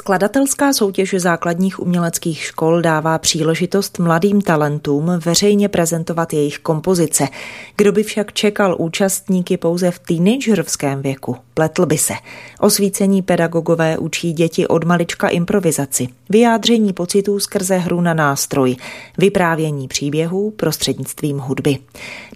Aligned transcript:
Skladatelská 0.00 0.72
soutěž 0.72 1.14
základních 1.18 1.80
uměleckých 1.80 2.42
škol 2.42 2.80
dává 2.82 3.18
příležitost 3.18 3.98
mladým 3.98 4.40
talentům 4.40 5.10
veřejně 5.24 5.68
prezentovat 5.68 6.32
jejich 6.32 6.58
kompozice. 6.58 7.28
Kdo 7.76 7.92
by 7.92 8.02
však 8.02 8.32
čekal 8.32 8.76
účastníky 8.78 9.56
pouze 9.56 9.90
v 9.90 9.98
teenagerovském 9.98 11.02
věku, 11.02 11.36
pletl 11.54 11.86
by 11.86 11.98
se. 11.98 12.14
Osvícení 12.60 13.22
pedagogové 13.22 13.98
učí 13.98 14.32
děti 14.32 14.66
od 14.68 14.84
malička 14.84 15.28
improvizaci, 15.28 16.08
vyjádření 16.30 16.92
pocitů 16.92 17.40
skrze 17.40 17.76
hru 17.76 18.00
na 18.00 18.14
nástroj, 18.14 18.76
vyprávění 19.18 19.88
příběhů 19.88 20.50
prostřednictvím 20.50 21.38
hudby. 21.38 21.78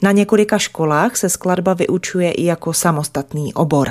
Na 0.03 0.13
několika 0.13 0.59
školách 0.59 1.17
se 1.17 1.29
skladba 1.29 1.75
vyučuje 1.75 2.31
i 2.31 2.45
jako 2.45 2.73
samostatný 2.73 3.55
obor. 3.55 3.89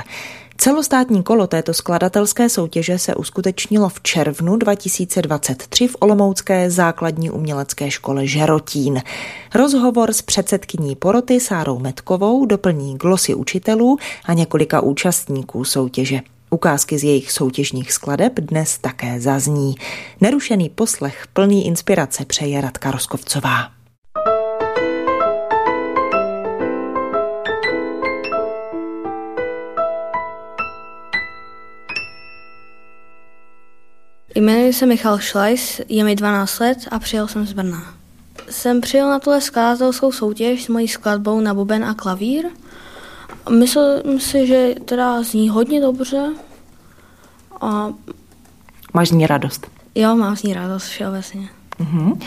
Celostátní 0.63 1.23
kolo 1.23 1.47
této 1.47 1.73
skladatelské 1.73 2.49
soutěže 2.49 2.99
se 2.99 3.15
uskutečnilo 3.15 3.89
v 3.89 4.01
červnu 4.01 4.57
2023 4.57 5.87
v 5.87 5.95
Olomoucké 5.99 6.71
základní 6.71 7.31
umělecké 7.31 7.91
škole 7.91 8.27
Žerotín. 8.27 9.01
Rozhovor 9.55 10.13
s 10.13 10.21
předsedkyní 10.21 10.95
poroty 10.95 11.39
Sárou 11.39 11.79
Metkovou 11.79 12.45
doplní 12.45 12.97
glosy 12.97 13.35
učitelů 13.35 13.97
a 14.25 14.33
několika 14.33 14.81
účastníků 14.81 15.63
soutěže. 15.63 16.19
Ukázky 16.49 16.97
z 16.97 17.03
jejich 17.03 17.31
soutěžních 17.31 17.91
skladeb 17.91 18.33
dnes 18.39 18.77
také 18.77 19.21
zazní. 19.21 19.75
Nerušený 20.21 20.69
poslech 20.69 21.27
plný 21.33 21.67
inspirace 21.67 22.25
přeje 22.25 22.61
Radka 22.61 22.91
Roskovcová. 22.91 23.82
Jmenuji 34.35 34.73
se 34.73 34.85
Michal 34.85 35.19
Šlajs, 35.19 35.81
je 35.89 36.03
mi 36.03 36.15
12 36.15 36.59
let 36.59 36.77
a 36.91 36.99
přijel 36.99 37.27
jsem 37.27 37.47
z 37.47 37.53
Brna. 37.53 37.93
Jsem 38.49 38.81
přijel 38.81 39.09
na 39.09 39.19
tuhle 39.19 39.41
skladatelskou 39.41 40.11
soutěž 40.11 40.63
s 40.63 40.67
mojí 40.67 40.87
skladbou 40.87 41.39
na 41.39 41.53
buben 41.53 41.85
a 41.85 41.93
klavír. 41.93 42.45
Myslím 43.59 44.19
si, 44.19 44.47
že 44.47 44.75
teda 44.85 45.23
zní 45.23 45.49
hodně 45.49 45.81
dobře. 45.81 46.29
A... 47.61 47.93
Máš 48.93 49.07
z 49.09 49.11
ní 49.11 49.27
radost? 49.27 49.67
Jo, 49.95 50.15
mám 50.15 50.37
z 50.37 50.43
ní 50.43 50.53
radost 50.53 50.83
všeobecně. 50.83 51.49
Uh-huh. 51.79 52.17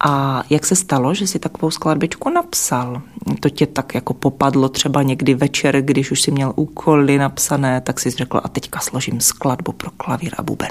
A 0.00 0.42
jak 0.50 0.66
se 0.66 0.76
stalo, 0.76 1.14
že 1.14 1.26
si 1.26 1.38
takovou 1.38 1.70
skladbičku 1.70 2.30
napsal? 2.30 3.02
To 3.40 3.48
tě 3.48 3.66
tak 3.66 3.94
jako 3.94 4.14
popadlo 4.14 4.68
třeba 4.68 5.02
někdy 5.02 5.34
večer, 5.34 5.82
když 5.82 6.10
už 6.10 6.22
si 6.22 6.30
měl 6.30 6.52
úkoly 6.56 7.18
napsané, 7.18 7.80
tak 7.80 8.00
si 8.00 8.10
řekl 8.10 8.40
a 8.44 8.48
teďka 8.48 8.80
složím 8.80 9.20
skladbu 9.20 9.72
pro 9.72 9.90
klavír 9.90 10.34
a 10.38 10.42
buben. 10.42 10.70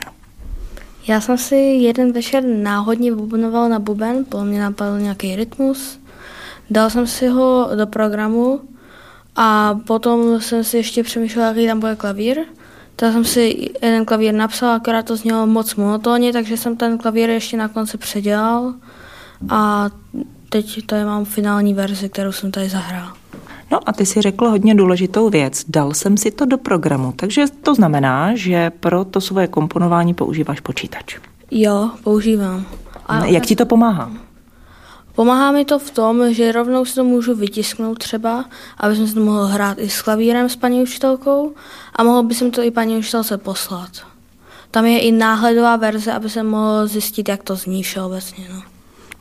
Já 1.07 1.21
jsem 1.21 1.37
si 1.37 1.55
jeden 1.55 2.11
večer 2.11 2.43
náhodně 2.43 3.13
bubnoval 3.15 3.69
na 3.69 3.79
buben, 3.79 4.25
po 4.25 4.43
mě 4.43 4.61
napadl 4.61 4.99
nějaký 4.99 5.35
rytmus, 5.35 5.99
dal 6.69 6.89
jsem 6.89 7.07
si 7.07 7.27
ho 7.27 7.69
do 7.75 7.87
programu 7.87 8.61
a 9.35 9.79
potom 9.87 10.41
jsem 10.41 10.63
si 10.63 10.77
ještě 10.77 11.03
přemýšlel, 11.03 11.45
jaký 11.45 11.67
tam 11.67 11.79
bude 11.79 11.95
klavír. 11.95 12.37
Tak 12.95 13.13
jsem 13.13 13.25
si 13.25 13.71
jeden 13.81 14.05
klavír 14.05 14.33
napsal, 14.33 14.69
akorát 14.69 15.05
to 15.05 15.15
znělo 15.15 15.47
moc 15.47 15.75
monotónně, 15.75 16.33
takže 16.33 16.57
jsem 16.57 16.77
ten 16.77 16.97
klavír 16.97 17.29
ještě 17.29 17.57
na 17.57 17.67
konci 17.67 17.97
předělal 17.97 18.73
a 19.49 19.89
teď 20.49 20.85
tady 20.85 21.05
mám 21.05 21.25
finální 21.25 21.73
verzi, 21.73 22.09
kterou 22.09 22.31
jsem 22.31 22.51
tady 22.51 22.69
zahrál. 22.69 23.13
No 23.71 23.79
a 23.89 23.93
ty 23.93 24.05
si 24.05 24.21
řekl 24.21 24.49
hodně 24.49 24.75
důležitou 24.75 25.29
věc. 25.29 25.63
Dal 25.67 25.93
jsem 25.93 26.17
si 26.17 26.31
to 26.31 26.45
do 26.45 26.57
programu, 26.57 27.13
takže 27.15 27.45
to 27.63 27.75
znamená, 27.75 28.35
že 28.35 28.69
pro 28.69 29.05
to 29.05 29.21
svoje 29.21 29.47
komponování 29.47 30.13
používáš 30.13 30.59
počítač. 30.59 31.17
Jo, 31.51 31.89
používám. 32.03 32.65
A 33.05 33.25
Jak 33.25 33.45
ti 33.45 33.55
to 33.55 33.65
pomáhá? 33.65 34.11
Pomáhá 35.15 35.51
mi 35.51 35.65
to 35.65 35.79
v 35.79 35.91
tom, 35.91 36.33
že 36.33 36.51
rovnou 36.51 36.85
si 36.85 36.95
to 36.95 37.03
můžu 37.03 37.35
vytisknout 37.35 37.99
třeba, 37.99 38.45
aby 38.77 38.95
jsem 38.95 39.07
si 39.07 39.13
to 39.13 39.19
mohl 39.19 39.45
hrát 39.45 39.77
i 39.79 39.89
s 39.89 40.01
klavírem 40.01 40.49
s 40.49 40.55
paní 40.55 40.81
učitelkou 40.81 41.53
a 41.95 42.03
mohl 42.03 42.23
by 42.23 42.35
jsem 42.35 42.51
to 42.51 42.61
i 42.61 42.71
paní 42.71 42.97
učitelce 42.97 43.37
poslat. 43.37 43.89
Tam 44.71 44.85
je 44.85 44.99
i 44.99 45.11
náhledová 45.11 45.75
verze, 45.75 46.13
aby 46.13 46.29
se 46.29 46.43
mohl 46.43 46.87
zjistit, 46.87 47.29
jak 47.29 47.43
to 47.43 47.55
zní 47.55 47.83
všeobecně. 47.83 48.47
No. 48.53 48.61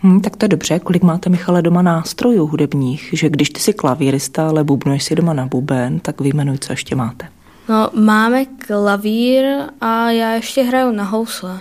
Hmm, 0.05 0.21
tak 0.21 0.37
to 0.37 0.45
je 0.45 0.49
dobře. 0.49 0.79
Kolik 0.79 1.03
máte, 1.03 1.31
Michale, 1.31 1.63
doma 1.63 1.83
nástrojů 1.83 2.47
hudebních? 2.47 3.11
Že 3.13 3.29
když 3.29 3.51
ty 3.51 3.61
jsi 3.61 3.73
klavírista, 3.73 4.49
ale 4.49 4.65
bubnuješ 4.65 5.05
si 5.05 5.15
doma 5.15 5.33
na 5.33 5.47
buben, 5.47 6.01
tak 6.01 6.21
vyjmenuj, 6.21 6.59
co 6.59 6.73
ještě 6.73 6.97
máte. 6.97 7.29
No, 7.69 7.91
máme 7.95 8.45
klavír 8.45 9.45
a 9.81 10.11
já 10.11 10.33
ještě 10.33 10.63
hraju 10.63 10.93
na 10.93 11.05
housle. 11.05 11.59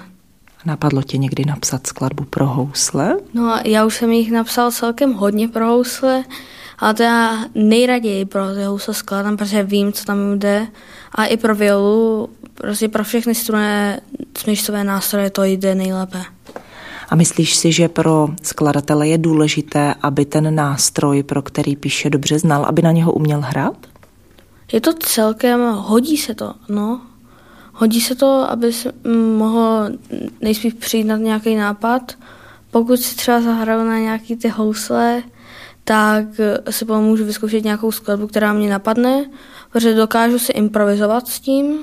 Napadlo 0.65 1.01
tě 1.01 1.17
někdy 1.17 1.45
napsat 1.45 1.87
skladbu 1.87 2.23
pro 2.23 2.45
housle? 2.47 3.17
No, 3.33 3.59
já 3.65 3.85
už 3.85 3.95
jsem 3.95 4.11
jich 4.11 4.31
napsal 4.31 4.71
celkem 4.71 5.13
hodně 5.13 5.47
pro 5.47 5.67
housle, 5.67 6.23
ale 6.79 6.93
to 6.93 7.03
já 7.03 7.45
nejraději 7.55 8.25
pro 8.25 8.53
ty 8.55 8.63
housle 8.63 8.93
skladám, 8.93 9.37
protože 9.37 9.63
vím, 9.63 9.93
co 9.93 10.05
tam 10.05 10.39
jde. 10.39 10.67
A 11.15 11.25
i 11.25 11.37
pro 11.37 11.55
violu, 11.55 12.29
prostě 12.53 12.87
pro 12.87 13.03
všechny 13.03 13.35
strunné 13.35 13.99
smyčcové 14.37 14.83
nástroje 14.83 15.29
to 15.29 15.43
jde 15.43 15.75
nejlépe. 15.75 16.23
A 17.13 17.15
myslíš 17.15 17.55
si, 17.55 17.71
že 17.71 17.87
pro 17.87 18.29
skladatele 18.41 19.07
je 19.07 19.17
důležité, 19.17 19.93
aby 20.01 20.25
ten 20.25 20.55
nástroj, 20.55 21.23
pro 21.23 21.41
který 21.41 21.75
píše, 21.75 22.09
dobře 22.09 22.39
znal, 22.39 22.65
aby 22.65 22.81
na 22.81 22.91
něho 22.91 23.13
uměl 23.13 23.41
hrát? 23.41 23.77
Je 24.71 24.81
to 24.81 24.93
celkem, 24.93 25.61
hodí 25.73 26.17
se 26.17 26.35
to, 26.35 26.53
no. 26.69 27.01
Hodí 27.73 28.01
se 28.01 28.15
to, 28.15 28.25
aby 28.49 28.73
se 28.73 28.91
mohl 29.37 29.89
nejspíš 30.41 30.73
přijít 30.73 31.03
na 31.03 31.17
nějaký 31.17 31.55
nápad. 31.55 32.11
Pokud 32.71 32.97
si 32.97 33.15
třeba 33.15 33.41
zahraju 33.41 33.83
na 33.83 33.97
nějaký 33.97 34.35
ty 34.35 34.47
housle, 34.47 35.23
tak 35.83 36.25
si 36.69 36.85
pomůžu 36.85 37.25
vyzkoušet 37.25 37.63
nějakou 37.63 37.91
skladbu, 37.91 38.27
která 38.27 38.53
mě 38.53 38.69
napadne, 38.69 39.25
protože 39.71 39.93
dokážu 39.93 40.39
si 40.39 40.51
improvizovat 40.51 41.27
s 41.27 41.39
tím, 41.39 41.79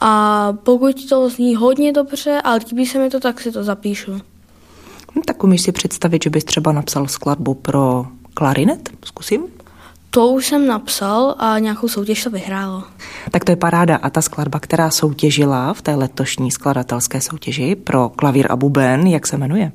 a 0.00 0.52
pokud 0.62 1.08
to 1.08 1.28
zní 1.28 1.56
hodně 1.56 1.92
dobře 1.92 2.40
a 2.44 2.52
líbí 2.52 2.86
se 2.86 2.98
mi 2.98 3.10
to, 3.10 3.20
tak 3.20 3.40
si 3.40 3.52
to 3.52 3.64
zapíšu. 3.64 4.12
Hm, 5.14 5.22
tak 5.26 5.44
umíš 5.44 5.62
si 5.62 5.72
představit, 5.72 6.24
že 6.24 6.30
bys 6.30 6.44
třeba 6.44 6.72
napsal 6.72 7.08
skladbu 7.08 7.54
pro 7.54 8.06
klarinet? 8.34 8.90
Zkusím? 9.04 9.42
To 10.10 10.28
už 10.28 10.46
jsem 10.46 10.66
napsal 10.66 11.34
a 11.38 11.58
nějakou 11.58 11.88
soutěž 11.88 12.24
to 12.24 12.30
vyhrálo. 12.30 12.84
Tak 13.30 13.44
to 13.44 13.52
je 13.52 13.56
paráda. 13.56 13.96
A 13.96 14.10
ta 14.10 14.22
skladba, 14.22 14.60
která 14.60 14.90
soutěžila 14.90 15.74
v 15.74 15.82
té 15.82 15.94
letošní 15.94 16.50
skladatelské 16.50 17.20
soutěži 17.20 17.76
pro 17.76 18.08
klavír 18.08 18.46
a 18.50 18.56
buben, 18.56 19.06
jak 19.06 19.26
se 19.26 19.36
jmenuje? 19.36 19.72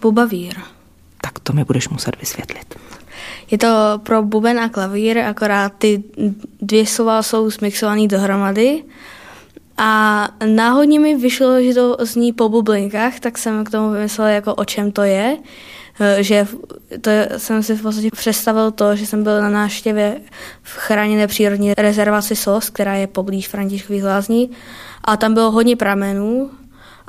Bubavír. 0.00 0.54
Tak 1.20 1.38
to 1.38 1.52
mi 1.52 1.64
budeš 1.64 1.88
muset 1.88 2.20
vysvětlit. 2.20 2.74
Je 3.50 3.58
to 3.58 4.00
pro 4.02 4.22
buben 4.22 4.60
a 4.60 4.68
klavír, 4.68 5.18
akorát 5.18 5.72
ty 5.78 6.02
dvě 6.60 6.86
slova 6.86 7.22
jsou 7.22 7.50
smixované 7.50 8.06
dohromady 8.06 8.84
a 9.78 10.28
náhodně 10.46 11.00
mi 11.00 11.16
vyšlo, 11.16 11.62
že 11.62 11.74
to 11.74 11.96
zní 12.00 12.32
po 12.32 12.48
bublinkách, 12.48 13.20
tak 13.20 13.38
jsem 13.38 13.64
k 13.64 13.70
tomu 13.70 13.90
vymyslela, 13.90 14.30
jako 14.30 14.54
o 14.54 14.64
čem 14.64 14.92
to 14.92 15.02
je. 15.02 15.36
Eh, 16.00 16.22
že 16.22 16.46
to 17.00 17.10
jsem 17.36 17.62
si 17.62 17.76
v 17.76 17.82
podstatě 17.82 18.10
představil 18.10 18.70
to, 18.70 18.96
že 18.96 19.06
jsem 19.06 19.22
byl 19.22 19.42
na 19.42 19.48
návštěvě 19.48 20.20
v 20.62 20.76
chráněné 20.76 21.26
přírodní 21.26 21.74
rezervaci 21.74 22.36
SOS, 22.36 22.70
která 22.70 22.94
je 22.94 23.06
poblíž 23.06 23.48
Františkových 23.48 24.04
lázní. 24.04 24.50
A 25.04 25.16
tam 25.16 25.34
bylo 25.34 25.50
hodně 25.50 25.76
pramenů. 25.76 26.50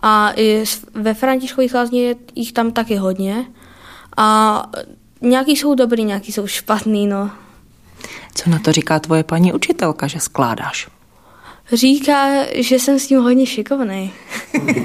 A 0.04 0.34
i 0.36 0.64
ve 0.94 1.14
Františkových 1.14 1.74
lázní 1.74 2.00
je 2.00 2.16
jich 2.36 2.52
tam 2.52 2.72
taky 2.72 2.96
hodně. 2.96 3.46
A 4.18 4.64
nějaký 5.22 5.56
jsou 5.56 5.76
dobrý, 5.76 6.04
nějaký 6.04 6.32
jsou 6.32 6.48
špatný, 6.48 7.08
no. 7.08 7.32
Co 8.36 8.50
na 8.50 8.60
to 8.60 8.72
říká 8.72 9.00
tvoje 9.00 9.24
paní 9.24 9.54
učitelka, 9.54 10.08
že 10.08 10.20
skládáš? 10.20 10.99
Říká, 11.74 12.46
že 12.56 12.80
jsem 12.80 13.00
s 13.00 13.08
tím 13.08 13.20
hodně 13.20 13.46
šikovný. 13.46 14.12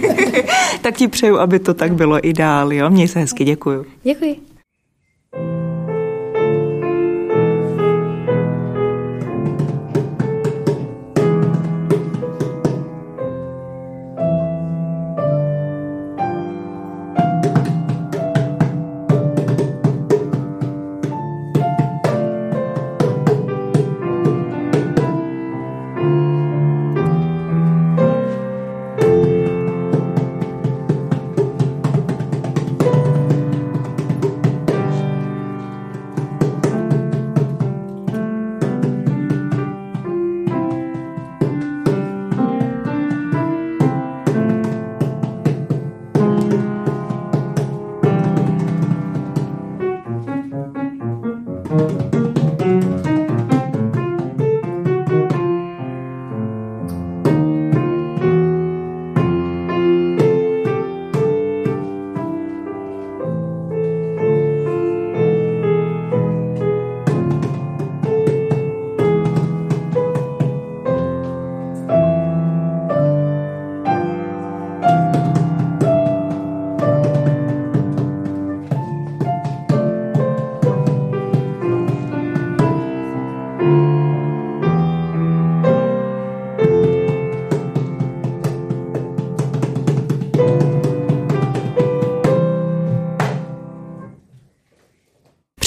tak 0.83 0.97
ti 0.97 1.09
přeju, 1.09 1.39
aby 1.39 1.59
to 1.59 1.75
tak 1.75 1.95
bylo 1.95 2.29
i 2.29 2.33
dál, 2.33 2.73
jo? 2.73 2.91
Měj 2.91 3.09
se 3.09 3.19
hezky, 3.19 3.45
děkuju. 3.45 3.87
Děkuji. 4.03 4.54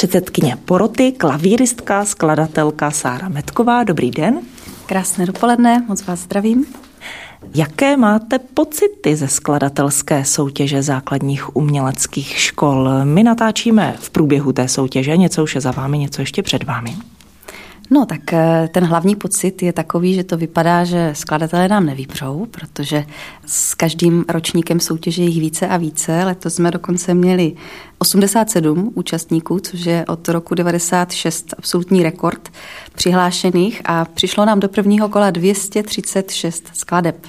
Předsedkyně 0.08 0.58
poroty, 0.66 1.12
klavíristka, 1.12 2.06
skladatelka 2.06 2.92
Sára 2.92 3.30
Metková. 3.30 3.84
Dobrý 3.84 4.12
den. 4.12 4.40
Krásné 4.86 5.26
dopoledne, 5.26 5.86
moc 5.88 6.06
vás 6.06 6.20
zdravím. 6.20 6.66
Jaké 7.56 7.98
máte 7.98 8.40
pocity 8.40 9.16
ze 9.16 9.28
skladatelské 9.28 10.26
soutěže 10.26 10.84
základních 10.84 11.56
uměleckých 11.56 12.28
škol? 12.28 12.90
My 13.04 13.24
natáčíme 13.24 13.96
v 14.00 14.10
průběhu 14.10 14.54
té 14.54 14.68
soutěže, 14.68 15.18
něco 15.18 15.44
už 15.44 15.56
je 15.56 15.62
za 15.62 15.72
vámi, 15.72 15.98
něco 15.98 16.22
ještě 16.22 16.44
před 16.44 16.64
vámi. 16.64 16.96
No 17.90 18.06
tak 18.06 18.34
eh, 18.34 18.70
ten 18.72 18.84
hlavní 18.84 19.16
pocit 19.16 19.64
je 19.64 19.74
takový, 19.74 20.14
že 20.14 20.24
to 20.24 20.38
vypadá, 20.38 20.84
že 20.84 21.12
skladatelé 21.14 21.68
nám 21.68 21.86
nevypřou, 21.86 22.48
protože 22.52 23.06
s 23.46 23.76
každým 23.76 24.26
ročníkem 24.30 24.80
soutěže 24.80 25.24
jich 25.24 25.40
více 25.40 25.68
a 25.68 25.78
více. 25.78 26.24
Letos 26.24 26.56
jsme 26.56 26.72
dokonce 26.72 27.14
měli 27.14 27.54
87 28.00 28.92
účastníků, 28.96 29.60
což 29.60 29.86
je 29.86 30.06
od 30.08 30.30
roku 30.30 30.56
96 30.56 31.54
absolutní 31.58 32.04
rekord 32.04 32.50
přihlášených 32.96 33.82
a 33.86 34.06
přišlo 34.06 34.46
nám 34.46 34.60
do 34.60 34.70
prvního 34.70 35.10
kola 35.10 35.32
236 35.32 36.70
skladeb, 36.74 37.28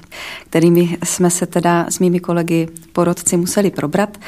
kterými 0.50 0.98
jsme 1.04 1.30
se 1.30 1.46
teda 1.46 1.86
s 1.88 1.98
mými 1.98 2.20
kolegy 2.20 2.68
porodci 2.92 3.36
museli 3.36 3.70
probrat 3.70 4.18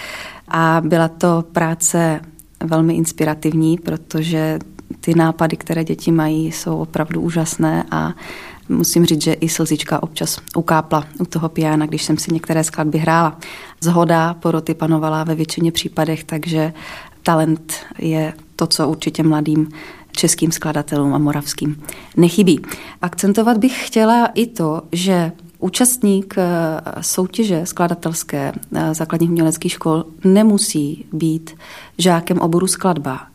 a 0.48 0.82
byla 0.84 1.08
to 1.08 1.44
práce 1.52 2.20
velmi 2.64 2.94
inspirativní, 2.94 3.78
protože 3.78 4.58
ty 5.00 5.14
nápady, 5.14 5.56
které 5.56 5.84
děti 5.84 6.12
mají, 6.12 6.52
jsou 6.52 6.78
opravdu 6.78 7.20
úžasné 7.20 7.84
a 7.90 8.14
musím 8.68 9.06
říct, 9.06 9.22
že 9.22 9.32
i 9.32 9.48
slzička 9.48 10.02
občas 10.02 10.38
ukápla 10.56 11.04
u 11.18 11.24
toho 11.24 11.48
piana, 11.48 11.86
když 11.86 12.02
jsem 12.02 12.18
si 12.18 12.32
některé 12.32 12.64
skladby 12.64 12.98
hrála. 12.98 13.38
Zhoda 13.80 14.34
poroty 14.34 14.74
panovala 14.74 15.24
ve 15.24 15.34
většině 15.34 15.72
případech, 15.72 16.24
takže 16.24 16.72
talent 17.22 17.72
je 17.98 18.32
to, 18.56 18.66
co 18.66 18.88
určitě 18.88 19.22
mladým 19.22 19.68
českým 20.12 20.52
skladatelům 20.52 21.14
a 21.14 21.18
moravským 21.18 21.82
nechybí. 22.16 22.62
Akcentovat 23.02 23.58
bych 23.58 23.86
chtěla 23.86 24.26
i 24.26 24.46
to, 24.46 24.82
že 24.92 25.32
Účastník 25.60 26.34
eh, 26.38 26.42
soutěže 27.00 27.66
skladatelské 27.66 28.52
eh, 28.74 28.94
základních 28.94 29.30
uměleckých 29.30 29.72
škol 29.72 30.04
nemusí 30.24 31.04
být 31.12 31.50
žákem 31.98 32.38
oboru 32.38 32.66
skladba 32.66 33.26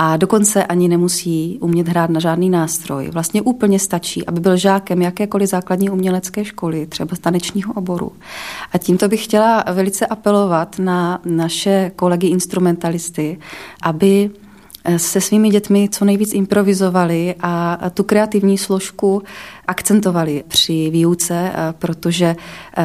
a 0.00 0.16
dokonce 0.16 0.64
ani 0.64 0.88
nemusí 0.88 1.58
umět 1.60 1.88
hrát 1.88 2.10
na 2.10 2.20
žádný 2.20 2.50
nástroj. 2.50 3.10
Vlastně 3.12 3.42
úplně 3.42 3.78
stačí, 3.78 4.26
aby 4.26 4.40
byl 4.40 4.56
žákem 4.56 5.02
jakékoliv 5.02 5.48
základní 5.48 5.90
umělecké 5.90 6.44
školy, 6.44 6.86
třeba 6.86 7.16
tanečního 7.20 7.72
oboru. 7.72 8.12
A 8.72 8.78
tímto 8.78 9.08
bych 9.08 9.24
chtěla 9.24 9.64
velice 9.72 10.06
apelovat 10.06 10.78
na 10.78 11.20
naše 11.24 11.92
kolegy 11.96 12.26
instrumentalisty, 12.26 13.38
aby 13.82 14.30
se 14.96 15.20
svými 15.20 15.50
dětmi 15.50 15.88
co 15.92 16.04
nejvíc 16.04 16.34
improvizovali 16.34 17.34
a 17.40 17.90
tu 17.94 18.02
kreativní 18.02 18.58
složku 18.58 19.22
akcentovali 19.66 20.44
při 20.48 20.90
výuce, 20.90 21.52
protože 21.78 22.36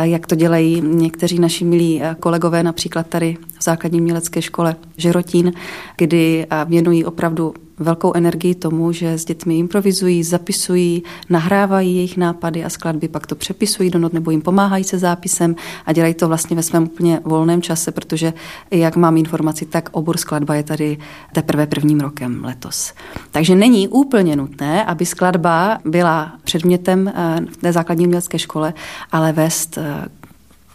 jak 0.01 0.27
to 0.27 0.35
dělají 0.35 0.81
někteří 0.81 1.39
naši 1.39 1.65
milí 1.65 2.01
kolegové, 2.19 2.63
například 2.63 3.07
tady 3.07 3.37
v 3.59 3.63
základní 3.63 4.01
mělecké 4.01 4.41
škole 4.41 4.75
Žerotín, 4.97 5.53
kdy 5.97 6.47
věnují 6.65 7.05
opravdu 7.05 7.53
velkou 7.79 8.13
energii 8.13 8.55
tomu, 8.55 8.91
že 8.91 9.13
s 9.13 9.25
dětmi 9.25 9.57
improvizují, 9.57 10.23
zapisují, 10.23 11.03
nahrávají 11.29 11.95
jejich 11.95 12.17
nápady 12.17 12.63
a 12.63 12.69
skladby, 12.69 13.07
pak 13.07 13.27
to 13.27 13.35
přepisují 13.35 13.89
do 13.89 13.99
not 13.99 14.13
nebo 14.13 14.31
jim 14.31 14.41
pomáhají 14.41 14.83
se 14.83 14.97
zápisem 14.97 15.55
a 15.85 15.93
dělají 15.93 16.13
to 16.13 16.27
vlastně 16.27 16.55
ve 16.55 16.63
svém 16.63 16.83
úplně 16.83 17.19
volném 17.23 17.61
čase, 17.61 17.91
protože 17.91 18.33
jak 18.71 18.95
mám 18.95 19.17
informaci, 19.17 19.65
tak 19.65 19.89
obor 19.91 20.17
skladba 20.17 20.55
je 20.55 20.63
tady 20.63 20.97
teprve 21.33 21.67
prvním 21.67 21.99
rokem 21.99 22.43
letos. 22.45 22.93
Takže 23.31 23.55
není 23.55 23.87
úplně 23.87 24.35
nutné, 24.35 24.85
aby 24.85 25.05
skladba 25.05 25.77
byla 25.85 26.33
předmětem 26.43 27.07
eh, 27.07 27.45
v 27.51 27.57
té 27.57 27.73
základní 27.73 28.05
umělecké 28.05 28.39
škole, 28.39 28.73
ale 29.11 29.31
vést 29.31 29.77
eh, 29.77 30.09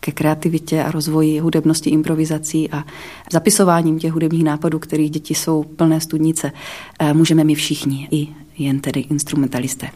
ke 0.09 0.13
kreativitě 0.13 0.83
a 0.83 0.91
rozvoji 0.91 1.39
hudebnosti, 1.39 1.91
improvizací 1.91 2.71
a 2.71 2.85
zapisováním 3.33 3.99
těch 3.99 4.13
hudebních 4.13 4.45
nápadů, 4.45 4.79
kterých 4.79 5.11
děti 5.11 5.35
jsou 5.35 5.63
plné 5.63 6.01
studnice, 6.01 6.53
eh, 6.99 7.15
můžeme 7.15 7.45
my 7.45 7.55
všichni, 7.55 8.09
i 8.11 8.29
jen 8.59 8.81
tedy 8.81 9.01
instrumentalisté. 9.01 9.89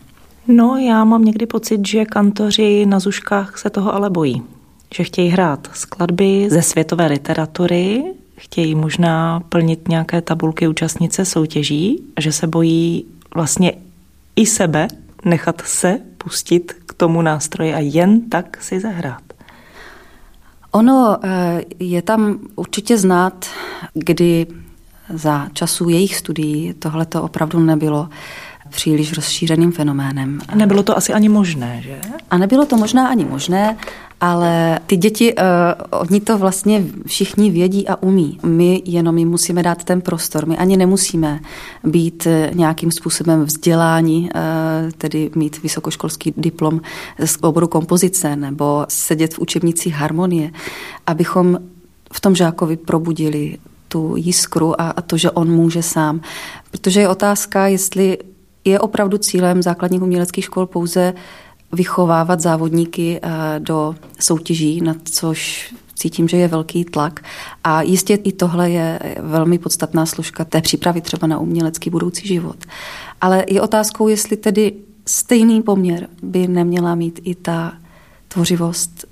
No, 0.48 0.76
já 0.76 1.04
mám 1.04 1.24
někdy 1.24 1.46
pocit, 1.46 1.86
že 1.86 2.04
kantoři 2.04 2.86
na 2.86 3.00
zuškách 3.00 3.58
se 3.58 3.70
toho 3.70 3.94
ale 3.94 4.10
bojí. 4.10 4.42
Že 4.94 5.04
chtějí 5.04 5.28
hrát 5.28 5.70
skladby 5.72 6.46
ze 6.50 6.62
světové 6.62 7.06
literatury, 7.06 8.04
chtějí 8.36 8.74
možná 8.74 9.40
plnit 9.40 9.88
nějaké 9.88 10.20
tabulky 10.20 10.68
účastnice 10.68 11.24
soutěží 11.24 12.02
a 12.16 12.20
že 12.20 12.32
se 12.32 12.46
bojí 12.46 13.04
vlastně 13.34 13.72
i 14.36 14.46
sebe 14.46 14.88
nechat 15.24 15.62
se 15.64 15.98
pustit 16.18 16.72
k 16.86 16.94
tomu 16.94 17.22
nástroji 17.22 17.74
a 17.74 17.78
jen 17.78 18.30
tak 18.30 18.62
si 18.62 18.80
zahrát. 18.80 19.31
Ono 20.72 21.18
eh, 21.22 21.62
je 21.78 22.02
tam 22.02 22.38
určitě 22.56 22.98
znát, 22.98 23.46
kdy 23.94 24.46
za 25.14 25.48
času 25.52 25.88
jejich 25.88 26.16
studií 26.16 26.74
tohle 26.74 27.06
to 27.06 27.22
opravdu 27.22 27.58
nebylo 27.58 28.08
příliš 28.68 29.12
rozšířeným 29.12 29.72
fenoménem. 29.72 30.40
Nebylo 30.54 30.82
to 30.82 30.96
asi 30.96 31.12
ani 31.12 31.28
možné, 31.28 31.80
že? 31.82 32.00
A 32.30 32.38
nebylo 32.38 32.66
to 32.66 32.76
možná 32.76 33.08
ani 33.08 33.24
možné, 33.24 33.76
ale 34.22 34.80
ty 34.86 34.96
děti, 34.96 35.34
uh, 35.34 35.42
oni 35.90 36.20
to 36.20 36.38
vlastně 36.38 36.84
všichni 37.06 37.50
vědí 37.50 37.88
a 37.88 38.02
umí. 38.02 38.38
My 38.42 38.82
jenom 38.84 39.18
jim 39.18 39.28
musíme 39.28 39.62
dát 39.62 39.84
ten 39.84 40.00
prostor. 40.00 40.46
My 40.46 40.56
ani 40.56 40.76
nemusíme 40.76 41.40
být 41.84 42.26
eh, 42.26 42.50
nějakým 42.54 42.90
způsobem 42.90 43.44
vzdělání, 43.44 44.30
uh, 44.34 44.90
tedy 44.98 45.30
mít 45.34 45.62
vysokoškolský 45.62 46.34
diplom 46.36 46.80
z 47.24 47.38
oboru 47.40 47.68
kompozice 47.68 48.36
nebo 48.36 48.86
sedět 48.88 49.34
v 49.34 49.38
učebnicích 49.38 49.94
harmonie, 49.94 50.50
abychom 51.06 51.58
v 52.12 52.20
tom 52.20 52.34
žákovi 52.34 52.76
probudili 52.76 53.58
tu 53.88 54.14
jiskru 54.16 54.80
a, 54.80 54.90
a 54.90 55.02
to, 55.02 55.16
že 55.16 55.30
on 55.30 55.50
může 55.50 55.82
sám. 55.82 56.20
Protože 56.70 57.00
je 57.00 57.08
otázka, 57.08 57.66
jestli 57.66 58.18
je 58.64 58.80
opravdu 58.80 59.18
cílem 59.18 59.62
základních 59.62 60.02
uměleckých 60.02 60.44
škol 60.44 60.66
pouze 60.66 61.14
vychovávat 61.72 62.40
závodníky 62.40 63.20
eh, 63.22 63.30
do 63.58 63.94
soutěží, 64.20 64.80
na 64.80 64.94
což 65.04 65.74
cítím, 65.94 66.28
že 66.28 66.36
je 66.36 66.48
velký 66.48 66.84
tlak. 66.84 67.24
A 67.64 67.82
jistě 67.82 68.14
i 68.14 68.32
tohle 68.32 68.70
je 68.70 68.98
velmi 69.20 69.58
podstatná 69.58 70.06
složka 70.06 70.44
té 70.44 70.60
přípravy 70.60 71.00
třeba 71.00 71.26
na 71.26 71.38
umělecký 71.38 71.90
budoucí 71.90 72.28
život. 72.28 72.56
Ale 73.20 73.44
je 73.48 73.62
otázkou, 73.62 74.08
jestli 74.08 74.36
tedy 74.36 74.72
stejný 75.06 75.62
poměr 75.62 76.08
by 76.22 76.48
neměla 76.48 76.94
mít 76.94 77.20
i 77.24 77.34
ta 77.34 77.72
tvořivost, 78.28 79.04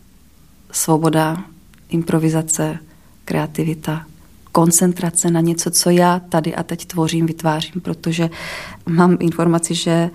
svoboda, 0.73 1.45
improvizace, 1.89 2.79
kreativita, 3.25 4.07
koncentrace 4.53 5.31
na 5.31 5.41
něco, 5.41 5.71
co 5.71 5.91
já 5.91 6.19
tady 6.19 6.55
a 6.55 6.63
teď 6.63 6.87
tvořím, 6.87 7.27
vytvářím, 7.27 7.81
protože 7.81 8.31
mám 8.87 9.17
informaci, 9.21 9.75
že 9.75 10.11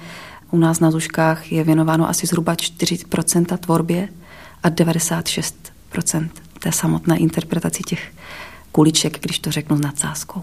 u 0.52 0.58
nás 0.58 0.80
na 0.80 0.92
Zuškách 0.92 1.52
je 1.52 1.64
věnováno 1.64 2.10
asi 2.10 2.28
zhruba 2.28 2.54
4% 2.54 3.58
tvorbě 3.58 4.10
a 4.64 4.70
96% 4.70 6.30
té 6.60 6.72
samotné 6.72 7.18
interpretaci 7.18 7.84
těch 7.84 8.12
kuliček, 8.72 9.20
když 9.22 9.40
to 9.40 9.52
řeknu 9.52 9.78
s 9.78 9.82
nadsázkou. 9.82 10.42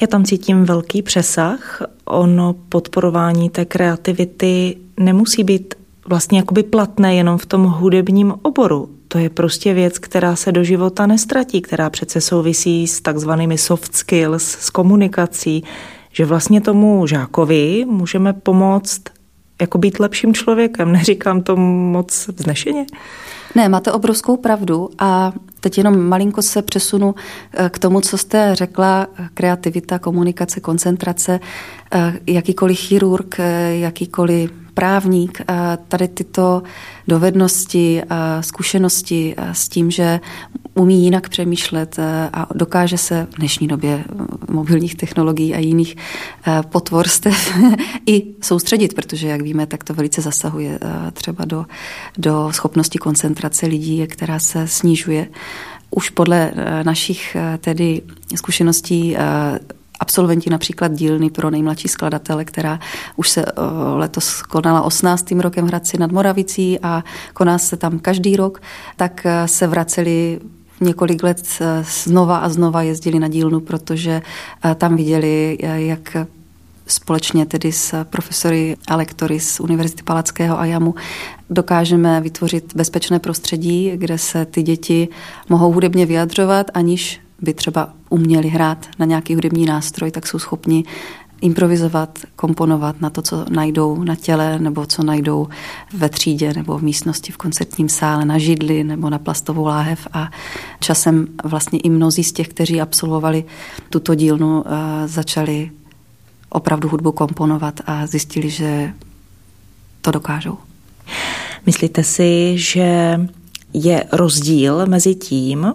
Já 0.00 0.06
tam 0.06 0.24
cítím 0.24 0.64
velký 0.64 1.02
přesah. 1.02 1.82
Ono 2.04 2.54
podporování 2.68 3.50
té 3.50 3.64
kreativity 3.64 4.76
nemusí 5.00 5.44
být 5.44 5.74
vlastně 6.08 6.38
jakoby 6.38 6.62
platné 6.62 7.14
jenom 7.14 7.38
v 7.38 7.46
tom 7.46 7.64
hudebním 7.64 8.34
oboru. 8.42 8.90
To 9.08 9.18
je 9.18 9.30
prostě 9.30 9.74
věc, 9.74 9.98
která 9.98 10.36
se 10.36 10.52
do 10.52 10.64
života 10.64 11.06
nestratí, 11.06 11.60
která 11.60 11.90
přece 11.90 12.20
souvisí 12.20 12.86
s 12.86 13.00
takzvanými 13.00 13.58
soft 13.58 13.94
skills, 13.94 14.42
s 14.42 14.70
komunikací, 14.70 15.64
že 16.16 16.24
vlastně 16.24 16.60
tomu 16.60 17.06
žákovi 17.06 17.84
můžeme 17.88 18.32
pomoct 18.32 19.02
jako 19.60 19.78
být 19.78 20.00
lepším 20.00 20.34
člověkem. 20.34 20.92
Neříkám 20.92 21.42
to 21.42 21.56
moc 21.56 22.28
vznešeně. 22.28 22.86
Ne, 23.54 23.68
máte 23.68 23.92
obrovskou 23.92 24.36
pravdu 24.36 24.90
a 24.98 25.32
teď 25.60 25.78
jenom 25.78 26.08
malinko 26.08 26.42
se 26.42 26.62
přesunu 26.62 27.14
eh, 27.52 27.68
k 27.68 27.78
tomu, 27.78 28.00
co 28.00 28.18
jste 28.18 28.54
řekla, 28.54 29.06
kreativita, 29.34 29.98
komunikace, 29.98 30.60
koncentrace, 30.60 31.40
eh, 31.92 32.12
jakýkoliv 32.26 32.78
chirurg, 32.78 33.40
eh, 33.40 33.76
jakýkoliv 33.76 34.65
právník 34.76 35.40
tady 35.88 36.08
tyto 36.08 36.62
dovednosti, 37.08 38.02
zkušenosti 38.40 39.34
s 39.52 39.68
tím, 39.68 39.90
že 39.90 40.20
umí 40.74 41.04
jinak 41.04 41.28
přemýšlet 41.28 41.96
a 42.32 42.46
dokáže 42.54 42.98
se 42.98 43.26
v 43.30 43.36
dnešní 43.36 43.68
době 43.68 44.04
mobilních 44.50 44.94
technologií 44.94 45.54
a 45.54 45.58
jiných 45.58 45.96
potvorstev 46.68 47.52
i 48.06 48.34
soustředit, 48.42 48.94
protože, 48.94 49.28
jak 49.28 49.40
víme, 49.40 49.66
tak 49.66 49.84
to 49.84 49.94
velice 49.94 50.20
zasahuje 50.20 50.78
třeba 51.12 51.44
do, 51.44 51.64
do 52.18 52.48
schopnosti 52.52 52.98
koncentrace 52.98 53.66
lidí, 53.66 54.06
která 54.06 54.38
se 54.38 54.68
snižuje. 54.68 55.28
Už 55.90 56.10
podle 56.10 56.52
našich 56.82 57.36
tedy 57.60 58.02
zkušeností 58.34 59.16
absolventi 60.00 60.50
například 60.50 60.92
dílny 60.92 61.30
pro 61.30 61.50
nejmladší 61.50 61.88
skladatele, 61.88 62.44
která 62.44 62.80
už 63.16 63.28
se 63.28 63.44
letos 63.94 64.42
konala 64.42 64.82
18. 64.82 65.30
rokem 65.30 65.66
Hradci 65.66 65.98
nad 65.98 66.12
Moravicí 66.12 66.78
a 66.82 67.04
koná 67.34 67.58
se 67.58 67.76
tam 67.76 67.98
každý 67.98 68.36
rok, 68.36 68.62
tak 68.96 69.26
se 69.46 69.66
vraceli 69.66 70.40
několik 70.80 71.22
let 71.22 71.46
znova 72.02 72.38
a 72.38 72.48
znova 72.48 72.82
jezdili 72.82 73.18
na 73.18 73.28
dílnu, 73.28 73.60
protože 73.60 74.22
tam 74.74 74.96
viděli, 74.96 75.58
jak 75.62 76.16
společně 76.86 77.46
tedy 77.46 77.72
s 77.72 78.04
profesory 78.04 78.76
a 78.88 78.96
lektory 78.96 79.40
z 79.40 79.60
Univerzity 79.60 80.02
Palackého 80.02 80.60
a 80.60 80.64
JAMu 80.64 80.94
dokážeme 81.50 82.20
vytvořit 82.20 82.72
bezpečné 82.74 83.18
prostředí, 83.18 83.92
kde 83.94 84.18
se 84.18 84.44
ty 84.44 84.62
děti 84.62 85.08
mohou 85.48 85.72
hudebně 85.72 86.06
vyjadřovat, 86.06 86.70
aniž 86.74 87.20
by 87.42 87.54
třeba 87.54 87.92
uměli 88.10 88.48
hrát 88.48 88.86
na 88.98 89.06
nějaký 89.06 89.34
hudební 89.34 89.66
nástroj, 89.66 90.10
tak 90.10 90.26
jsou 90.26 90.38
schopni 90.38 90.84
improvizovat, 91.40 92.18
komponovat 92.36 93.00
na 93.00 93.10
to, 93.10 93.22
co 93.22 93.44
najdou 93.48 94.04
na 94.04 94.14
těle, 94.14 94.58
nebo 94.58 94.86
co 94.86 95.02
najdou 95.02 95.48
ve 95.92 96.08
třídě, 96.08 96.52
nebo 96.52 96.78
v 96.78 96.82
místnosti 96.82 97.32
v 97.32 97.36
koncertním 97.36 97.88
sále, 97.88 98.24
na 98.24 98.38
židli, 98.38 98.84
nebo 98.84 99.10
na 99.10 99.18
plastovou 99.18 99.64
láhev. 99.64 100.08
A 100.12 100.30
časem 100.80 101.26
vlastně 101.44 101.78
i 101.78 101.90
mnozí 101.90 102.24
z 102.24 102.32
těch, 102.32 102.48
kteří 102.48 102.80
absolvovali 102.80 103.44
tuto 103.90 104.14
dílnu, 104.14 104.64
eh, 104.66 105.08
začali 105.08 105.70
opravdu 106.48 106.88
hudbu 106.88 107.12
komponovat 107.12 107.80
a 107.86 108.06
zjistili, 108.06 108.50
že 108.50 108.92
to 110.00 110.10
dokážou. 110.10 110.58
Myslíte 111.66 112.04
si, 112.04 112.52
že 112.58 113.20
je 113.72 114.04
rozdíl 114.12 114.86
mezi 114.86 115.14
tím 115.14 115.72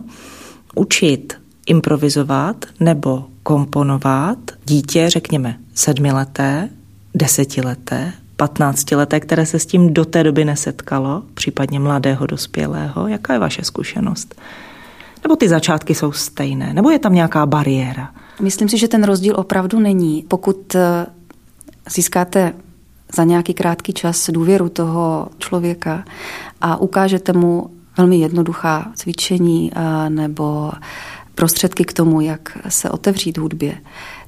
učit 0.76 1.41
improvizovat 1.72 2.66
nebo 2.80 3.26
komponovat 3.44 4.38
dítě, 4.66 5.10
řekněme, 5.10 5.58
sedmileté, 5.76 6.70
desetileté, 7.14 8.14
patnáctileté, 8.36 9.20
které 9.20 9.46
se 9.46 9.60
s 9.60 9.66
tím 9.66 9.94
do 9.94 10.06
té 10.06 10.24
doby 10.24 10.46
nesetkalo, 10.46 11.24
případně 11.34 11.80
mladého 11.80 12.26
dospělého. 12.26 13.08
Jaká 13.08 13.34
je 13.34 13.40
vaše 13.40 13.64
zkušenost? 13.64 14.36
Nebo 15.24 15.36
ty 15.36 15.50
začátky 15.50 15.96
jsou 15.96 16.12
stejné? 16.12 16.74
Nebo 16.74 16.90
je 16.90 17.00
tam 17.00 17.14
nějaká 17.14 17.46
bariéra? 17.46 18.10
Myslím 18.42 18.70
si, 18.70 18.78
že 18.78 18.88
ten 18.88 19.04
rozdíl 19.04 19.36
opravdu 19.38 19.80
není. 19.80 20.26
Pokud 20.28 20.76
eh, 20.76 21.06
získáte 21.90 22.54
za 23.16 23.24
nějaký 23.24 23.54
krátký 23.54 23.94
čas 23.94 24.30
důvěru 24.30 24.70
toho 24.70 25.28
člověka 25.38 26.04
a 26.62 26.78
ukážete 26.78 27.34
mu 27.34 27.70
velmi 27.98 28.18
jednoduchá 28.20 28.92
cvičení 28.96 29.72
eh, 29.76 30.10
nebo 30.10 30.72
prostředky 31.42 31.86
k 31.86 31.94
tomu, 31.94 32.22
jak 32.22 32.58
se 32.70 32.90
otevřít 32.90 33.38
hudbě, 33.38 33.78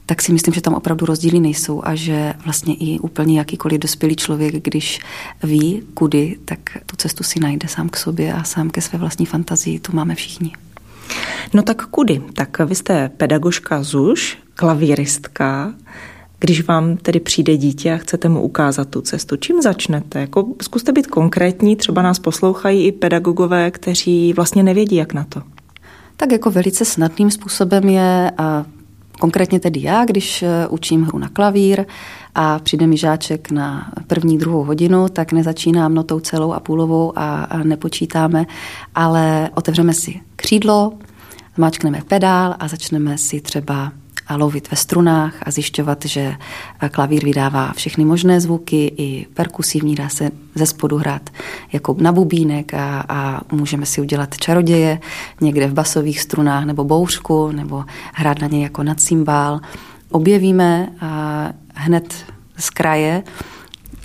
tak 0.05 0.21
si 0.21 0.33
myslím, 0.33 0.53
že 0.53 0.61
tam 0.61 0.73
opravdu 0.73 1.05
rozdíly 1.05 1.39
nejsou 1.39 1.81
a 1.83 1.95
že 1.95 2.33
vlastně 2.43 2.75
i 2.75 2.99
úplně 2.99 3.39
jakýkoliv 3.39 3.79
dospělý 3.79 4.15
člověk, 4.15 4.63
když 4.63 4.99
ví 5.43 5.83
kudy, 5.93 6.37
tak 6.45 6.59
tu 6.85 6.95
cestu 6.95 7.23
si 7.23 7.39
najde 7.39 7.67
sám 7.67 7.89
k 7.89 7.97
sobě 7.97 8.33
a 8.33 8.43
sám 8.43 8.69
ke 8.69 8.81
své 8.81 8.99
vlastní 8.99 9.25
fantazii. 9.25 9.79
Tu 9.79 9.95
máme 9.95 10.15
všichni. 10.15 10.51
No 11.53 11.63
tak 11.63 11.85
kudy? 11.85 12.21
Tak 12.33 12.59
vy 12.59 12.75
jste 12.75 13.09
pedagožka 13.09 13.83
ZUŠ, 13.83 14.37
klavíristka. 14.55 15.73
Když 16.39 16.61
vám 16.61 16.97
tedy 16.97 17.19
přijde 17.19 17.57
dítě 17.57 17.93
a 17.93 17.97
chcete 17.97 18.29
mu 18.29 18.41
ukázat 18.41 18.89
tu 18.89 19.01
cestu, 19.01 19.35
čím 19.35 19.61
začnete? 19.61 20.19
Jako, 20.19 20.47
zkuste 20.61 20.91
být 20.91 21.07
konkrétní, 21.07 21.75
třeba 21.75 22.01
nás 22.01 22.19
poslouchají 22.19 22.85
i 22.85 22.91
pedagogové, 22.91 23.71
kteří 23.71 24.33
vlastně 24.33 24.63
nevědí, 24.63 24.95
jak 24.95 25.13
na 25.13 25.23
to. 25.23 25.52
Tak 26.17 26.31
jako 26.31 26.51
velice 26.51 26.85
snadným 26.85 27.31
způsobem 27.31 27.89
je, 27.89 28.31
a 28.37 28.65
konkrétně 29.19 29.59
tedy 29.59 29.81
já, 29.81 30.05
když 30.05 30.43
e, 30.43 30.67
učím 30.67 31.03
hru 31.03 31.19
na 31.19 31.29
klavír 31.29 31.85
a 32.35 32.59
přijde 32.59 32.87
mi 32.87 32.97
žáček 32.97 33.51
na 33.51 33.91
první, 34.07 34.37
druhou 34.37 34.63
hodinu, 34.63 35.09
tak 35.09 35.31
nezačínám 35.31 35.93
notou 35.93 36.19
celou 36.19 36.53
a 36.53 36.59
půlovou 36.59 37.13
a, 37.15 37.43
a 37.43 37.57
nepočítáme, 37.57 38.45
ale 38.95 39.49
otevřeme 39.55 39.93
si 39.93 40.21
křídlo, 40.35 40.93
zmáčkneme 41.55 42.01
pedál 42.07 42.55
a 42.59 42.67
začneme 42.67 43.17
si 43.17 43.41
třeba 43.41 43.91
lovit 44.29 44.71
ve 44.71 44.77
strunách 44.77 45.33
a 45.43 45.51
zjišťovat, 45.51 46.05
že 46.05 46.35
klavír 46.91 47.25
vydává 47.25 47.73
všechny 47.73 48.05
možné 48.05 48.41
zvuky, 48.41 48.93
i 48.97 49.25
perkusivní, 49.33 49.95
dá 49.95 50.09
se 50.09 50.31
ze 50.55 50.65
spodu 50.65 50.97
hrát 50.97 51.29
jako 51.73 51.95
na 51.99 52.11
bubínek 52.11 52.73
a, 52.73 53.05
a 53.09 53.41
můžeme 53.51 53.85
si 53.85 54.01
udělat 54.01 54.37
čaroděje 54.37 54.99
někde 55.41 55.67
v 55.67 55.73
basových 55.73 56.21
strunách 56.21 56.65
nebo 56.65 56.83
bouřku 56.83 57.51
nebo 57.51 57.83
hrát 58.13 58.39
na 58.39 58.47
něj 58.47 58.61
jako 58.61 58.83
na 58.83 58.95
cymbál. 58.95 59.59
Objevíme 60.11 60.89
hned 61.75 62.25
z 62.57 62.69
kraje 62.69 63.23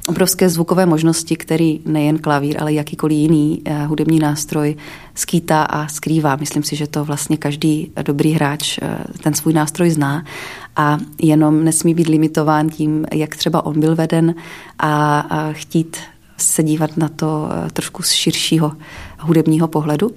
obrovské 0.08 0.48
zvukové 0.48 0.86
možnosti, 0.86 1.36
který 1.36 1.80
nejen 1.84 2.18
klavír, 2.18 2.56
ale 2.60 2.72
jakýkoliv 2.72 3.18
jiný 3.18 3.62
eh, 3.64 3.84
hudební 3.84 4.18
nástroj 4.18 4.76
skýtá 5.18 5.62
a 5.62 5.88
skrývá. 5.88 6.36
Myslím 6.36 6.62
si, 6.62 6.76
že 6.76 6.86
to 6.86 7.04
vlastně 7.04 7.36
každý 7.36 7.92
dobrý 8.02 8.32
hráč 8.32 8.78
eh, 8.82 8.98
ten 9.22 9.34
svůj 9.34 9.52
nástroj 9.52 9.90
zná 9.90 10.24
a 10.76 10.98
jenom 11.22 11.64
nesmí 11.64 11.94
být 11.94 12.08
limitován 12.08 12.70
tím, 12.70 13.06
jak 13.12 13.36
třeba 13.36 13.66
on 13.66 13.80
byl 13.80 13.94
veden 13.96 14.34
a, 14.78 15.28
chtít 15.52 15.96
se 16.36 16.62
dívat 16.62 16.96
na 16.96 17.08
to 17.08 17.48
eh, 17.50 17.70
trošku 17.70 18.02
z 18.02 18.10
širšího 18.10 18.72
hudebního 19.20 19.68
pohledu. 19.68 20.10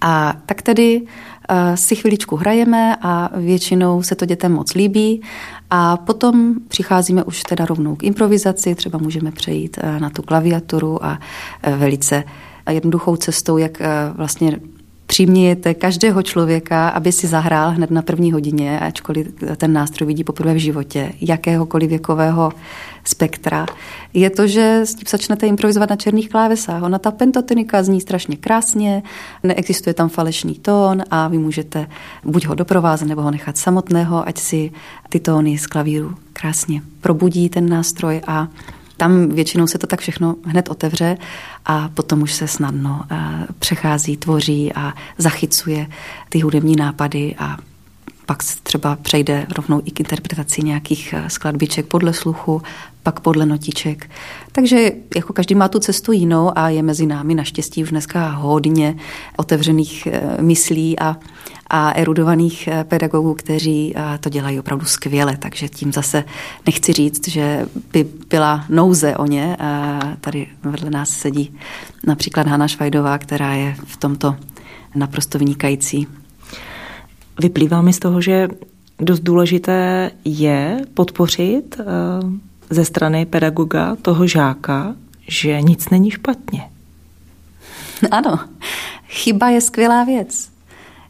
A 0.00 0.34
tak 0.46 0.62
tedy 0.62 1.02
si 1.74 1.96
chviličku 1.96 2.36
hrajeme 2.36 2.96
a 3.02 3.30
většinou 3.36 4.02
se 4.02 4.14
to 4.14 4.26
dětem 4.26 4.52
moc 4.52 4.74
líbí 4.74 5.22
a 5.70 5.96
potom 5.96 6.54
přicházíme 6.68 7.24
už 7.24 7.42
teda 7.42 7.64
rovnou 7.64 7.96
k 7.96 8.04
improvizaci, 8.04 8.74
třeba 8.74 8.98
můžeme 8.98 9.32
přejít 9.32 9.78
eh, 9.80 10.00
na 10.00 10.10
tu 10.10 10.22
klaviaturu 10.22 11.04
a 11.04 11.18
eh, 11.62 11.76
velice 11.76 12.24
jednoduchou 12.70 13.16
cestou, 13.16 13.58
jak 13.58 13.80
eh, 13.80 13.88
vlastně 14.14 14.58
přimějete 15.06 15.74
každého 15.74 16.22
člověka, 16.22 16.88
aby 16.88 17.12
si 17.12 17.26
zahrál 17.26 17.70
hned 17.70 17.90
na 17.90 18.02
první 18.02 18.32
hodině, 18.32 18.80
ačkoliv 18.80 19.26
ten 19.56 19.72
nástroj 19.72 20.06
vidí 20.06 20.24
poprvé 20.24 20.54
v 20.54 20.58
životě, 20.58 21.12
jakéhokoliv 21.20 21.88
věkového 21.88 22.52
spektra, 23.04 23.66
je 24.14 24.30
to, 24.30 24.46
že 24.46 24.80
s 24.84 24.94
tím 24.94 25.04
začnete 25.08 25.46
improvizovat 25.46 25.90
na 25.90 25.96
černých 25.96 26.28
klávesách. 26.28 26.82
Ona 26.82 26.98
ta 26.98 27.10
pentatonika 27.10 27.82
zní 27.82 28.00
strašně 28.00 28.36
krásně, 28.36 29.02
neexistuje 29.42 29.94
tam 29.94 30.08
falešný 30.08 30.54
tón 30.54 31.02
a 31.10 31.28
vy 31.28 31.38
můžete 31.38 31.86
buď 32.24 32.46
ho 32.46 32.54
doprovázet, 32.54 33.08
nebo 33.08 33.22
ho 33.22 33.30
nechat 33.30 33.56
samotného, 33.56 34.28
ať 34.28 34.38
si 34.38 34.72
ty 35.08 35.20
tóny 35.20 35.58
z 35.58 35.66
klavíru 35.66 36.14
krásně 36.32 36.82
probudí 37.00 37.48
ten 37.48 37.68
nástroj 37.68 38.20
a 38.26 38.48
tam 38.96 39.28
většinou 39.28 39.66
se 39.66 39.78
to 39.78 39.86
tak 39.86 40.00
všechno 40.00 40.36
hned 40.44 40.68
otevře 40.68 41.16
a 41.64 41.88
potom 41.88 42.22
už 42.22 42.32
se 42.32 42.48
snadno 42.48 43.02
eh, 43.10 43.16
přechází, 43.58 44.16
tvoří 44.16 44.72
a 44.72 44.94
zachycuje 45.18 45.86
ty 46.28 46.40
hudební 46.40 46.76
nápady 46.76 47.34
a 47.38 47.56
pak 48.26 48.42
třeba 48.62 48.96
přejde 48.96 49.46
rovnou 49.56 49.82
i 49.84 49.90
k 49.90 50.00
interpretaci 50.00 50.62
nějakých 50.62 51.12
eh, 51.12 51.30
skladbiček 51.30 51.86
podle 51.86 52.12
sluchu, 52.12 52.62
pak 53.02 53.20
podle 53.20 53.46
notiček. 53.46 54.10
Takže 54.52 54.92
jako 55.16 55.32
každý 55.32 55.54
má 55.54 55.68
tu 55.68 55.78
cestu 55.78 56.12
jinou 56.12 56.58
a 56.58 56.68
je 56.68 56.82
mezi 56.82 57.06
námi 57.06 57.34
naštěstí 57.34 57.82
už 57.82 57.90
dneska 57.90 58.28
hodně 58.30 58.96
otevřených 59.36 60.06
eh, 60.06 60.42
myslí 60.42 60.98
a, 60.98 61.16
a 61.76 61.90
erudovaných 61.90 62.68
eh, 62.68 62.84
pedagogů, 62.84 63.34
kteří 63.34 63.94
to 64.20 64.28
dělají 64.28 64.60
opravdu 64.60 64.86
skvěle. 64.86 65.36
Takže 65.36 65.68
tím 65.68 65.92
zase 65.92 66.24
nechci 66.66 66.92
říct, 66.92 67.28
že 67.28 67.66
by 67.92 68.06
byla 68.30 68.64
nouze 68.68 69.16
o 69.16 69.26
ně. 69.26 69.56
Tady 70.20 70.46
vedle 70.62 70.90
nás 70.90 71.10
sedí 71.10 71.56
například 72.06 72.46
Hana 72.46 72.68
Švajdová, 72.68 73.18
která 73.18 73.54
je 73.54 73.76
v 73.84 73.96
tomto 73.96 74.36
naprosto 74.94 75.38
vynikající. 75.38 76.06
Vyplývá 77.38 77.82
mi 77.82 77.92
z 77.92 77.98
toho, 77.98 78.20
že 78.20 78.48
dost 78.98 79.20
důležité 79.20 80.10
je 80.24 80.80
podpořit 80.94 81.80
eh, 81.80 81.84
ze 82.70 82.84
strany 82.84 83.26
pedagoga 83.26 83.96
toho 84.02 84.26
žáka, 84.26 84.94
že 85.28 85.62
nic 85.62 85.90
není 85.90 86.10
špatně. 86.10 86.70
Ano, 88.10 88.40
chyba 89.08 89.48
je 89.48 89.60
skvělá 89.60 90.04
věc. 90.04 90.53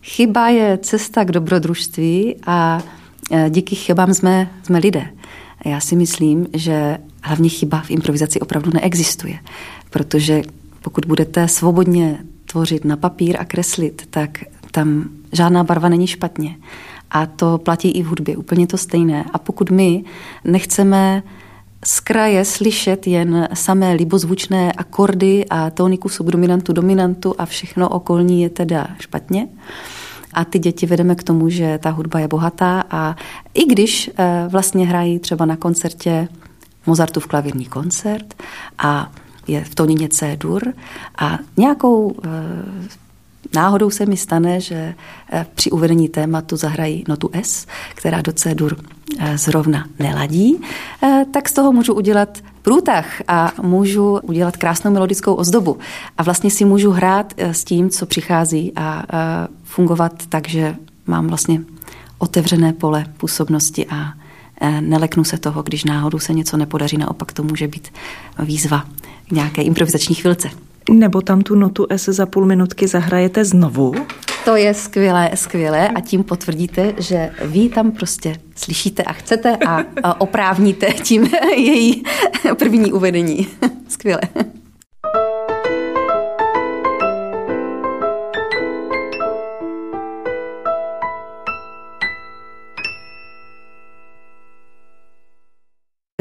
Chyba 0.04 0.48
je 0.48 0.78
cesta 0.78 1.24
k 1.24 1.32
dobrodružství 1.32 2.36
a 2.46 2.82
eh, 3.30 3.50
díky 3.50 3.76
chybám 3.76 4.14
jsme, 4.14 4.50
jsme 4.62 4.78
lidé. 4.78 5.06
Já 5.64 5.80
si 5.80 5.96
myslím, 5.96 6.46
že 6.52 6.98
hlavně 7.22 7.48
chyba 7.48 7.80
v 7.80 7.90
improvizaci 7.90 8.40
opravdu 8.40 8.70
neexistuje, 8.74 9.38
protože 9.90 10.42
pokud 10.82 11.04
budete 11.04 11.48
svobodně 11.48 12.18
tvořit 12.46 12.84
na 12.84 12.96
papír 12.96 13.36
a 13.40 13.44
kreslit, 13.44 14.06
tak 14.10 14.44
tam 14.70 15.08
žádná 15.32 15.64
barva 15.64 15.88
není 15.88 16.06
špatně. 16.06 16.56
A 17.10 17.26
to 17.26 17.58
platí 17.58 17.90
i 17.90 18.02
v 18.02 18.06
hudbě, 18.06 18.36
úplně 18.36 18.66
to 18.66 18.78
stejné. 18.78 19.24
A 19.32 19.38
pokud 19.38 19.70
my 19.70 20.04
nechceme 20.44 21.22
z 21.84 22.00
kraje 22.00 22.44
slyšet 22.44 23.06
jen 23.06 23.48
samé 23.54 23.92
libozvučné 23.92 24.72
akordy 24.72 25.44
a 25.50 25.70
tóniku 25.70 26.08
subdominantu, 26.08 26.72
dominantu 26.72 27.34
a 27.38 27.46
všechno 27.46 27.88
okolní 27.88 28.42
je 28.42 28.50
teda 28.50 28.88
špatně, 28.98 29.48
a 30.34 30.44
ty 30.44 30.58
děti 30.58 30.86
vedeme 30.86 31.14
k 31.14 31.22
tomu, 31.22 31.48
že 31.48 31.78
ta 31.78 31.90
hudba 31.90 32.18
je 32.20 32.28
bohatá 32.28 32.84
a 32.90 33.16
i 33.54 33.64
když 33.64 34.10
eh, 34.16 34.46
vlastně 34.48 34.86
hrají 34.86 35.18
třeba 35.18 35.44
na 35.44 35.56
koncertě 35.56 36.28
Mozartův 36.86 37.26
klavírní 37.26 37.64
koncert 37.64 38.34
a 38.78 39.12
je 39.46 39.64
v 39.64 39.74
tónině 39.74 40.08
C-dur 40.08 40.72
a 41.18 41.38
nějakou 41.56 42.14
eh, 42.24 42.28
náhodou 43.54 43.90
se 43.90 44.06
mi 44.06 44.16
stane, 44.16 44.60
že 44.60 44.94
eh, 45.32 45.46
při 45.54 45.70
uvedení 45.70 46.08
tématu 46.08 46.56
zahrají 46.56 47.04
notu 47.08 47.30
S, 47.32 47.66
která 47.94 48.20
do 48.20 48.32
C-dur 48.32 48.76
zrovna 49.34 49.86
neladí, 49.98 50.60
tak 51.32 51.48
z 51.48 51.52
toho 51.52 51.72
můžu 51.72 51.94
udělat 51.94 52.38
průtah 52.62 53.22
a 53.28 53.52
můžu 53.62 54.18
udělat 54.22 54.56
krásnou 54.56 54.90
melodickou 54.90 55.34
ozdobu. 55.34 55.78
A 56.18 56.22
vlastně 56.22 56.50
si 56.50 56.64
můžu 56.64 56.90
hrát 56.90 57.32
s 57.38 57.64
tím, 57.64 57.90
co 57.90 58.06
přichází 58.06 58.72
a 58.76 59.02
fungovat 59.64 60.12
tak, 60.28 60.48
že 60.48 60.76
mám 61.06 61.28
vlastně 61.28 61.60
otevřené 62.18 62.72
pole 62.72 63.04
působnosti 63.16 63.86
a 63.86 64.12
neleknu 64.80 65.24
se 65.24 65.38
toho, 65.38 65.62
když 65.62 65.84
náhodou 65.84 66.18
se 66.18 66.34
něco 66.34 66.56
nepodaří, 66.56 66.98
naopak 66.98 67.32
to 67.32 67.42
může 67.42 67.68
být 67.68 67.88
výzva 68.38 68.84
nějaké 69.30 69.62
improvizační 69.62 70.14
chvilce. 70.14 70.50
Nebo 70.90 71.20
tam 71.20 71.40
tu 71.40 71.54
notu 71.54 71.86
S 71.90 72.08
za 72.08 72.26
půl 72.26 72.46
minutky 72.46 72.86
zahrajete 72.88 73.44
znovu? 73.44 73.94
To 74.44 74.56
je 74.56 74.74
skvělé, 74.74 75.30
skvělé 75.34 75.88
a 75.88 76.00
tím 76.00 76.24
potvrdíte, 76.24 76.94
že 76.98 77.30
vy 77.44 77.68
tam 77.68 77.90
prostě 77.90 78.36
slyšíte 78.56 79.02
a 79.02 79.12
chcete 79.12 79.56
a, 79.66 80.20
oprávníte 80.20 80.86
tím 80.86 81.28
její 81.56 82.04
první 82.58 82.92
uvedení. 82.92 83.46
Skvělé. 83.88 84.20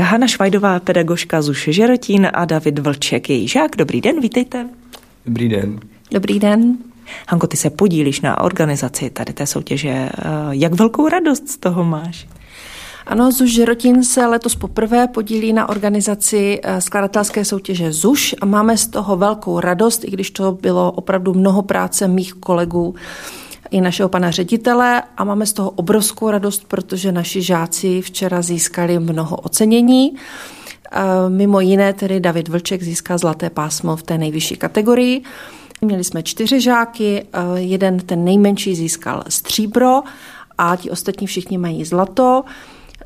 Hana 0.02 0.28
Švajdová, 0.28 0.80
pedagožka 0.80 1.42
Zuše 1.42 1.74
Žerotín 1.74 2.28
a 2.34 2.46
David 2.46 2.80
Vlček, 2.80 3.30
její 3.30 3.48
žák. 3.48 3.76
Dobrý 3.76 4.02
den, 4.02 4.22
vítejte. 4.22 4.70
Dobrý 5.26 5.50
den. 5.50 5.80
Dobrý 6.12 6.40
den. 6.40 6.78
Hanko, 7.28 7.48
ty 7.48 7.58
se 7.58 7.70
podílíš 7.70 8.22
na 8.22 8.42
organizaci 8.42 9.10
tady 9.10 9.34
té 9.34 9.46
soutěže. 9.48 9.90
Eh, 9.90 10.10
jak 10.50 10.74
velkou 10.74 11.10
radost 11.10 11.50
z 11.50 11.58
toho 11.58 11.84
máš? 11.84 12.28
Ano, 13.06 13.32
Zuš 13.32 13.54
Žerotín 13.54 14.04
se 14.04 14.26
letos 14.26 14.56
poprvé 14.56 15.08
podílí 15.08 15.54
na 15.54 15.70
organizaci 15.70 16.60
eh, 16.64 16.82
skladatelské 16.82 17.46
soutěže 17.46 17.92
Zuš 17.92 18.36
a 18.42 18.46
máme 18.46 18.78
z 18.78 18.88
toho 18.88 19.18
velkou 19.18 19.60
radost, 19.60 20.04
i 20.04 20.12
když 20.12 20.32
to 20.32 20.52
bylo 20.52 20.92
opravdu 20.92 21.34
mnoho 21.34 21.62
práce 21.62 22.08
mých 22.08 22.34
kolegů 22.34 22.96
i 23.74 23.82
našeho 23.82 24.10
pana 24.10 24.32
ředitele 24.32 25.04
a 25.18 25.24
máme 25.24 25.46
z 25.46 25.54
toho 25.54 25.70
obrovskou 25.70 26.30
radost, 26.30 26.66
protože 26.68 27.12
naši 27.12 27.42
žáci 27.42 28.02
včera 28.02 28.42
získali 28.42 29.00
mnoho 29.00 29.38
ocenění. 29.38 30.16
Mimo 31.28 31.60
jiné 31.60 31.94
tedy 31.94 32.20
David 32.20 32.48
Vlček 32.48 32.84
získal 32.84 33.18
zlaté 33.18 33.50
pásmo 33.50 33.96
v 33.96 34.04
té 34.04 34.18
nejvyšší 34.18 34.56
kategorii. 34.56 35.24
Měli 35.82 36.04
jsme 36.04 36.24
čtyři 36.24 36.62
žáky, 36.62 37.26
jeden 37.56 38.00
ten 38.00 38.24
nejmenší 38.24 38.76
získal 38.76 39.24
stříbro 39.30 40.02
a 40.58 40.76
ti 40.76 40.90
ostatní 40.90 41.28
všichni 41.28 41.58
mají 41.58 41.86
zlato. 41.86 42.44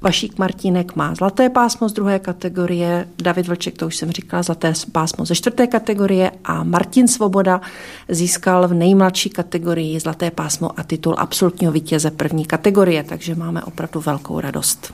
Vašík 0.01 0.37
Martínek 0.39 0.95
má 0.95 1.15
zlaté 1.15 1.49
pásmo 1.49 1.89
z 1.89 1.93
druhé 1.93 2.19
kategorie, 2.19 3.07
David 3.17 3.47
Vlček, 3.47 3.77
to 3.77 3.87
už 3.87 3.95
jsem 3.95 4.11
říkala, 4.11 4.43
zlaté 4.43 4.73
pásmo 4.91 5.25
ze 5.25 5.35
čtvrté 5.35 5.67
kategorie 5.67 6.31
a 6.43 6.63
Martin 6.63 7.07
Svoboda 7.07 7.61
získal 8.09 8.67
v 8.67 8.73
nejmladší 8.73 9.29
kategorii 9.29 9.99
zlaté 9.99 10.31
pásmo 10.31 10.79
a 10.79 10.83
titul 10.83 11.15
absolutního 11.17 11.73
vítěze 11.73 12.11
první 12.11 12.45
kategorie, 12.45 13.03
takže 13.03 13.35
máme 13.35 13.63
opravdu 13.63 13.99
velkou 13.99 14.39
radost. 14.39 14.93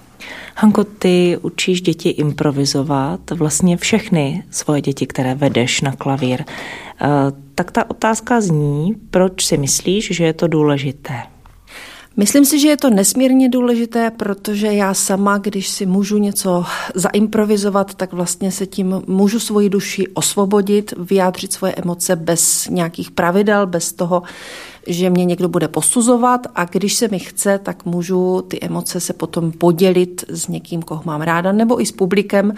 Hanko, 0.55 0.83
ty 0.83 1.37
učíš 1.41 1.81
děti 1.81 2.09
improvizovat, 2.09 3.31
vlastně 3.31 3.77
všechny 3.77 4.43
svoje 4.49 4.81
děti, 4.81 5.07
které 5.07 5.35
vedeš 5.35 5.81
na 5.81 5.91
klavír. 5.91 6.43
Eh, 6.43 7.07
tak 7.55 7.71
ta 7.71 7.89
otázka 7.89 8.41
zní, 8.41 8.95
proč 9.09 9.45
si 9.45 9.57
myslíš, 9.57 10.11
že 10.11 10.23
je 10.23 10.33
to 10.33 10.47
důležité? 10.47 11.32
Myslím 12.17 12.45
si, 12.45 12.59
že 12.59 12.67
je 12.67 12.77
to 12.77 12.89
nesmírně 12.89 13.49
důležité, 13.49 14.11
protože 14.11 14.67
já 14.67 14.93
sama, 14.93 15.37
když 15.37 15.69
si 15.69 15.85
můžu 15.85 16.17
něco 16.17 16.65
zaimprovizovat, 16.95 17.93
tak 17.93 18.13
vlastně 18.13 18.51
se 18.51 18.65
tím 18.65 19.01
můžu 19.07 19.39
svoji 19.39 19.69
duši 19.69 20.07
osvobodit, 20.13 20.93
vyjádřit 20.97 21.53
svoje 21.53 21.75
emoce 21.75 22.15
bez 22.15 22.67
nějakých 22.69 23.11
pravidel, 23.11 23.67
bez 23.67 23.93
toho, 23.93 24.23
že 24.87 25.09
mě 25.09 25.25
někdo 25.25 25.49
bude 25.49 25.67
posuzovat. 25.67 26.47
A 26.55 26.65
když 26.65 26.93
se 26.93 27.07
mi 27.07 27.19
chce, 27.19 27.59
tak 27.63 27.85
můžu 27.85 28.41
ty 28.41 28.59
emoce 28.61 28.99
se 28.99 29.13
potom 29.13 29.51
podělit 29.51 30.25
s 30.27 30.47
někým, 30.47 30.81
koho 30.81 31.01
mám 31.05 31.21
ráda, 31.21 31.51
nebo 31.51 31.81
i 31.81 31.85
s 31.85 31.91
publikem, 31.91 32.53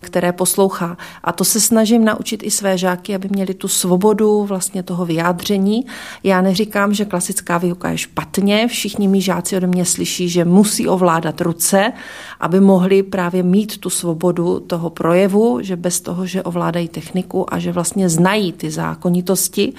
které 0.00 0.32
poslouchá. 0.32 0.96
A 1.24 1.32
to 1.32 1.44
se 1.44 1.60
snažím 1.60 2.04
naučit 2.04 2.42
i 2.42 2.50
své 2.50 2.78
žáky, 2.78 3.14
aby 3.14 3.28
měli 3.28 3.54
tu 3.54 3.68
svobodu 3.68 4.44
vlastně 4.44 4.82
toho 4.82 5.06
vyjádření. 5.06 5.86
Já 6.24 6.40
neříkám, 6.40 6.94
že 6.94 7.04
klasická 7.04 7.58
výuka 7.58 7.90
je 7.90 7.98
špatně, 7.98 8.68
všichni 8.68 9.08
mý 9.08 9.22
žáci 9.22 9.56
ode 9.56 9.66
mě 9.66 9.84
slyší, 9.84 10.28
že 10.28 10.44
musí 10.44 10.88
ovládat 10.88 11.40
ruce, 11.40 11.92
aby 12.40 12.60
mohli 12.60 13.02
právě 13.02 13.42
mít 13.42 13.78
tu 13.78 13.90
svobodu 13.90 14.60
toho 14.60 14.90
projevu, 14.90 15.58
že 15.62 15.76
bez 15.76 16.00
toho, 16.00 16.26
že 16.26 16.42
ovládají 16.42 16.88
techniku 16.88 17.54
a 17.54 17.58
že 17.58 17.72
vlastně 17.72 18.08
znají 18.08 18.52
ty 18.52 18.70
zákonitosti, 18.70 19.72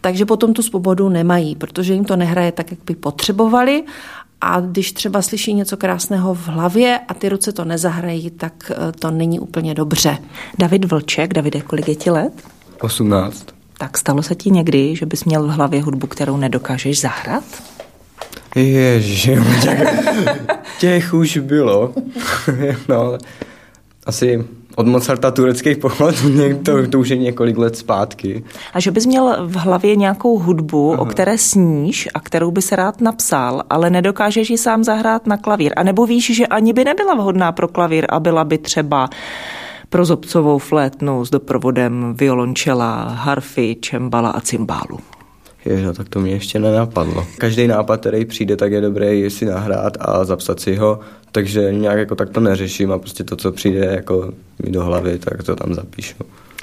takže 0.00 0.26
potom 0.26 0.52
tu 0.52 0.62
svobodu 0.62 1.08
nemají, 1.08 1.56
protože 1.56 1.94
jim 1.94 2.04
to 2.04 2.16
nehraje 2.16 2.52
tak, 2.52 2.70
jak 2.70 2.80
by 2.86 2.94
potřebovali 2.94 3.84
a 4.44 4.60
když 4.60 4.92
třeba 4.92 5.22
slyší 5.22 5.54
něco 5.54 5.76
krásného 5.76 6.34
v 6.34 6.48
hlavě 6.48 7.00
a 7.08 7.14
ty 7.14 7.28
ruce 7.28 7.52
to 7.52 7.64
nezahrají, 7.64 8.30
tak 8.30 8.72
eh, 8.74 8.92
to 8.92 9.10
není 9.10 9.40
úplně 9.40 9.74
dobře. 9.74 10.18
David 10.58 10.84
Vlček, 10.84 11.34
Davide, 11.34 11.60
kolik 11.60 11.88
je 11.88 11.94
ti 11.94 12.10
let? 12.10 12.32
18. 12.80 13.46
Tak 13.78 13.98
stalo 13.98 14.22
se 14.22 14.34
ti 14.34 14.50
někdy, 14.50 14.96
že 14.96 15.06
bys 15.06 15.24
měl 15.24 15.46
v 15.46 15.50
hlavě 15.50 15.82
hudbu, 15.82 16.06
kterou 16.06 16.36
nedokážeš 16.36 17.00
zahrát? 17.00 17.44
Ježiš, 18.54 19.30
těch, 19.62 19.88
těch 20.80 21.14
už 21.14 21.36
bylo. 21.36 21.94
no, 22.88 23.18
asi 24.06 24.44
od 24.76 24.86
Mozarta 24.86 25.30
turecký 25.30 25.74
pochod, 25.74 26.14
to, 26.64 26.86
to 26.86 26.98
už 26.98 27.08
je 27.08 27.16
několik 27.16 27.58
let 27.58 27.76
zpátky. 27.76 28.44
A 28.74 28.80
že 28.80 28.90
bys 28.90 29.06
měl 29.06 29.36
v 29.46 29.56
hlavě 29.56 29.96
nějakou 29.96 30.38
hudbu, 30.38 30.92
Aha. 30.92 31.02
o 31.02 31.04
které 31.04 31.38
sníš 31.38 32.08
a 32.14 32.20
kterou 32.20 32.50
bys 32.50 32.72
rád 32.72 33.00
napsal, 33.00 33.62
ale 33.70 33.90
nedokážeš 33.90 34.50
ji 34.50 34.58
sám 34.58 34.84
zahrát 34.84 35.26
na 35.26 35.36
klavír. 35.36 35.72
A 35.76 35.82
nebo 35.82 36.06
víš, 36.06 36.36
že 36.36 36.46
ani 36.46 36.72
by 36.72 36.84
nebyla 36.84 37.14
vhodná 37.14 37.52
pro 37.52 37.68
klavír 37.68 38.06
a 38.08 38.20
byla 38.20 38.44
by 38.44 38.58
třeba 38.58 39.08
pro 39.88 40.04
zobcovou 40.04 40.58
flétnu 40.58 41.24
s 41.24 41.30
doprovodem 41.30 42.14
violončela, 42.18 43.02
harfy, 43.02 43.76
čembala 43.80 44.30
a 44.30 44.40
cymbálu. 44.40 44.98
Je, 45.64 45.82
no, 45.82 45.92
tak 45.92 46.08
to 46.08 46.20
mě 46.20 46.32
ještě 46.32 46.58
nenapadlo. 46.58 47.26
Každý 47.38 47.66
nápad, 47.66 48.00
který 48.00 48.24
přijde, 48.24 48.56
tak 48.56 48.72
je 48.72 48.80
dobré 48.80 49.30
si 49.30 49.44
nahrát 49.44 49.96
a 50.00 50.24
zapsat 50.24 50.60
si 50.60 50.74
ho, 50.76 51.00
takže 51.32 51.72
nějak 51.72 51.98
jako 51.98 52.14
tak 52.14 52.30
to 52.30 52.40
neřeším 52.40 52.92
a 52.92 52.98
prostě 52.98 53.24
to, 53.24 53.36
co 53.36 53.52
přijde 53.52 53.86
jako 53.86 54.32
mi 54.64 54.70
do 54.70 54.84
hlavy, 54.84 55.18
tak 55.18 55.42
to 55.42 55.56
tam 55.56 55.74
zapíšu. 55.74 56.14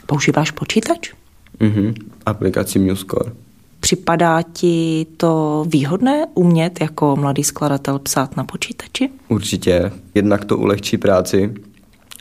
Používáš 0.06 0.52
počítač? 0.52 1.14
Mhm, 1.60 1.94
aplikaci 2.26 2.80
MuseScore. 2.80 3.32
Připadá 3.80 4.42
ti 4.42 5.06
to 5.18 5.66
výhodné 5.68 6.26
umět 6.34 6.82
jako 6.82 7.16
mladý 7.16 7.44
skladatel 7.44 8.00
psát 8.00 8.38
na 8.38 8.44
počítači? 8.44 9.10
Určitě. 9.28 9.92
Jednak 10.16 10.46
to 10.46 10.58
ulehčí 10.58 10.98
práci, 10.98 11.54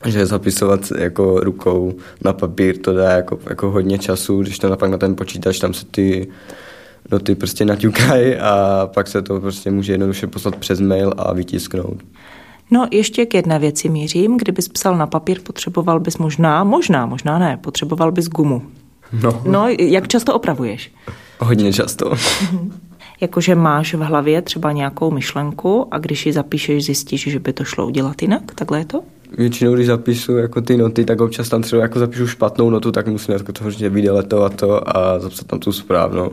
že 0.07 0.27
zapisovat 0.27 0.93
jako 0.99 1.41
rukou 1.41 1.95
na 2.25 2.33
papír 2.33 2.79
to 2.79 2.93
dá 2.93 3.11
jako, 3.11 3.39
jako 3.51 3.71
hodně 3.71 3.99
času, 3.99 4.43
když 4.43 4.59
to 4.59 4.69
napak 4.69 4.91
na 4.91 4.99
ten 4.99 5.17
počítač, 5.17 5.59
tam 5.59 5.75
se 5.75 5.87
ty 5.87 6.29
noty 7.11 7.35
prostě 7.35 7.65
naťukají 7.65 8.37
a 8.37 8.87
pak 8.95 9.09
se 9.09 9.23
to 9.23 9.41
prostě 9.41 9.71
může 9.71 9.93
jednoduše 9.93 10.27
poslat 10.27 10.57
přes 10.57 10.81
mail 10.81 11.15
a 11.17 11.33
vytisknout. 11.33 12.03
No 12.71 12.87
ještě 12.91 13.27
k 13.27 13.35
jedné 13.35 13.59
věci 13.59 13.89
mířím. 13.89 14.37
Kdybys 14.37 14.69
psal 14.69 14.97
na 14.97 15.07
papír, 15.07 15.41
potřeboval 15.41 16.01
bys 16.01 16.19
možná, 16.19 16.65
možná, 16.65 17.07
možná 17.07 17.39
ne, 17.39 17.57
potřeboval 17.57 18.13
bys 18.13 18.29
gumu. 18.29 18.63
No. 19.23 19.43
No, 19.47 19.69
jak 19.69 20.09
často 20.09 20.35
opravuješ? 20.35 20.93
Hodně 21.41 21.73
často. 21.73 22.15
Jakože 23.21 23.55
máš 23.55 23.95
v 23.95 24.01
hlavě 24.01 24.43
třeba 24.43 24.73
nějakou 24.73 25.11
myšlenku 25.11 25.89
a 25.91 25.99
když 25.99 26.27
ji 26.27 26.33
zapíšeš, 26.33 26.85
zjistíš, 26.85 27.29
že 27.29 27.39
by 27.39 27.53
to 27.53 27.65
šlo 27.65 27.87
udělat 27.87 28.23
jinak? 28.23 28.55
Takhle 28.55 28.79
je 28.79 28.85
to? 28.85 29.03
Většinou, 29.37 29.75
když 29.75 29.87
zapisu 29.87 30.37
jako 30.37 30.61
ty 30.61 30.77
noty, 30.77 31.05
tak 31.05 31.21
občas 31.21 31.49
tam 31.49 31.63
třeba 31.63 31.83
jako 31.83 31.99
zapíšu 31.99 32.27
špatnou 32.27 32.71
notu, 32.71 32.93
tak 32.93 33.07
musím 33.07 33.35
jako 33.35 33.53
to 33.53 33.65
hodně 33.65 33.89
vydeletovat 33.89 34.55
to 34.55 34.97
a 34.97 35.19
zapsat 35.19 35.47
tam 35.47 35.59
tu 35.59 35.73
správnou. 35.73 36.31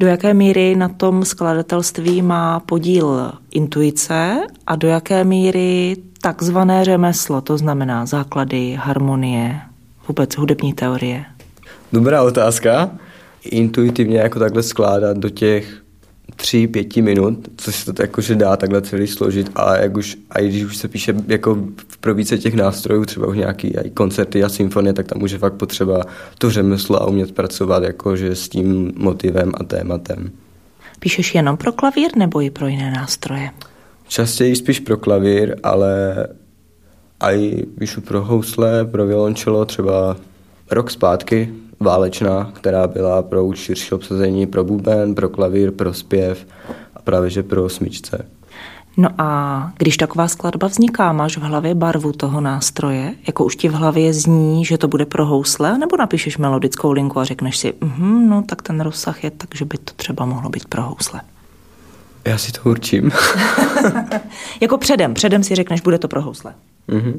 Do 0.00 0.06
jaké 0.06 0.34
míry 0.34 0.76
na 0.76 0.88
tom 0.88 1.24
skladatelství 1.24 2.22
má 2.22 2.60
podíl 2.60 3.32
intuice 3.50 4.40
a 4.66 4.76
do 4.76 4.88
jaké 4.88 5.24
míry 5.24 5.96
takzvané 6.20 6.84
řemeslo, 6.84 7.40
to 7.40 7.58
znamená 7.58 8.06
základy, 8.06 8.78
harmonie, 8.80 9.60
vůbec 10.08 10.36
hudební 10.36 10.72
teorie? 10.72 11.24
Dobrá 11.92 12.22
otázka. 12.22 12.90
Intuitivně 13.44 14.18
jako 14.18 14.38
takhle 14.38 14.62
skládat 14.62 15.16
do 15.16 15.30
těch 15.30 15.82
tři, 16.38 16.66
pěti 16.66 17.02
minut, 17.02 17.48
což 17.56 17.76
se 17.76 17.92
to 17.92 18.02
jakože 18.02 18.34
dá 18.34 18.56
takhle 18.56 18.82
celý 18.82 19.06
složit 19.06 19.50
a 19.54 19.76
jak 19.76 19.96
už, 19.96 20.16
a 20.30 20.40
když 20.40 20.64
už 20.64 20.76
se 20.76 20.88
píše 20.88 21.14
jako 21.26 21.58
pro 22.00 22.14
více 22.14 22.38
těch 22.38 22.54
nástrojů, 22.54 23.04
třeba 23.04 23.26
už 23.26 23.36
nějaký 23.36 23.68
i 23.84 23.90
koncerty 23.90 24.44
a 24.44 24.48
symfonie, 24.48 24.92
tak 24.92 25.06
tam 25.06 25.22
už 25.22 25.30
je 25.30 25.38
fakt 25.38 25.54
potřeba 25.54 26.02
to 26.38 26.50
řemeslo 26.50 27.02
a 27.02 27.06
umět 27.06 27.32
pracovat 27.32 27.82
jakože 27.82 28.34
s 28.34 28.48
tím 28.48 28.92
motivem 28.96 29.52
a 29.54 29.64
tématem. 29.64 30.30
Píšeš 30.98 31.34
jenom 31.34 31.56
pro 31.56 31.72
klavír 31.72 32.10
nebo 32.16 32.42
i 32.42 32.50
pro 32.50 32.66
jiné 32.66 32.90
nástroje? 32.90 33.50
Častěji 34.08 34.56
spíš 34.56 34.80
pro 34.80 34.96
klavír, 34.96 35.56
ale 35.62 36.26
i 37.20 37.66
píšu 37.78 38.00
pro 38.00 38.24
housle, 38.24 38.84
pro 38.84 39.06
violončelo, 39.06 39.64
třeba 39.64 40.16
rok 40.70 40.90
zpátky, 40.90 41.52
válečná, 41.80 42.52
která 42.54 42.86
byla 42.86 43.22
pro 43.22 43.52
širší 43.54 43.94
obsazení, 43.94 44.46
pro 44.46 44.64
buben, 44.64 45.14
pro 45.14 45.28
klavír, 45.28 45.70
pro 45.70 45.94
zpěv 45.94 46.46
a 46.96 47.02
právě 47.02 47.30
že 47.30 47.42
pro 47.42 47.68
smyčce. 47.68 48.26
No 48.96 49.08
a 49.18 49.72
když 49.78 49.96
taková 49.96 50.28
skladba 50.28 50.66
vzniká, 50.66 51.12
máš 51.12 51.36
v 51.36 51.40
hlavě 51.40 51.74
barvu 51.74 52.12
toho 52.12 52.40
nástroje? 52.40 53.14
Jako 53.26 53.44
už 53.44 53.56
ti 53.56 53.68
v 53.68 53.72
hlavě 53.72 54.12
zní, 54.12 54.64
že 54.64 54.78
to 54.78 54.88
bude 54.88 55.06
pro 55.06 55.26
housle? 55.26 55.78
Nebo 55.78 55.96
napíšeš 55.96 56.38
melodickou 56.38 56.92
linku 56.92 57.20
a 57.20 57.24
řekneš 57.24 57.56
si, 57.56 57.74
mm, 57.80 58.28
no 58.28 58.42
tak 58.42 58.62
ten 58.62 58.80
rozsah 58.80 59.24
je 59.24 59.30
tak, 59.30 59.54
že 59.54 59.64
by 59.64 59.78
to 59.78 59.92
třeba 59.96 60.24
mohlo 60.24 60.50
být 60.50 60.64
pro 60.64 60.82
housle? 60.82 61.20
Já 62.24 62.38
si 62.38 62.52
to 62.52 62.70
určím. 62.70 63.10
jako 64.60 64.78
předem, 64.78 65.14
předem 65.14 65.42
si 65.44 65.54
řekneš, 65.54 65.80
bude 65.80 65.98
to 65.98 66.08
pro 66.08 66.22
housle. 66.22 66.54
Mm-hmm. 66.88 67.14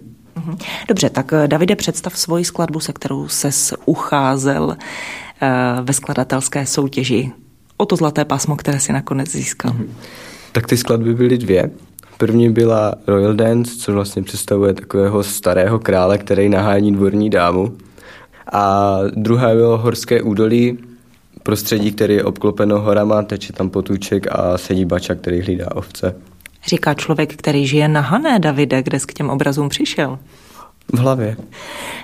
Dobře, 0.88 1.10
tak 1.10 1.34
eh, 1.34 1.47
Davide, 1.47 1.75
představ 1.75 2.17
svoji 2.17 2.45
skladbu, 2.45 2.80
se 2.80 2.93
kterou 2.93 3.28
ses 3.28 3.73
ucházel 3.86 4.78
eh, 5.41 5.47
ve 5.82 5.93
skladatelské 5.93 6.65
soutěži 6.65 7.32
o 7.78 7.86
to 7.86 7.95
zlaté 7.95 8.25
pásmo, 8.25 8.56
které 8.56 8.80
si 8.80 8.93
nakonec 8.93 9.30
získal. 9.30 9.71
Mm-hmm. 9.71 9.88
Tak 10.52 10.67
ty 10.67 10.78
skladby 10.78 11.13
byly 11.13 11.38
dvě. 11.38 11.71
První 12.17 12.49
byla 12.49 12.93
Royal 13.08 13.34
Dance, 13.34 13.71
což 13.78 13.93
vlastně 13.93 14.23
představuje 14.23 14.73
takového 14.73 15.23
starého 15.23 15.80
krále, 15.80 16.17
který 16.17 16.49
nahání 16.49 16.91
dvorní 16.91 17.30
dámu. 17.30 17.78
A 18.52 18.97
druhá 19.15 19.54
bylo 19.54 19.78
Horské 19.78 20.21
údolí, 20.21 20.78
prostředí, 21.43 21.91
který 21.91 22.13
je 22.13 22.23
obklopeno 22.23 22.80
horama, 22.80 23.21
teče 23.21 23.54
tam 23.54 23.69
potůček 23.69 24.28
a 24.32 24.58
sedí 24.58 24.86
bača, 24.86 25.15
který 25.15 25.41
hlídá 25.41 25.75
ovce. 25.75 26.15
Říká 26.67 26.93
člověk, 26.93 27.36
který 27.36 27.67
žije 27.67 27.88
na 27.88 28.02
Hané, 28.02 28.39
Davide, 28.39 28.84
kde 28.84 29.00
jsi 29.00 29.08
k 29.08 29.13
těm 29.13 29.30
obrazům 29.30 29.69
přišel. 29.69 30.19
V 30.93 30.98
hlavě. 31.00 31.38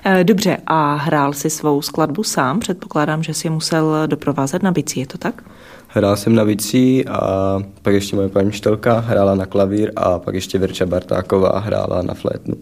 Eh, 0.05 0.23
dobře, 0.23 0.57
a 0.67 0.95
hrál 0.95 1.33
si 1.33 1.49
svou 1.49 1.81
skladbu 1.81 2.23
sám? 2.23 2.59
Předpokládám, 2.59 3.23
že 3.23 3.33
si 3.33 3.49
musel 3.49 4.07
doprovázet 4.07 4.63
na 4.63 4.71
bicí, 4.71 4.99
je 4.99 5.07
to 5.07 5.17
tak? 5.17 5.43
Hrál 5.87 6.17
jsem 6.17 6.35
na 6.35 6.45
bicí 6.45 7.07
a 7.07 7.59
pak 7.81 7.93
ještě 7.93 8.15
moje 8.15 8.29
paní 8.29 8.51
Štelka 8.51 8.99
hrála 8.99 9.35
na 9.35 9.45
klavír 9.45 9.91
a 9.95 10.19
pak 10.19 10.35
ještě 10.35 10.59
Verča 10.59 10.85
Bartáková 10.85 11.59
hrála 11.59 12.01
na 12.01 12.13
flétnu. 12.13 12.55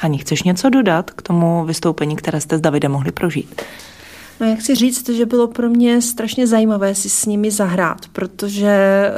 Ani 0.00 0.18
chceš 0.18 0.42
něco 0.42 0.70
dodat 0.70 1.10
k 1.10 1.22
tomu 1.22 1.64
vystoupení, 1.64 2.16
které 2.16 2.40
jste 2.40 2.58
s 2.58 2.60
Davidem 2.60 2.92
mohli 2.92 3.12
prožít? 3.12 3.62
No 4.40 4.46
jak 4.46 4.62
si 4.62 4.74
říct, 4.74 5.08
že 5.08 5.26
bylo 5.26 5.48
pro 5.48 5.70
mě 5.70 6.02
strašně 6.02 6.46
zajímavé 6.46 6.94
si 6.94 7.10
s 7.10 7.26
nimi 7.26 7.50
zahrát, 7.50 8.08
protože 8.12 8.66
eh, 8.66 9.12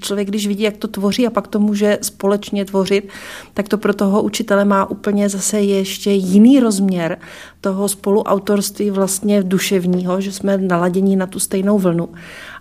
člověk, 0.00 0.28
když 0.28 0.46
vidí, 0.46 0.62
jak 0.62 0.76
to 0.76 0.88
tvoří 0.88 1.26
a 1.26 1.30
pak 1.30 1.48
to 1.48 1.60
může 1.60 1.98
společně 2.02 2.64
tvořit, 2.64 3.08
tak 3.54 3.68
to 3.68 3.78
pro 3.78 3.94
toho 3.94 4.22
učitele 4.22 4.64
má 4.64 4.90
úplně 4.90 5.28
zase 5.28 5.60
ještě 5.60 6.10
jiný 6.10 6.60
rozměr 6.60 7.18
toho 7.60 7.88
spoluautorství 7.88 8.90
vlastně 8.90 9.42
duševního, 9.42 10.20
že 10.20 10.32
jsme 10.32 10.58
naladění 10.58 11.16
na 11.16 11.26
tu 11.26 11.38
stejnou 11.38 11.78
vlnu. 11.78 12.08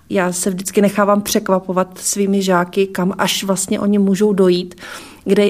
Já 0.09 0.31
se 0.31 0.49
vždycky 0.49 0.81
nechávám 0.81 1.21
překvapovat 1.21 1.97
svými 1.97 2.41
žáky, 2.41 2.87
kam 2.87 3.13
až 3.17 3.43
vlastně 3.43 3.79
oni 3.79 3.99
můžou 3.99 4.33
dojít, 4.33 4.75
kde 5.25 5.49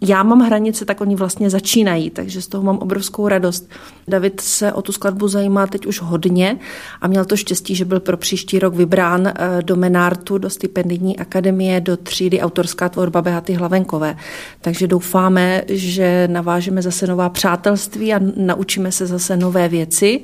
já 0.00 0.22
mám 0.22 0.40
hranice, 0.40 0.84
tak 0.84 1.00
oni 1.00 1.16
vlastně 1.16 1.50
začínají, 1.50 2.10
takže 2.10 2.42
z 2.42 2.46
toho 2.46 2.64
mám 2.64 2.78
obrovskou 2.78 3.28
radost. 3.28 3.70
David 4.08 4.40
se 4.40 4.72
o 4.72 4.82
tu 4.82 4.92
skladbu 4.92 5.28
zajímá 5.28 5.66
teď 5.66 5.86
už 5.86 6.00
hodně 6.00 6.58
a 7.00 7.08
měl 7.08 7.24
to 7.24 7.36
štěstí, 7.36 7.74
že 7.74 7.84
byl 7.84 8.00
pro 8.00 8.16
příští 8.16 8.58
rok 8.58 8.74
vybrán 8.74 9.26
eh, 9.26 9.62
do 9.62 9.76
Menartu, 9.76 10.38
do 10.38 10.50
stipendijní 10.50 11.18
akademie, 11.18 11.80
do 11.80 11.96
třídy 11.96 12.40
autorská 12.40 12.88
tvorba 12.88 13.22
Behaty 13.22 13.52
Hlavenkové. 13.52 14.16
Takže 14.60 14.86
doufáme, 14.86 15.62
že 15.68 16.28
navážeme 16.30 16.82
zase 16.82 17.06
nová 17.06 17.28
přátelství 17.28 18.14
a 18.14 18.20
naučíme 18.36 18.92
se 18.92 19.06
zase 19.06 19.36
nové 19.36 19.68
věci 19.68 20.20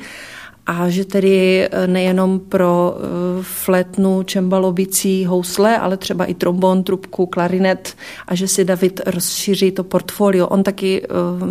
a 0.67 0.89
že 0.89 1.05
tedy 1.05 1.69
eh, 1.69 1.87
nejenom 1.87 2.41
pro 2.41 2.97
eh, 2.97 3.43
flétnu, 3.43 4.23
čembalo, 4.23 4.73
bicí, 4.73 5.25
housle, 5.25 5.79
ale 5.79 5.97
třeba 5.97 6.25
i 6.25 6.35
trombon, 6.35 6.85
trubku, 6.85 7.27
klarinet 7.27 7.97
a 8.27 8.35
že 8.35 8.49
si 8.49 8.65
David 8.65 9.01
rozšíří 9.07 9.71
to 9.71 9.85
portfolio. 9.85 10.47
On 10.47 10.63
taky 10.63 11.03
uh, 11.03 11.49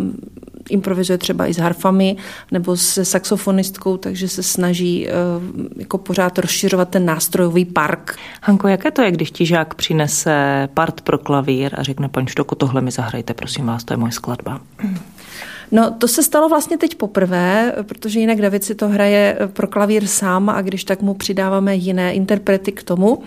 improvizuje 0.70 1.18
třeba 1.18 1.46
i 1.46 1.54
s 1.54 1.58
harfami 1.58 2.16
nebo 2.52 2.76
se 2.76 3.04
saxofonistkou, 3.04 3.96
takže 3.96 4.28
se 4.28 4.42
snaží 4.42 5.08
jako 5.76 5.98
pořád 5.98 6.38
rozšiřovat 6.38 6.88
ten 6.88 7.04
nástrojový 7.04 7.64
park. 7.64 8.16
Hanko, 8.42 8.68
jaké 8.68 8.90
to 8.90 9.02
je, 9.02 9.10
když 9.10 9.30
ti 9.30 9.46
žák 9.46 9.74
přinese 9.74 10.68
part 10.74 11.00
pro 11.00 11.18
klavír 11.18 11.74
a 11.78 11.82
řekne, 11.82 12.08
paní 12.08 12.28
Štoko, 12.28 12.54
tohle 12.54 12.80
mi 12.80 12.90
zahrajte, 12.90 13.34
prosím 13.34 13.66
vás, 13.66 13.84
to 13.84 13.92
je 13.92 13.96
moje 13.96 14.12
skladba? 14.12 14.60
No, 15.72 15.90
to 15.90 16.08
se 16.08 16.22
stalo 16.22 16.48
vlastně 16.48 16.78
teď 16.78 16.94
poprvé, 16.94 17.74
protože 17.82 18.20
jinak 18.20 18.40
David 18.40 18.64
si 18.64 18.74
to 18.74 18.88
hraje 18.88 19.38
pro 19.52 19.66
klavír 19.66 20.06
sám 20.06 20.48
a 20.48 20.62
když 20.62 20.84
tak 20.84 21.02
mu 21.02 21.14
přidáváme 21.14 21.76
jiné 21.76 22.14
interprety 22.14 22.72
k 22.72 22.82
tomu. 22.82 23.22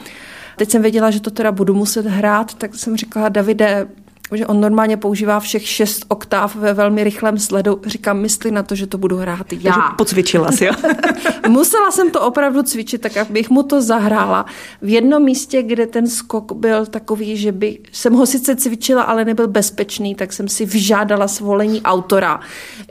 Teď 0.58 0.70
jsem 0.72 0.82
věděla, 0.82 1.12
že 1.12 1.22
to 1.22 1.32
teda 1.32 1.52
budu 1.52 1.74
muset 1.74 2.06
hrát, 2.06 2.54
tak 2.54 2.76
jsem 2.76 2.98
říkala, 2.98 3.30
Davide, 3.30 3.88
že 4.36 4.48
on 4.48 4.62
normálně 4.62 4.98
používá 4.98 5.40
všech 5.40 5.68
šest 5.68 6.06
oktáv 6.08 6.56
ve 6.56 6.74
velmi 6.74 7.04
rychlém 7.04 7.38
sledu. 7.40 7.82
Říkám, 7.86 8.20
myslí 8.20 8.52
na 8.52 8.64
to, 8.64 8.76
že 8.76 8.88
to 8.88 8.98
budu 8.98 9.18
hrát 9.18 9.54
já. 9.54 9.74
Takže 9.74 9.80
pocvičila 9.98 10.52
si, 10.52 10.66
jo? 10.66 10.72
Musela 11.48 11.92
jsem 11.92 12.12
to 12.12 12.22
opravdu 12.22 12.64
cvičit, 12.64 13.02
tak 13.02 13.18
abych 13.18 13.50
mu 13.50 13.64
to 13.64 13.82
zahrála. 13.82 14.46
V 14.82 14.90
jednom 14.90 15.24
místě, 15.24 15.64
kde 15.64 15.88
ten 15.88 16.08
skok 16.08 16.52
byl 16.52 16.86
takový, 16.86 17.38
že 17.38 17.52
by, 17.52 17.80
jsem 17.92 18.14
ho 18.14 18.26
sice 18.26 18.56
cvičila, 18.56 19.04
ale 19.04 19.26
nebyl 19.26 19.48
bezpečný, 19.48 20.16
tak 20.16 20.34
jsem 20.34 20.48
si 20.48 20.66
vyžádala 20.66 21.28
svolení 21.28 21.82
autora, 21.82 22.40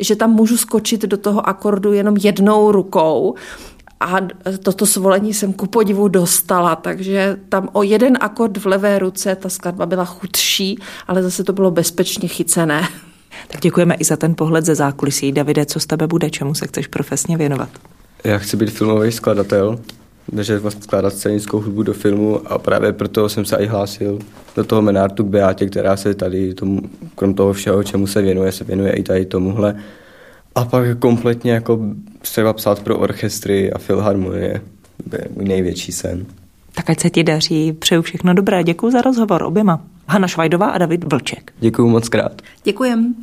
že 0.01 0.17
tam 0.17 0.31
můžu 0.31 0.57
skočit 0.57 1.03
do 1.03 1.17
toho 1.17 1.49
akordu 1.49 1.93
jenom 1.93 2.17
jednou 2.17 2.73
rukou 2.73 3.35
a 4.01 4.17
toto 4.63 4.87
svolení 4.87 5.35
jsem 5.35 5.53
ku 5.53 5.67
podivu 5.67 6.09
dostala, 6.09 6.77
takže 6.77 7.37
tam 7.49 7.69
o 7.73 7.83
jeden 7.83 8.17
akord 8.21 8.57
v 8.57 8.67
levé 8.67 8.99
ruce 8.99 9.37
ta 9.37 9.49
skladba 9.49 9.87
byla 9.87 10.05
chudší, 10.05 10.79
ale 11.09 11.23
zase 11.23 11.45
to 11.45 11.53
bylo 11.53 11.71
bezpečně 11.71 12.29
chycené. 12.29 12.89
Tak 13.49 13.61
děkujeme 13.61 13.95
i 13.95 14.05
za 14.05 14.17
ten 14.17 14.35
pohled 14.35 14.65
ze 14.65 14.75
zákulisí. 14.75 15.33
Davide, 15.33 15.67
co 15.67 15.81
z 15.81 15.87
tebe 15.87 16.07
bude, 16.07 16.31
čemu 16.31 16.55
se 16.55 16.67
chceš 16.67 16.87
profesně 16.87 17.37
věnovat? 17.37 17.69
Já 18.25 18.39
chci 18.39 18.57
být 18.57 18.71
filmový 18.71 19.13
skladatel, 19.13 19.79
že 20.41 20.59
vlastně 20.59 20.83
skládat 20.83 21.15
scénickou 21.15 21.61
hudbu 21.61 21.83
do 21.83 21.93
filmu 21.93 22.53
a 22.53 22.59
právě 22.59 22.93
proto 22.93 23.29
jsem 23.29 23.45
se 23.45 23.57
i 23.57 23.67
hlásil 23.67 24.19
do 24.57 24.65
toho 24.65 24.83
Menartu 24.83 25.25
k 25.25 25.29
Beátě, 25.29 25.67
která 25.67 25.97
se 25.97 26.15
tady 26.15 26.55
tomu, 26.55 26.81
krom 27.15 27.35
toho 27.35 27.53
všeho, 27.53 27.83
čemu 27.83 28.07
se 28.07 28.23
věnuje, 28.23 28.53
se 28.53 28.65
věnuje 28.65 28.93
i 28.93 29.03
tady 29.03 29.27
tomuhle 29.27 29.77
a 30.57 30.65
pak 30.65 30.99
kompletně 30.99 31.53
jako 31.53 31.81
třeba 32.21 32.53
psát 32.53 32.81
pro 32.81 32.99
orchestry 32.99 33.73
a 33.73 33.79
filharmonie. 33.79 34.61
To 35.11 35.17
je 35.17 35.29
můj 35.37 35.45
největší 35.45 35.93
sen. 35.93 36.27
Tak 36.75 36.91
ať 36.91 37.01
se 37.01 37.11
ti 37.11 37.25
daří, 37.25 37.73
přeju 37.73 38.03
všechno 38.03 38.35
dobré. 38.35 38.65
Děkuji 38.65 38.91
za 38.91 39.03
rozhovor 39.03 39.43
oběma. 39.43 39.81
Hanna 40.09 40.29
Švajdová 40.29 40.67
a 40.67 40.79
David 40.79 41.13
Vlček. 41.13 41.53
Děkuji 41.61 41.89
moc 41.89 42.09
krát. 42.09 42.43
Děkujem. 42.65 43.15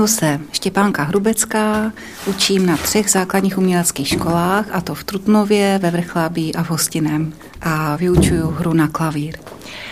Jmenuji 0.00 0.14
se 0.14 0.40
Štěpánka 0.52 1.02
Hrubecká, 1.02 1.92
učím 2.26 2.66
na 2.66 2.76
třech 2.76 3.10
základních 3.10 3.58
uměleckých 3.58 4.08
školách, 4.08 4.66
a 4.72 4.80
to 4.80 4.94
v 4.94 5.04
Trutnově, 5.04 5.78
ve 5.82 5.90
Vrchlábí 5.90 6.54
a 6.54 6.62
v 6.62 6.70
Hostinem. 6.70 7.32
A 7.60 7.96
vyučuju 7.96 8.46
hru 8.46 8.72
na 8.72 8.88
klavír. 8.88 9.36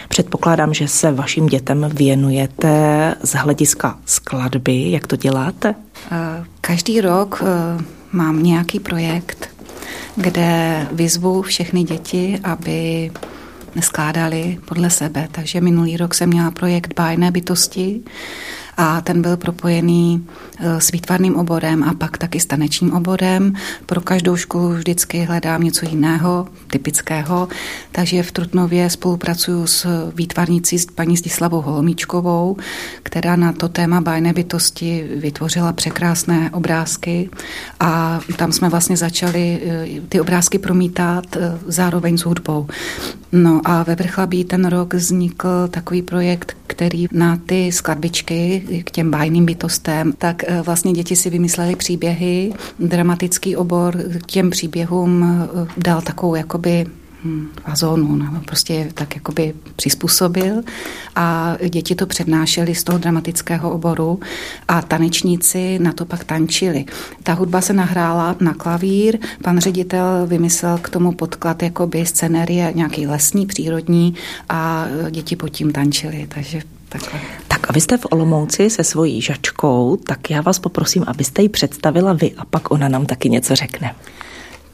Předpokládám, 0.09 0.75
že 0.75 0.88
se 0.88 1.12
vašim 1.12 1.47
dětem 1.47 1.90
věnujete 1.94 3.14
z 3.23 3.35
hlediska 3.35 3.99
skladby. 4.05 4.90
Jak 4.90 5.07
to 5.07 5.16
děláte? 5.16 5.75
Každý 6.61 7.01
rok 7.01 7.42
eh, 7.42 7.85
mám 8.12 8.42
nějaký 8.42 8.81
projekt, 8.81 9.49
kde 10.16 10.87
vyzvu 10.92 11.42
všechny 11.42 11.83
děti, 11.83 12.40
aby 12.44 13.11
neskládali 13.75 14.59
podle 14.64 14.90
sebe. 14.90 15.29
Takže 15.33 15.61
minulý 15.61 15.97
rok 15.97 16.14
jsem 16.14 16.29
měla 16.29 16.51
projekt 16.51 16.94
Bájné 16.97 17.31
bytosti, 17.31 18.01
a 18.79 19.01
ten 19.01 19.23
byl 19.23 19.37
propojený 19.37 20.27
eh, 20.59 20.81
s 20.81 20.91
výtvarným 20.93 21.37
oborem 21.37 21.85
a 21.85 21.95
pak 21.95 22.19
taky 22.19 22.41
s 22.41 22.47
tanečním 22.47 22.93
oborem. 22.93 23.53
Pro 23.87 24.01
každou 24.01 24.37
školu 24.37 24.69
vždycky 24.69 25.25
hledám 25.25 25.62
něco 25.62 25.87
jiného, 25.87 26.49
typického, 26.67 27.49
takže 27.93 28.23
v 28.23 28.33
Trutnově 28.33 28.91
spolupracuju 28.91 29.67
s 29.67 30.11
výtvarnicí 30.14 30.77
paní 30.95 31.17
Zdislavou 31.17 31.61
Holomíčkovou, 31.61 32.57
která 33.03 33.37
na 33.37 33.53
to 33.53 33.69
téma 33.69 34.01
bájné 34.01 34.33
bytosti 34.33 35.09
vytvořila 35.17 35.73
překrásné 35.73 36.51
obrázky 36.51 37.31
a 37.81 38.21
tam 38.37 38.53
jsme 38.53 38.69
vlastně 38.69 38.97
začali 38.97 39.61
eh, 39.67 40.01
ty 40.09 40.21
obrázky 40.21 40.59
promítat 40.59 41.37
eh, 41.37 41.59
zároveň 41.67 42.19
s 42.19 42.25
hudbou. 42.25 42.67
No 43.33 43.61
a 43.64 43.83
ve 43.83 43.95
Vrchlabí 43.95 44.45
ten 44.45 44.67
rok 44.67 44.95
vznikl 44.95 45.69
takový 45.69 46.03
projekt, 46.03 46.57
který 46.67 47.07
na 47.12 47.38
ty 47.47 47.73
skladbičky 47.73 48.62
k 48.85 48.90
těm 48.90 49.11
bájným 49.11 49.46
bytostem, 49.46 50.12
tak 50.18 50.44
eh, 50.46 50.62
vlastně 50.62 50.92
děti 50.92 51.16
si 51.16 51.31
vymysleli 51.31 51.76
příběhy, 51.76 52.52
dramatický 52.78 53.57
obor 53.57 53.96
k 54.22 54.26
těm 54.26 54.50
příběhům 54.50 55.24
eh, 55.24 55.66
dal 55.76 56.02
takovou 56.02 56.35
jakoby 56.35 56.87
hm, 57.24 57.48
fazónu, 57.64 58.16
no, 58.16 58.42
prostě 58.46 58.90
tak 58.94 59.14
jakoby 59.14 59.54
přizpůsobil 59.76 60.62
a 61.16 61.57
děti 61.68 61.94
to 61.94 62.07
přednášely 62.07 62.74
z 62.74 62.85
toho 62.85 62.98
dramatického 62.98 63.70
oboru 63.70 64.20
a 64.68 64.83
tanečníci 64.83 65.78
na 65.78 65.92
to 65.92 66.04
pak 66.04 66.24
tančili. 66.24 66.85
Ta 67.22 67.33
hudba 67.33 67.61
se 67.61 67.72
nahrála 67.72 68.37
na 68.40 68.54
klavír, 68.54 69.18
pan 69.42 69.59
ředitel 69.59 70.26
vymyslel 70.26 70.78
k 70.78 70.88
tomu 70.88 71.12
podklad 71.12 71.62
jakoby 71.62 72.07
scenérie 72.07 72.72
nějaký 72.74 73.07
lesní, 73.07 73.46
přírodní 73.46 74.14
a 74.48 74.87
děti 75.11 75.37
pod 75.37 75.48
tím 75.48 75.72
tančili, 75.72 76.26
takže 76.35 76.62
takhle. 76.88 77.20
Tak 77.48 77.70
a 77.70 77.72
vy 77.72 77.81
jste 77.81 77.96
v 77.96 78.07
Olomouci 78.11 78.70
se 78.70 78.85
svojí 78.85 79.22
žačkou, 79.22 79.96
tak 79.96 80.31
já 80.31 80.40
vás 80.40 80.59
poprosím, 80.59 81.05
abyste 81.07 81.42
ji 81.42 81.48
představila 81.48 82.12
vy 82.12 82.33
a 82.38 82.44
pak 82.44 82.70
ona 82.70 82.88
nám 82.88 83.07
taky 83.07 83.31
něco 83.31 83.55
řekne. 83.55 83.94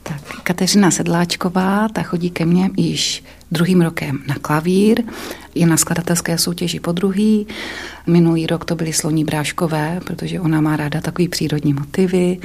Tak 0.03 0.43
Kateřina 0.43 0.91
Sedláčková, 0.91 1.89
ta 1.89 2.03
chodí 2.03 2.31
ke 2.31 2.45
mně 2.45 2.71
již 2.77 3.25
druhým 3.53 3.81
rokem 3.81 4.19
na 4.27 4.35
klavír, 4.35 5.03
je 5.55 5.67
na 5.67 5.77
skladatelské 5.77 6.39
soutěži 6.39 6.81
po 6.81 6.93
druhý. 6.93 7.47
Minulý 8.07 8.47
rok 8.47 8.65
to 8.65 8.75
byly 8.75 8.93
sloní 8.93 9.25
bráškové, 9.25 10.01
protože 10.07 10.41
ona 10.41 10.61
má 10.61 10.77
ráda 10.77 11.01
takový 11.01 11.29
přírodní 11.29 11.73
motivy. 11.73 12.39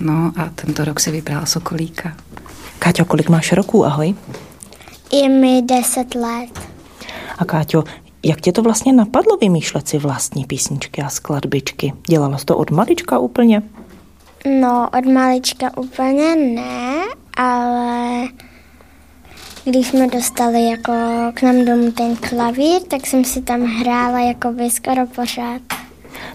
No 0.00 0.32
a 0.36 0.50
tento 0.54 0.84
rok 0.84 1.00
si 1.00 1.10
vybrala 1.10 1.46
Sokolíka. 1.46 2.16
Káťo, 2.78 3.04
kolik 3.04 3.28
máš 3.28 3.52
roků? 3.52 3.86
Ahoj. 3.86 4.14
Je 5.12 5.28
mi 5.28 5.62
deset 5.62 6.14
let. 6.14 6.60
A 7.38 7.44
Káťo, 7.44 7.84
jak 8.24 8.40
tě 8.40 8.52
to 8.52 8.62
vlastně 8.62 8.92
napadlo 8.92 9.36
vymýšlet 9.36 9.88
si 9.88 9.98
vlastní 9.98 10.44
písničky 10.44 11.02
a 11.02 11.08
skladbičky? 11.08 11.92
Dělala 12.08 12.38
jsi 12.38 12.44
to 12.44 12.56
od 12.56 12.70
malička 12.70 13.18
úplně? 13.18 13.62
No, 14.60 14.88
od 14.98 15.04
malička 15.12 15.76
úplně 15.76 16.36
ne, 16.36 17.04
ale 17.36 18.28
když 19.64 19.86
jsme 19.86 20.06
dostali 20.06 20.66
jako 20.66 20.92
k 21.34 21.42
nám 21.42 21.64
domů 21.64 21.92
ten 21.92 22.16
klavír, 22.16 22.82
tak 22.88 23.06
jsem 23.06 23.24
si 23.24 23.42
tam 23.42 23.62
hrála 23.62 24.20
jako 24.20 24.52
by 24.52 24.70
skoro 24.70 25.06
pořád. 25.06 25.62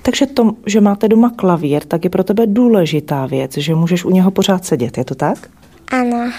Takže 0.01 0.25
to, 0.25 0.51
že 0.65 0.81
máte 0.81 1.07
doma 1.07 1.29
klavír, 1.35 1.83
tak 1.83 2.03
je 2.03 2.09
pro 2.09 2.23
tebe 2.23 2.47
důležitá 2.47 3.25
věc, 3.25 3.57
že 3.57 3.75
můžeš 3.75 4.05
u 4.05 4.09
něho 4.09 4.31
pořád 4.31 4.65
sedět, 4.65 4.97
je 4.97 5.05
to 5.05 5.15
tak? 5.15 5.49
Ano. 5.91 6.31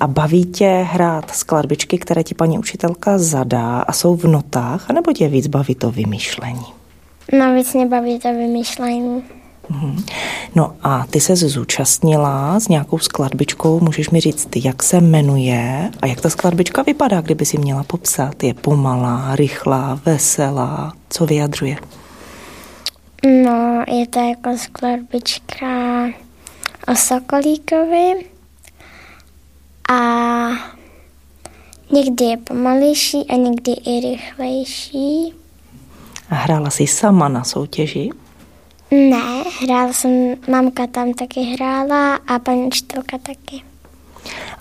A 0.00 0.06
baví 0.06 0.44
tě 0.44 0.86
hrát 0.90 1.30
skladbičky, 1.30 1.98
které 1.98 2.22
ti 2.22 2.34
paní 2.34 2.58
učitelka 2.58 3.18
zadá 3.18 3.80
a 3.80 3.92
jsou 3.92 4.16
v 4.16 4.24
notách, 4.24 4.90
anebo 4.90 5.12
tě 5.12 5.28
víc 5.28 5.46
baví 5.46 5.74
to 5.74 5.90
vymýšlení? 5.90 6.66
No 7.38 7.54
víc 7.54 7.74
mě 7.74 7.86
baví 7.86 8.18
to 8.18 8.28
vymýšlení. 8.28 9.22
Mhm. 9.68 10.04
No 10.54 10.72
a 10.82 11.06
ty 11.10 11.20
se 11.20 11.36
zúčastnila 11.36 12.60
s 12.60 12.68
nějakou 12.68 12.98
skladbičkou, 12.98 13.80
můžeš 13.80 14.10
mi 14.10 14.20
říct, 14.20 14.48
jak 14.56 14.82
se 14.82 15.00
jmenuje 15.00 15.90
a 16.02 16.06
jak 16.06 16.20
ta 16.20 16.30
skladbička 16.30 16.82
vypadá, 16.82 17.20
kdyby 17.20 17.46
si 17.46 17.58
měla 17.58 17.84
popsat. 17.84 18.44
Je 18.44 18.54
pomalá, 18.54 19.36
rychlá, 19.36 20.00
veselá, 20.04 20.92
co 21.10 21.26
vyjadřuje? 21.26 21.76
No, 23.44 23.84
je 23.88 24.06
to 24.06 24.18
jako 24.18 24.58
skladbička 24.58 26.04
o 26.92 26.96
Sokolíkovi 26.96 28.14
a 29.88 29.98
někdy 31.92 32.24
je 32.24 32.36
pomalejší 32.36 33.26
a 33.28 33.36
někdy 33.36 33.72
i 33.72 34.00
rychlejší. 34.00 35.34
A 36.30 36.34
hrála 36.34 36.70
jsi 36.70 36.86
sama 36.86 37.28
na 37.28 37.44
soutěži? 37.44 38.10
Ne, 38.90 39.44
hrála 39.62 39.92
jsem, 39.92 40.34
mamka 40.50 40.86
tam 40.86 41.12
taky 41.12 41.40
hrála 41.40 42.14
a 42.14 42.38
paní 42.38 42.66
učitelka 42.66 43.18
taky. 43.18 43.62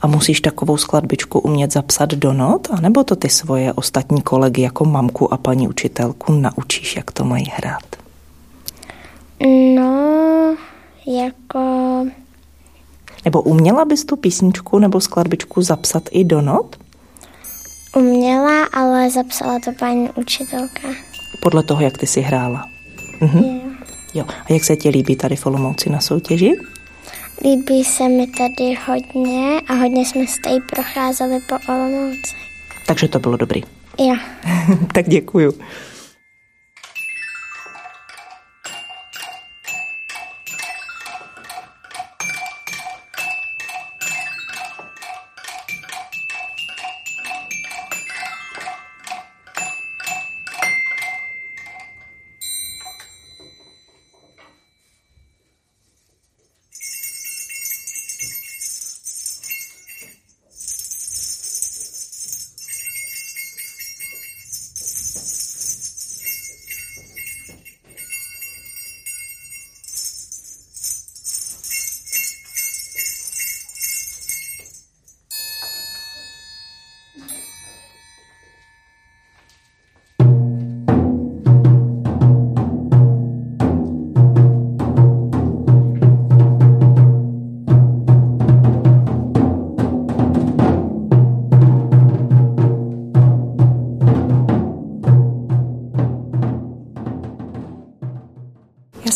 A 0.01 0.07
musíš 0.07 0.41
takovou 0.41 0.77
skladbičku 0.77 1.39
umět 1.39 1.73
zapsat 1.73 2.09
do 2.09 2.33
not, 2.33 2.67
anebo 2.71 3.03
to 3.03 3.15
ty 3.15 3.29
svoje 3.29 3.73
ostatní 3.73 4.21
kolegy 4.21 4.61
jako 4.61 4.85
mamku 4.85 5.33
a 5.33 5.37
paní 5.37 5.67
učitelku 5.67 6.33
naučíš, 6.33 6.95
jak 6.95 7.11
to 7.11 7.23
mají 7.23 7.45
hrát? 7.55 7.95
No, 9.75 10.55
jako... 11.07 11.59
Nebo 13.27 13.41
uměla 13.41 13.85
bys 13.85 14.05
tu 14.05 14.15
písničku 14.15 14.79
nebo 14.79 15.01
skladbičku 15.01 15.61
zapsat 15.61 16.03
i 16.11 16.23
do 16.23 16.41
not? 16.41 16.75
Uměla, 17.95 18.65
ale 18.73 19.09
zapsala 19.09 19.59
to 19.65 19.71
paní 19.79 20.09
učitelka. 20.15 20.87
Podle 21.41 21.63
toho, 21.63 21.81
jak 21.81 21.97
ty 21.97 22.07
si 22.07 22.21
hrála. 22.21 22.65
Mhm. 23.21 23.43
Jo. 23.43 23.61
jo. 24.13 24.25
A 24.49 24.53
jak 24.53 24.63
se 24.63 24.75
ti 24.75 24.89
líbí 24.89 25.15
tady 25.15 25.35
v 25.35 25.45
Olomouci 25.45 25.89
na 25.89 25.99
soutěži? 25.99 26.55
Líbí 27.43 27.83
se 27.83 28.09
mi 28.09 28.27
tady 28.27 28.77
hodně 28.87 29.61
a 29.67 29.73
hodně 29.73 30.05
jsme 30.05 30.27
se 30.27 30.41
tady 30.43 30.55
procházeli 30.69 31.39
po 31.49 31.55
Olomouci. 31.73 32.35
Takže 32.85 33.07
to 33.07 33.19
bylo 33.19 33.37
dobrý. 33.37 33.63
Jo. 33.99 34.15
tak 34.93 35.09
děkuju. 35.09 35.53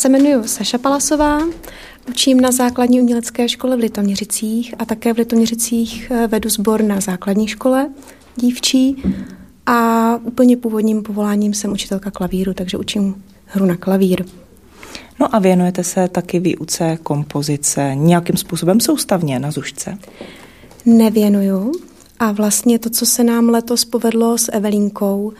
Se 0.02 0.10
jmenuji 0.10 0.48
Saša 0.48 0.78
Palasová, 0.78 1.40
učím 2.10 2.42
na 2.42 2.52
základní 2.52 3.02
umělecké 3.02 3.50
škole 3.50 3.78
v 3.78 3.80
Litoměřicích 3.80 4.76
a 4.80 4.86
také 4.86 5.14
v 5.14 5.18
Litoměřicích 5.18 6.12
eh, 6.12 6.28
vedu 6.28 6.50
sbor 6.50 6.84
na 6.84 7.00
základní 7.00 7.48
škole 7.48 7.90
dívčí 8.36 9.04
a 9.66 10.16
úplně 10.24 10.58
původním 10.58 11.04
povoláním 11.04 11.54
jsem 11.54 11.72
učitelka 11.72 12.12
klavíru, 12.12 12.54
takže 12.54 12.78
učím 12.78 13.24
hru 13.46 13.66
na 13.66 13.76
klavír. 13.76 14.26
No 15.20 15.36
a 15.36 15.40
věnujete 15.40 15.84
se 15.84 16.08
taky 16.08 16.40
výuce 16.40 16.98
kompozice 17.04 17.92
nějakým 17.96 18.38
způsobem 18.38 18.80
soustavně 18.80 19.40
na 19.40 19.52
Zušce? 19.52 19.98
Nevěnuju. 20.86 21.72
A 22.20 22.32
vlastně 22.32 22.80
to, 22.80 22.90
co 22.90 23.06
se 23.06 23.24
nám 23.24 23.50
letos 23.50 23.86
povedlo 23.86 24.38
s 24.38 24.52
Evelínkou, 24.52 25.34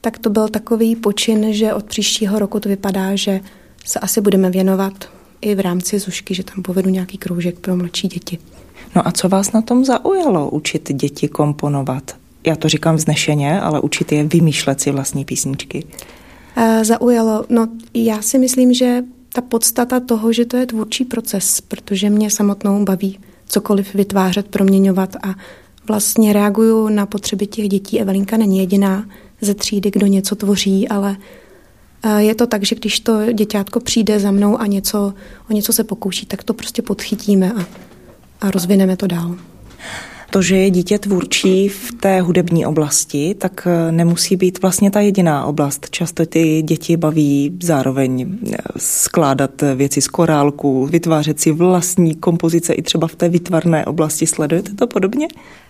tak 0.00 0.18
to 0.18 0.30
byl 0.30 0.48
takový 0.48 0.96
počin, 0.96 1.52
že 1.52 1.74
od 1.74 1.84
příštího 1.84 2.38
roku 2.38 2.60
to 2.60 2.68
vypadá, 2.68 3.16
že 3.16 3.40
se 3.86 3.98
asi 4.00 4.20
budeme 4.20 4.50
věnovat 4.50 4.92
i 5.40 5.54
v 5.54 5.60
rámci 5.60 5.98
Zušky, 5.98 6.34
že 6.34 6.44
tam 6.44 6.62
povedu 6.62 6.90
nějaký 6.90 7.18
kroužek 7.18 7.58
pro 7.58 7.76
mladší 7.76 8.08
děti. 8.08 8.38
No 8.96 9.08
a 9.08 9.12
co 9.12 9.28
vás 9.28 9.52
na 9.52 9.62
tom 9.62 9.84
zaujalo 9.84 10.50
učit 10.50 10.92
děti 10.92 11.28
komponovat? 11.28 12.16
Já 12.46 12.56
to 12.56 12.68
říkám 12.68 12.96
vznešeně, 12.96 13.60
ale 13.60 13.80
učit 13.80 14.12
je 14.12 14.24
vymýšlet 14.24 14.80
si 14.80 14.90
vlastní 14.90 15.24
písničky. 15.24 15.84
E, 16.56 16.84
zaujalo. 16.84 17.44
No, 17.48 17.68
já 17.94 18.22
si 18.22 18.38
myslím, 18.38 18.74
že 18.74 19.02
ta 19.32 19.40
podstata 19.40 20.00
toho, 20.00 20.32
že 20.32 20.44
to 20.44 20.56
je 20.56 20.66
tvůrčí 20.66 21.04
proces, 21.04 21.60
protože 21.60 22.10
mě 22.10 22.30
samotnou 22.30 22.84
baví 22.84 23.18
cokoliv 23.48 23.94
vytvářet, 23.94 24.46
proměňovat 24.46 25.16
a 25.16 25.34
vlastně 25.88 26.32
reaguju 26.32 26.88
na 26.88 27.06
potřeby 27.06 27.46
těch 27.46 27.68
dětí. 27.68 28.00
Evelinka 28.00 28.36
není 28.36 28.58
jediná 28.58 29.04
ze 29.40 29.54
třídy, 29.54 29.90
kdo 29.90 30.06
něco 30.06 30.36
tvoří, 30.36 30.88
ale 30.88 31.16
je 32.16 32.34
to 32.34 32.46
tak, 32.46 32.64
že 32.64 32.76
když 32.76 33.00
to 33.00 33.32
děťátko 33.32 33.80
přijde 33.80 34.20
za 34.20 34.30
mnou 34.30 34.60
a 34.60 34.66
něco, 34.66 35.14
o 35.50 35.52
něco 35.52 35.72
se 35.72 35.84
pokouší, 35.84 36.26
tak 36.26 36.44
to 36.44 36.54
prostě 36.54 36.82
podchytíme 36.82 37.52
a, 37.52 37.66
a 38.40 38.50
rozvineme 38.50 38.96
to 38.96 39.06
dál 39.06 39.36
to, 40.30 40.42
že 40.42 40.56
je 40.56 40.70
dítě 40.70 40.98
tvůrčí 40.98 41.68
v 41.68 41.92
té 42.00 42.20
hudební 42.20 42.66
oblasti, 42.66 43.34
tak 43.38 43.68
eh, 43.70 43.92
nemusí 43.92 44.36
být 44.36 44.62
vlastně 44.62 44.90
ta 44.90 45.00
jediná 45.00 45.44
oblast. 45.44 45.86
Často 45.90 46.26
ty 46.26 46.62
děti 46.62 46.96
baví 46.96 47.58
zároveň 47.62 48.38
eh, 48.52 48.56
skládat 48.76 49.62
věci 49.74 50.00
z 50.00 50.08
korálku, 50.08 50.86
vytvářet 50.86 51.40
si 51.40 51.52
vlastní 51.52 52.14
kompozice 52.14 52.72
i 52.72 52.82
třeba 52.82 53.08
v 53.08 53.14
té 53.14 53.28
vytvarné 53.28 53.86
oblasti. 53.86 54.26
Sledujete 54.26 54.74
to 54.74 54.86
podobně? 54.86 55.28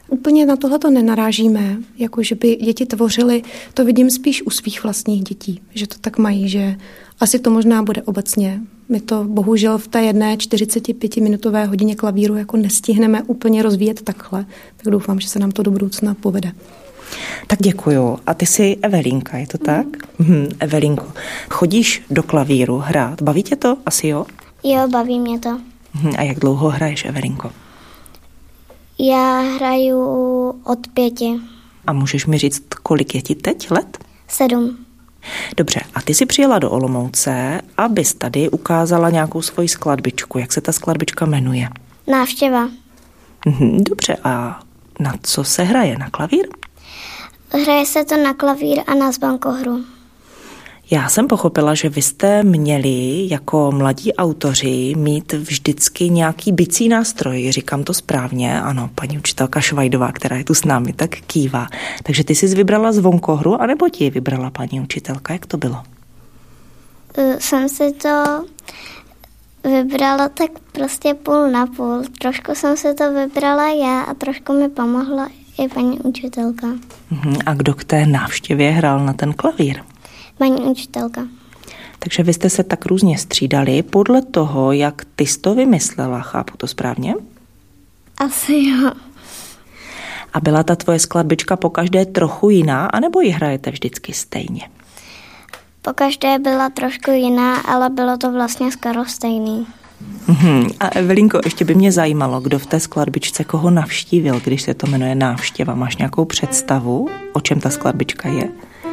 Úplně 0.08 0.46
na 0.46 0.56
tohle 0.56 0.78
to 0.78 0.90
nenarážíme, 0.90 1.76
jako 1.98 2.22
že 2.22 2.34
by 2.34 2.56
děti 2.56 2.86
tvořily, 2.86 3.42
to 3.74 3.84
vidím 3.84 4.10
spíš 4.10 4.42
u 4.46 4.50
svých 4.50 4.82
vlastních 4.82 5.24
dětí, 5.24 5.60
že 5.74 5.86
to 5.86 5.94
tak 6.00 6.18
mají, 6.18 6.48
že 6.48 6.76
asi 7.20 7.38
to 7.38 7.50
možná 7.50 7.82
bude 7.82 8.02
obecně. 8.02 8.60
My 8.88 9.00
to 9.00 9.24
bohužel 9.24 9.78
v 9.78 9.88
té 9.88 10.02
jedné 10.02 10.36
45-minutové 10.36 11.66
hodině 11.66 11.94
klavíru 11.94 12.36
jako 12.36 12.56
nestihneme 12.56 13.22
úplně 13.22 13.62
rozvíjet 13.62 14.02
takhle, 14.02 14.46
tak 14.76 14.92
doufám, 14.92 15.20
že 15.20 15.28
se 15.28 15.38
nám 15.38 15.50
to 15.50 15.62
do 15.62 15.70
budoucna 15.70 16.14
povede. 16.14 16.52
Tak 17.46 17.62
děkuju. 17.62 18.18
A 18.26 18.34
ty 18.34 18.46
jsi 18.46 18.76
Evelínka, 18.82 19.36
je 19.36 19.46
to 19.46 19.58
tak? 19.58 19.86
Mm. 20.18 20.26
Hmm, 20.26 20.46
Evelínko, 20.60 21.12
chodíš 21.50 22.02
do 22.10 22.22
klavíru 22.22 22.78
hrát. 22.78 23.22
Baví 23.22 23.42
tě 23.42 23.56
to? 23.56 23.76
Asi 23.86 24.08
jo? 24.08 24.26
Jo, 24.64 24.88
baví 24.88 25.20
mě 25.20 25.38
to. 25.38 25.60
Hmm, 25.92 26.12
a 26.18 26.22
jak 26.22 26.38
dlouho 26.38 26.68
hraješ, 26.68 27.04
Evelínko? 27.04 27.50
Já 28.98 29.40
hraju 29.40 30.00
od 30.64 30.78
pěti. 30.94 31.40
A 31.86 31.92
můžeš 31.92 32.26
mi 32.26 32.38
říct, 32.38 32.62
kolik 32.82 33.14
je 33.14 33.22
ti 33.22 33.34
teď 33.34 33.70
let? 33.70 33.98
Sedm. 34.28 34.78
Dobře, 35.56 35.80
a 35.94 36.02
ty 36.02 36.14
si 36.14 36.26
přijela 36.26 36.58
do 36.58 36.70
Olomouce, 36.70 37.60
abys 37.76 38.14
tady 38.14 38.48
ukázala 38.50 39.10
nějakou 39.10 39.42
svoji 39.42 39.68
skladbičku. 39.68 40.38
Jak 40.38 40.52
se 40.52 40.60
ta 40.60 40.72
skladbička 40.72 41.26
jmenuje? 41.26 41.68
Návštěva. 42.06 42.68
Mhm, 43.46 43.84
dobře, 43.84 44.16
a 44.24 44.60
na 45.00 45.14
co 45.22 45.44
se 45.44 45.62
hraje? 45.62 45.98
Na 45.98 46.10
klavír? 46.10 46.48
Hraje 47.64 47.86
se 47.86 48.04
to 48.04 48.16
na 48.16 48.34
klavír 48.34 48.82
a 48.86 48.94
na 48.94 49.12
zbankohru. 49.12 49.84
Já 50.90 51.08
jsem 51.08 51.26
pochopila, 51.26 51.74
že 51.74 51.88
vy 51.88 52.02
jste 52.02 52.42
měli 52.42 53.28
jako 53.30 53.72
mladí 53.72 54.14
autoři 54.14 54.94
mít 54.96 55.32
vždycky 55.32 56.10
nějaký 56.10 56.52
bicí 56.52 56.88
nástroj. 56.88 57.52
Říkám 57.52 57.84
to 57.84 57.94
správně, 57.94 58.60
ano, 58.60 58.90
paní 58.94 59.18
učitelka 59.18 59.60
Švajdová, 59.60 60.12
která 60.12 60.36
je 60.36 60.44
tu 60.44 60.54
s 60.54 60.64
námi, 60.64 60.92
tak 60.92 61.10
kývá. 61.10 61.66
Takže 62.02 62.24
ty 62.24 62.34
jsi 62.34 62.46
vybrala 62.46 62.92
zvonkohru, 62.92 63.62
anebo 63.62 63.88
ti 63.88 64.10
vybrala 64.10 64.50
paní 64.50 64.80
učitelka? 64.80 65.32
Jak 65.32 65.46
to 65.46 65.56
bylo? 65.56 65.82
E, 67.18 67.40
jsem 67.40 67.68
si 67.68 67.92
to 67.92 68.44
vybrala 69.64 70.28
tak 70.28 70.50
prostě 70.72 71.14
půl 71.14 71.50
na 71.50 71.66
půl. 71.66 72.02
Trošku 72.18 72.54
jsem 72.54 72.76
si 72.76 72.94
to 72.94 73.12
vybrala 73.12 73.68
já 73.68 74.00
a 74.00 74.14
trošku 74.14 74.52
mi 74.52 74.68
pomohla 74.68 75.28
i 75.58 75.68
paní 75.68 76.00
učitelka. 76.00 76.66
Mhm, 77.10 77.36
a 77.46 77.54
kdo 77.54 77.74
k 77.74 77.84
té 77.84 78.06
návštěvě 78.06 78.70
hrál 78.70 79.06
na 79.06 79.12
ten 79.12 79.32
klavír? 79.32 79.82
Paní 80.38 80.62
učitelka. 80.62 81.26
Takže 81.98 82.22
vy 82.22 82.32
jste 82.32 82.50
se 82.50 82.64
tak 82.64 82.86
různě 82.86 83.18
střídali 83.18 83.82
podle 83.82 84.22
toho, 84.22 84.72
jak 84.72 85.02
ty 85.16 85.26
jsi 85.26 85.38
to 85.38 85.54
vymyslela, 85.54 86.20
chápu 86.20 86.56
to 86.56 86.66
správně? 86.66 87.14
Asi 88.18 88.52
jo. 88.52 88.92
A 90.32 90.40
byla 90.40 90.62
ta 90.62 90.76
tvoje 90.76 90.98
skladbička 90.98 91.56
po 91.56 91.70
každé 91.70 92.06
trochu 92.06 92.50
jiná, 92.50 92.86
anebo 92.86 93.20
ji 93.20 93.30
hrajete 93.30 93.70
vždycky 93.70 94.12
stejně? 94.12 94.68
Po 95.82 95.92
každé 95.92 96.38
byla 96.38 96.70
trošku 96.70 97.10
jiná, 97.10 97.56
ale 97.56 97.90
bylo 97.90 98.16
to 98.16 98.32
vlastně 98.32 98.72
skoro 98.72 99.04
stejný. 99.04 99.66
Uhum. 100.28 100.68
A 100.80 100.88
Evelinko, 100.88 101.40
ještě 101.44 101.64
by 101.64 101.74
mě 101.74 101.92
zajímalo, 101.92 102.40
kdo 102.40 102.58
v 102.58 102.66
té 102.66 102.80
skladbičce 102.80 103.44
koho 103.44 103.70
navštívil, 103.70 104.40
když 104.44 104.62
se 104.62 104.74
to 104.74 104.86
jmenuje 104.86 105.14
návštěva. 105.14 105.74
Máš 105.74 105.96
nějakou 105.96 106.24
představu, 106.24 107.08
o 107.32 107.40
čem 107.40 107.60
ta 107.60 107.70
skladbička 107.70 108.28
je? 108.28 108.48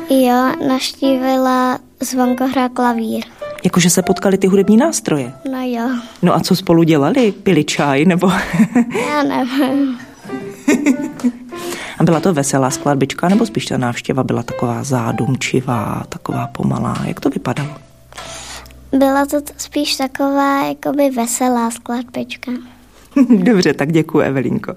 Jo, 0.09 0.67
naštívila 0.67 1.79
zvonkohra 1.99 2.69
klavír. 2.69 3.23
Jakože 3.63 3.89
se 3.89 4.01
potkali 4.01 4.37
ty 4.37 4.47
hudební 4.47 4.77
nástroje? 4.77 5.33
No 5.51 5.61
jo. 5.63 5.89
No 6.21 6.35
a 6.35 6.39
co 6.39 6.55
spolu 6.55 6.83
dělali? 6.83 7.31
Pili 7.31 7.63
čaj 7.63 8.05
nebo... 8.05 8.31
Já 9.09 9.23
nevím. 9.23 9.99
a 11.99 12.03
byla 12.03 12.19
to 12.19 12.33
veselá 12.33 12.69
skladbička, 12.69 13.29
nebo 13.29 13.45
spíš 13.45 13.65
ta 13.65 13.77
návštěva 13.77 14.23
byla 14.23 14.43
taková 14.43 14.83
zádumčivá, 14.83 16.03
taková 16.09 16.47
pomalá? 16.47 16.97
Jak 17.05 17.19
to 17.19 17.29
vypadalo? 17.29 17.69
Byla 18.91 19.25
to 19.25 19.37
spíš 19.57 19.95
taková 19.95 20.65
jakoby 20.65 21.09
veselá 21.09 21.71
skladbička. 21.71 22.51
Dobře, 23.29 23.73
tak 23.73 23.91
děkuji, 23.91 24.19
Evelínko. 24.19 24.75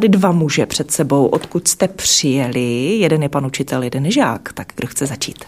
Tady 0.00 0.08
dva 0.08 0.32
muže 0.32 0.66
před 0.66 0.90
sebou, 0.90 1.26
odkud 1.26 1.68
jste 1.68 1.88
přijeli. 1.88 2.96
Jeden 2.98 3.22
je 3.22 3.28
pan 3.28 3.46
učitel, 3.46 3.82
jeden 3.82 4.06
je 4.06 4.12
žák. 4.12 4.52
Tak 4.52 4.72
kdo 4.76 4.88
chce 4.88 5.06
začít? 5.06 5.44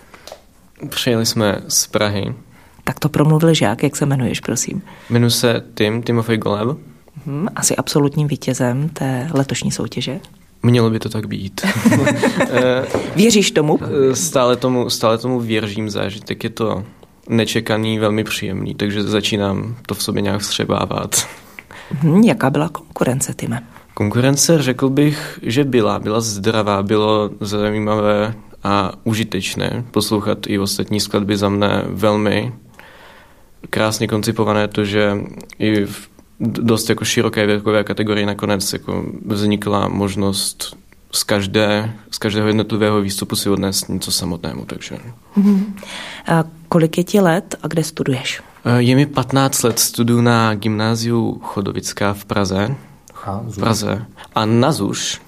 Přijeli 0.89 1.27
jsme 1.27 1.63
z 1.69 1.87
Prahy. 1.87 2.35
Tak 2.85 2.99
to 2.99 3.09
promluvil 3.09 3.55
žák, 3.55 3.83
jak 3.83 3.97
se 3.97 4.05
jmenuješ, 4.05 4.41
prosím? 4.41 4.83
Jmenuji 5.11 5.31
se 5.31 5.63
Tim, 5.75 6.03
Timofej 6.03 6.37
Goleb. 6.37 6.79
Hmm, 7.27 7.49
asi 7.57 7.77
absolutním 7.77 8.29
vítězem 8.29 8.89
té 8.89 9.29
letošní 9.33 9.73
soutěže. 9.73 10.21
Mělo 10.63 10.91
by 10.91 10.99
to 10.99 11.09
tak 11.09 11.27
být. 11.27 11.61
Věříš 13.17 13.51
tomu? 13.51 13.79
Stále 14.15 14.57
tomu, 14.57 14.91
stále 14.91 15.19
tomu 15.19 15.41
věřím 15.41 15.91
zážitek. 15.91 16.45
Je 16.45 16.51
to 16.51 16.85
nečekaný, 17.29 17.99
velmi 17.99 18.25
příjemný, 18.25 18.75
takže 18.75 19.03
začínám 19.03 19.77
to 19.87 19.95
v 19.95 20.03
sobě 20.03 20.23
nějak 20.23 20.41
vstřebávat. 20.41 21.29
Hmm, 21.91 22.23
jaká 22.23 22.51
byla 22.51 22.69
konkurence, 22.69 23.35
Time? 23.35 23.59
Konkurence 24.03 24.63
řekl 24.63 24.89
bych, 24.89 25.39
že 25.43 25.65
byla. 25.65 25.99
Byla 25.99 26.21
zdravá, 26.21 26.83
bylo 26.83 27.31
zajímavé 27.41 28.35
a 28.65 28.93
užitečné 29.05 29.85
poslouchat 29.91 30.39
i 30.47 30.59
ostatní 30.59 31.01
skladby 31.01 31.37
za 31.37 31.49
mne 31.49 31.85
velmi. 31.87 32.53
krásně 33.71 34.09
koncipované 34.09 34.69
to, 34.69 34.85
že 34.85 35.17
i 35.59 35.85
v 35.87 36.09
dost 36.41 36.91
jako 36.91 37.05
široké 37.05 37.47
věkové 37.47 37.85
kategorii 37.85 38.27
nakonec 38.27 38.73
jako 38.73 39.05
vznikla 39.27 39.89
možnost 39.89 40.77
z, 41.13 41.23
každé, 41.25 41.93
z 42.11 42.19
každého 42.19 42.49
jednotlivého 42.49 43.01
výstupu 43.01 43.37
si 43.37 43.51
odnést 43.51 43.89
něco 43.89 44.13
samotnému. 44.13 44.65
Takže. 44.65 44.99
Hmm. 45.35 45.77
A 46.27 46.45
kolik 46.69 46.99
je 46.99 47.05
ti 47.05 47.21
let 47.21 47.55
a 47.63 47.69
kde 47.69 47.85
studuješ? 47.85 48.43
Je 48.79 48.97
mi 48.97 49.07
15 49.07 49.63
let, 49.63 49.79
studuju 49.79 50.21
na 50.21 50.55
gymnáziu 50.55 51.41
Chodovická 51.43 52.15
v 52.15 52.25
Praze. 52.25 52.77
A, 53.27 53.41
v 53.45 53.59
Praze. 53.61 54.07
A 54.35 54.45
na 54.45 54.73
ZUŠ, 54.73 55.21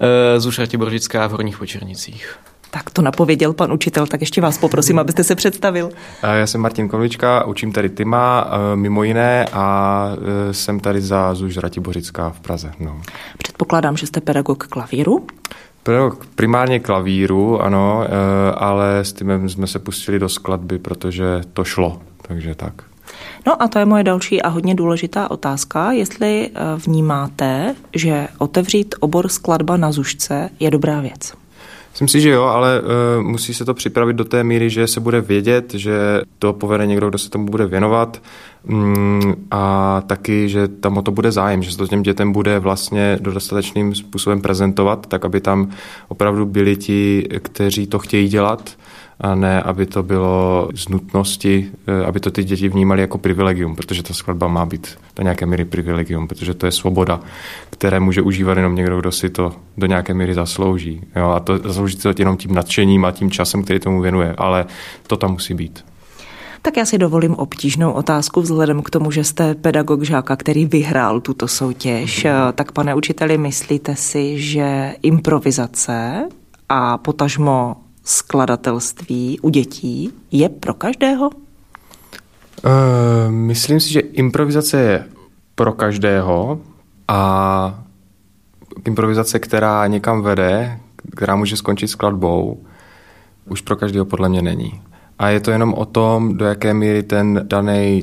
eh, 0.00 0.40
ZUŠ 0.40 0.58
Ratiboržická 0.58 1.26
v 1.26 1.30
Horních 1.30 1.58
Počernicích. 1.58 2.36
Tak 2.70 2.90
to 2.90 3.02
napověděl 3.02 3.52
pan 3.52 3.72
učitel, 3.72 4.06
tak 4.06 4.20
ještě 4.20 4.40
vás 4.40 4.58
poprosím, 4.58 4.98
abyste 4.98 5.24
se 5.24 5.34
představil. 5.34 5.90
Já 6.22 6.46
jsem 6.46 6.60
Martin 6.60 6.88
Kovlička, 6.88 7.44
učím 7.44 7.72
tady 7.72 7.88
Tyma 7.88 8.50
eh, 8.50 8.76
mimo 8.76 9.02
jiné 9.02 9.46
a 9.52 10.08
jsem 10.50 10.80
tady 10.80 11.00
za 11.00 11.34
ZUŽ 11.34 11.56
Ratibořická 11.56 12.30
v 12.30 12.40
Praze. 12.40 12.72
No. 12.80 13.00
Předpokládám, 13.38 13.96
že 13.96 14.06
jste 14.06 14.20
pedagog 14.20 14.66
klavíru? 14.66 15.26
Pedagog 15.82 16.26
primárně 16.26 16.80
klavíru, 16.80 17.62
ano, 17.62 18.06
ale 18.54 18.98
s 18.98 19.12
Tymem 19.12 19.48
jsme 19.48 19.66
se 19.66 19.78
pustili 19.78 20.18
do 20.18 20.28
skladby, 20.28 20.78
protože 20.78 21.40
to 21.52 21.64
šlo, 21.64 22.00
takže 22.22 22.54
tak. 22.54 22.74
No 23.46 23.62
a 23.62 23.68
to 23.68 23.78
je 23.78 23.84
moje 23.84 24.04
další 24.04 24.42
a 24.42 24.48
hodně 24.48 24.74
důležitá 24.74 25.30
otázka, 25.30 25.92
jestli 25.92 26.50
eh, 26.54 26.60
vnímáte, 26.76 27.74
že 27.94 28.28
otevřít 28.38 28.94
obor 29.00 29.28
skladba 29.28 29.76
na 29.76 29.92
zušce 29.92 30.50
je 30.60 30.70
dobrá 30.70 31.00
věc. 31.00 31.32
Myslím 31.96 32.08
si, 32.08 32.20
že 32.20 32.30
jo, 32.30 32.42
ale 32.42 32.80
uh, 32.80 33.22
musí 33.22 33.54
se 33.54 33.64
to 33.64 33.74
připravit 33.74 34.16
do 34.16 34.24
té 34.24 34.44
míry, 34.44 34.70
že 34.70 34.86
se 34.86 35.00
bude 35.00 35.20
vědět, 35.20 35.74
že 35.74 36.20
to 36.38 36.52
povede 36.52 36.86
někdo, 36.86 37.08
kdo 37.08 37.18
se 37.18 37.30
tomu 37.30 37.46
bude 37.46 37.66
věnovat 37.66 38.22
mm, 38.64 39.46
a 39.50 40.02
taky, 40.06 40.48
že 40.48 40.68
tam 40.68 40.98
o 40.98 41.02
to 41.02 41.10
bude 41.10 41.32
zájem, 41.32 41.62
že 41.62 41.70
se 41.70 41.76
to 41.76 41.86
těm 41.86 42.02
dětem 42.02 42.32
bude 42.32 42.58
vlastně 42.58 43.18
dostatečným 43.20 43.94
způsobem 43.94 44.40
prezentovat, 44.40 45.06
tak 45.06 45.24
aby 45.24 45.40
tam 45.40 45.70
opravdu 46.08 46.46
byli 46.46 46.76
ti, 46.76 47.28
kteří 47.42 47.86
to 47.86 47.98
chtějí 47.98 48.28
dělat 48.28 48.70
a 49.20 49.34
ne, 49.34 49.62
aby 49.62 49.86
to 49.86 50.02
bylo 50.02 50.68
z 50.74 50.88
nutnosti, 50.88 51.70
eh, 51.86 52.04
aby 52.04 52.20
to 52.20 52.30
ty 52.30 52.44
děti 52.44 52.68
vnímali 52.68 53.00
jako 53.00 53.18
privilegium, 53.18 53.76
protože 53.76 54.02
ta 54.02 54.14
skladba 54.14 54.48
má 54.48 54.66
být 54.66 54.98
do 55.16 55.22
nějaké 55.22 55.46
míry 55.46 55.64
privilegium, 55.64 56.28
protože 56.28 56.54
to 56.54 56.66
je 56.66 56.72
svoboda, 56.72 57.20
které 57.70 58.00
může 58.00 58.22
užívat 58.22 58.56
jenom 58.56 58.74
někdo, 58.74 59.00
kdo 59.00 59.12
si 59.12 59.30
to 59.30 59.52
do 59.76 59.86
nějaké 59.86 60.14
míry 60.14 60.34
zaslouží. 60.34 61.00
Jo? 61.16 61.28
A 61.30 61.40
to 61.40 61.58
zaslouží 61.58 61.96
to 61.96 62.12
jenom 62.18 62.36
tím 62.36 62.54
nadšením 62.54 63.04
a 63.04 63.12
tím 63.12 63.30
časem, 63.30 63.62
který 63.64 63.80
tomu 63.80 64.00
věnuje, 64.00 64.34
ale 64.38 64.66
to 65.06 65.16
tam 65.16 65.32
musí 65.32 65.54
být. 65.54 65.84
Tak 66.62 66.76
já 66.76 66.84
si 66.84 66.98
dovolím 66.98 67.34
obtížnou 67.34 67.92
otázku 67.92 68.40
vzhledem 68.40 68.82
k 68.82 68.90
tomu, 68.90 69.10
že 69.10 69.24
jste 69.24 69.54
pedagog 69.54 70.02
žáka, 70.02 70.36
který 70.36 70.66
vyhrál 70.66 71.20
tuto 71.20 71.48
soutěž. 71.48 72.24
Mm. 72.24 72.30
Tak 72.54 72.72
pane 72.72 72.94
učiteli, 72.94 73.38
myslíte 73.38 73.96
si, 73.96 74.38
že 74.40 74.94
improvizace 75.02 76.28
a 76.68 76.98
potažmo 76.98 77.76
skladatelství 78.06 79.40
u 79.40 79.48
dětí 79.48 80.12
je 80.30 80.48
pro 80.48 80.74
každého? 80.74 81.30
Uh, 81.30 83.30
myslím 83.30 83.80
si, 83.80 83.92
že 83.92 84.00
improvizace 84.00 84.80
je 84.80 85.04
pro 85.54 85.72
každého 85.72 86.60
a 87.08 87.84
improvizace, 88.84 89.38
která 89.38 89.86
někam 89.86 90.22
vede, 90.22 90.80
která 91.16 91.36
může 91.36 91.56
skončit 91.56 91.88
skladbou, 91.88 92.60
už 93.48 93.60
pro 93.60 93.76
každého 93.76 94.04
podle 94.04 94.28
mě 94.28 94.42
není. 94.42 94.82
A 95.18 95.28
je 95.28 95.40
to 95.40 95.50
jenom 95.50 95.74
o 95.74 95.84
tom, 95.84 96.36
do 96.36 96.44
jaké 96.44 96.74
míry 96.74 97.02
ten 97.02 97.40
daný 97.44 98.02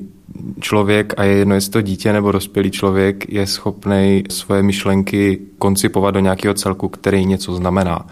člověk, 0.59 1.13
a 1.17 1.23
je 1.23 1.33
jedno, 1.33 1.55
jestli 1.55 1.71
to 1.71 1.81
dítě 1.81 2.13
nebo 2.13 2.31
dospělý 2.31 2.71
člověk, 2.71 3.33
je 3.33 3.47
schopný 3.47 4.23
svoje 4.29 4.63
myšlenky 4.63 5.39
koncipovat 5.57 6.13
do 6.13 6.19
nějakého 6.19 6.53
celku, 6.53 6.87
který 6.87 7.25
něco 7.25 7.55
znamená. 7.55 8.05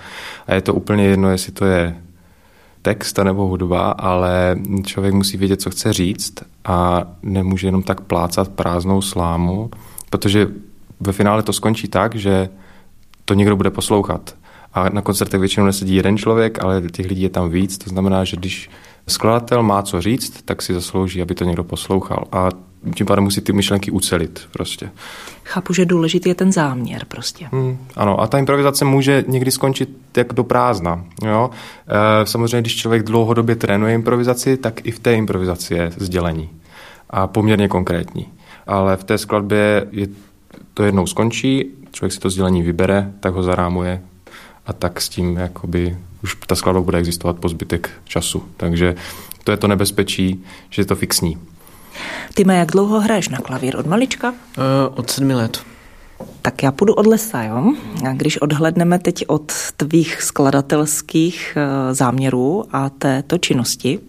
A 0.47 0.53
je 0.53 0.61
to 0.61 0.73
úplně 0.73 1.03
jedno, 1.03 1.29
jestli 1.29 1.51
to 1.51 1.65
je 1.65 1.95
text 2.81 3.17
nebo 3.17 3.47
hudba, 3.47 3.91
ale 3.91 4.59
člověk 4.85 5.13
musí 5.13 5.37
vědět, 5.37 5.61
co 5.61 5.69
chce 5.69 5.93
říct 5.93 6.33
a 6.65 7.03
nemůže 7.23 7.67
jenom 7.67 7.83
tak 7.83 8.01
plácat 8.01 8.49
prázdnou 8.49 9.01
slámu, 9.01 9.71
protože 10.09 10.47
ve 10.99 11.11
finále 11.11 11.43
to 11.43 11.53
skončí 11.53 11.87
tak, 11.87 12.15
že 12.15 12.49
to 13.25 13.33
někdo 13.33 13.55
bude 13.55 13.69
poslouchat. 13.69 14.35
A 14.73 14.89
na 14.89 15.01
koncertech 15.01 15.39
většinou 15.39 15.65
nesedí 15.65 15.95
jeden 15.95 16.17
člověk, 16.17 16.63
ale 16.63 16.81
těch 16.81 17.05
lidí 17.05 17.21
je 17.21 17.29
tam 17.29 17.49
víc. 17.49 17.77
To 17.77 17.89
znamená, 17.89 18.23
že 18.23 18.37
když 18.37 18.69
skladatel 19.07 19.63
má 19.63 19.81
co 19.81 20.01
říct, 20.01 20.41
tak 20.45 20.61
si 20.61 20.73
zaslouží, 20.73 21.21
aby 21.21 21.35
to 21.35 21.43
někdo 21.43 21.63
poslouchal. 21.63 22.23
A 22.31 22.49
tím 22.95 23.05
pádem 23.05 23.23
musí 23.23 23.41
ty 23.41 23.53
myšlenky 23.53 23.91
ucelit 23.91 24.47
prostě. 24.51 24.89
Chápu, 25.43 25.73
že 25.73 25.85
důležitý 25.85 26.29
je 26.29 26.35
ten 26.35 26.51
záměr 26.51 27.05
prostě. 27.07 27.49
Hmm, 27.51 27.77
ano, 27.95 28.21
a 28.21 28.27
ta 28.27 28.37
improvizace 28.37 28.85
může 28.85 29.23
někdy 29.27 29.51
skončit 29.51 29.89
jak 30.17 30.33
do 30.33 30.43
prázdna. 30.43 31.05
Jo? 31.25 31.49
E, 31.87 32.25
samozřejmě, 32.25 32.61
když 32.61 32.75
člověk 32.75 33.03
dlouhodobě 33.03 33.55
trénuje 33.55 33.93
improvizaci, 33.93 34.57
tak 34.57 34.85
i 34.85 34.91
v 34.91 34.99
té 34.99 35.13
improvizaci 35.13 35.73
je 35.73 35.91
sdělení. 35.97 36.49
A 37.09 37.27
poměrně 37.27 37.67
konkrétní. 37.67 38.27
Ale 38.67 38.97
v 38.97 39.03
té 39.03 39.17
skladbě 39.17 39.87
je, 39.91 40.07
to 40.73 40.83
jednou 40.83 41.07
skončí, 41.07 41.65
člověk 41.91 42.13
si 42.13 42.19
to 42.19 42.29
sdělení 42.29 42.61
vybere, 42.61 43.11
tak 43.19 43.33
ho 43.33 43.43
zarámuje 43.43 44.01
a 44.65 44.73
tak 44.73 45.01
s 45.01 45.09
tím 45.09 45.37
jakoby 45.37 45.97
už 46.23 46.37
ta 46.47 46.55
skladba 46.55 46.81
bude 46.81 46.97
existovat 46.97 47.39
po 47.39 47.49
zbytek 47.49 47.89
času. 48.05 48.43
Takže 48.57 48.95
to 49.43 49.51
je 49.51 49.57
to 49.57 49.67
nebezpečí, 49.67 50.43
že 50.69 50.81
je 50.81 50.85
to 50.85 50.95
fixní. 50.95 51.37
Ty 52.33 52.43
má 52.43 52.53
jak 52.53 52.71
dlouho 52.71 52.99
hraješ 52.99 53.29
na 53.29 53.37
klavír? 53.37 53.75
Od 53.75 53.85
malička? 53.85 54.29
Uh, 54.31 54.35
od 54.95 55.09
sedmi 55.09 55.33
let. 55.33 55.63
Tak 56.41 56.63
já 56.63 56.71
půjdu 56.71 56.93
od 56.93 57.07
lesa, 57.07 57.43
jo? 57.43 57.73
A 58.09 58.13
když 58.13 58.37
odhledneme 58.37 58.99
teď 58.99 59.25
od 59.27 59.51
tvých 59.77 60.21
skladatelských 60.21 61.57
uh, 61.57 61.93
záměrů 61.93 62.65
a 62.71 62.89
této 62.89 63.37
činnosti, 63.37 63.99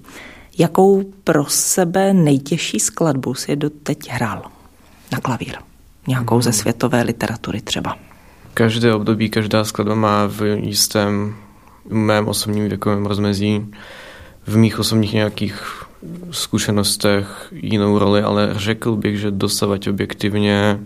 jakou 0.59 1.05
pro 1.25 1.45
sebe 1.45 2.13
nejtěžší 2.15 2.81
skladbu 2.81 3.35
si 3.35 3.57
doteď 3.57 4.11
hrál 4.11 4.43
na 5.13 5.19
klavír? 5.19 5.55
Nějakou 6.07 6.41
ze 6.41 6.51
mhm. 6.51 6.59
světové 6.59 7.03
literatury 7.03 7.61
třeba? 7.61 7.97
Každé 8.55 8.95
období, 8.95 9.31
každá 9.31 9.65
skladba 9.65 9.95
má 9.95 10.27
v 10.27 10.43
jistém 10.43 11.35
mém 11.89 12.29
osobním 12.29 12.69
věkovém 12.69 13.07
rozmezí, 13.07 13.67
v 14.47 14.57
mých 14.57 14.79
osobních 14.79 15.13
nějakých 15.13 15.85
zkušenostech 16.31 17.49
jinou 17.53 17.99
roli, 17.99 18.23
ale 18.23 18.51
řekl 18.57 18.97
bych, 18.97 19.19
že 19.19 19.31
dosavať 19.31 19.89
objektivně 19.89 20.81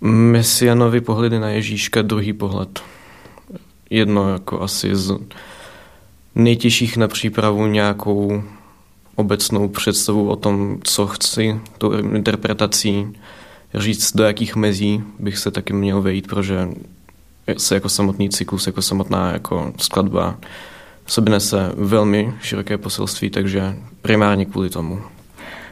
Mesianovi 0.00 1.00
pohledy 1.00 1.38
na 1.38 1.48
Ježíška 1.48 2.02
druhý 2.02 2.32
pohled. 2.32 2.82
Jedno 3.90 4.32
jako 4.32 4.60
asi 4.60 4.96
z 4.96 5.18
nejtěžších 6.34 6.96
na 6.96 7.08
přípravu 7.08 7.66
nějakou 7.66 8.42
obecnou 9.14 9.68
představu 9.68 10.28
o 10.28 10.36
tom, 10.36 10.78
co 10.84 11.06
chci 11.06 11.60
tou 11.78 11.92
interpretací 11.92 13.06
říct, 13.74 14.16
do 14.16 14.24
jakých 14.24 14.56
mezí 14.56 15.02
bych 15.18 15.38
se 15.38 15.50
taky 15.50 15.72
měl 15.72 16.02
vejít, 16.02 16.26
protože 16.26 16.68
se 17.56 17.74
jako 17.74 17.88
samotný 17.88 18.30
cyklus, 18.30 18.66
jako 18.66 18.82
samotná 18.82 19.32
jako 19.32 19.72
skladba 19.78 20.36
v 21.04 21.12
sobě 21.12 21.30
nese 21.30 21.72
velmi 21.76 22.34
široké 22.42 22.78
poselství, 22.78 23.30
takže 23.30 23.76
primárně 24.02 24.44
kvůli 24.44 24.70
tomu. 24.70 25.00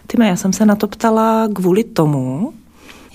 Tyme, 0.06 0.28
já 0.28 0.36
jsem 0.36 0.52
se 0.52 0.66
na 0.66 0.76
to 0.76 0.88
ptala 0.88 1.48
kvůli 1.54 1.84
tomu, 1.84 2.52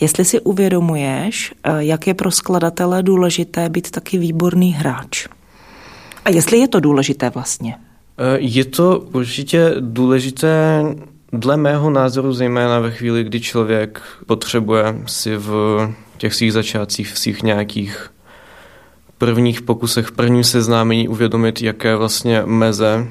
jestli 0.02 0.26
si 0.26 0.40
uvědomuješ, 0.40 1.54
eh, 1.64 1.72
jak 1.80 2.08
je 2.08 2.14
pro 2.14 2.32
skladatele 2.32 3.04
důležité 3.04 3.70
být 3.70 3.92
taky 3.92 4.18
výborný 4.18 4.74
hráč. 4.74 5.28
A 6.26 6.30
jestli 6.30 6.58
je 6.58 6.68
to 6.68 6.80
důležité 6.80 7.30
vlastně? 7.30 7.76
Eh, 8.18 8.38
je 8.40 8.66
to 8.66 9.00
určitě 9.14 9.76
důležité 9.80 10.84
dle 11.34 11.58
mého 11.58 11.90
názoru 11.90 12.34
zejména 12.34 12.80
ve 12.80 12.92
chvíli, 12.92 13.24
kdy 13.24 13.40
člověk 13.40 14.02
potřebuje 14.26 14.84
si 15.06 15.38
v 15.38 15.90
těch 16.18 16.34
svých 16.34 16.54
začátcích, 16.54 17.14
v 17.14 17.20
svých 17.20 17.44
nějakých 17.44 18.10
prvních 19.22 19.62
pokusech, 19.62 20.06
v 20.06 20.12
prvním 20.12 20.44
seznámení 20.44 21.08
uvědomit, 21.08 21.62
jaké 21.62 21.96
vlastně 21.96 22.44
meze 22.46 23.08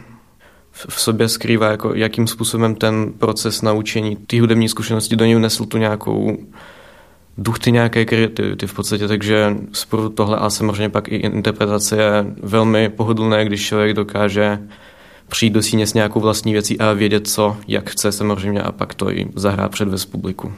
v 0.73 1.01
sobě 1.01 1.29
skrývá, 1.29 1.71
jako 1.71 1.95
jakým 1.95 2.27
způsobem 2.27 2.75
ten 2.75 3.13
proces 3.19 3.63
naučení, 3.63 4.17
ty 4.27 4.39
hudební 4.39 4.69
zkušenosti 4.69 5.17
do 5.17 5.25
něj 5.25 5.39
nesl 5.39 5.65
tu 5.65 5.79
nějakou 5.79 6.37
duch 7.39 7.59
ty 7.59 7.73
nějaké 7.73 8.05
kreativity 8.05 8.67
v 8.67 8.75
podstatě, 8.75 9.09
takže 9.09 9.57
spolu 9.73 10.09
tohle 10.09 10.37
a 10.37 10.51
samozřejmě 10.51 10.89
pak 10.89 11.09
i 11.09 11.17
interpretace 11.17 11.97
je 11.97 12.25
velmi 12.43 12.89
pohodlné, 12.89 13.45
když 13.45 13.67
člověk 13.67 13.95
dokáže 13.95 14.59
přijít 15.29 15.53
do 15.53 15.63
síně 15.63 15.87
s 15.87 15.95
nějakou 15.95 16.21
vlastní 16.21 16.53
věcí 16.53 16.79
a 16.79 16.93
vědět, 16.93 17.29
co, 17.29 17.57
jak 17.69 17.91
chce 17.91 18.13
samozřejmě 18.13 18.63
a 18.63 18.73
pak 18.73 18.95
to 18.95 19.11
i 19.11 19.27
zahrát 19.35 19.71
před 19.71 19.89
vez 19.89 20.07
publiku. 20.07 20.53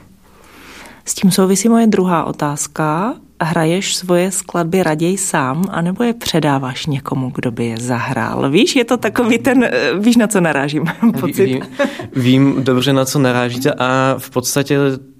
S 1.05 1.13
tím 1.13 1.31
souvisí 1.31 1.69
moje 1.69 1.87
druhá 1.87 2.23
otázka. 2.23 3.13
Hraješ 3.43 3.95
svoje 3.95 4.31
skladby 4.31 4.83
raději 4.83 5.17
sám, 5.17 5.65
anebo 5.71 6.03
je 6.03 6.13
předáváš 6.13 6.85
někomu, 6.85 7.31
kdo 7.35 7.51
by 7.51 7.65
je 7.65 7.77
zahrál? 7.77 8.49
Víš, 8.49 8.75
je 8.75 8.85
to 8.85 8.97
takový 8.97 9.37
ten, 9.37 9.63
eh, 9.63 9.91
víš, 9.99 10.17
na 10.17 10.27
co 10.27 10.41
narážím, 10.41 10.85
pocit? 11.19 11.45
Vím, 11.45 11.63
vím 12.15 12.63
dobře, 12.63 12.93
na 12.93 13.05
co 13.05 13.19
narážíte 13.19 13.73
a 13.73 14.15
v 14.17 14.29
podstatě 14.29 14.77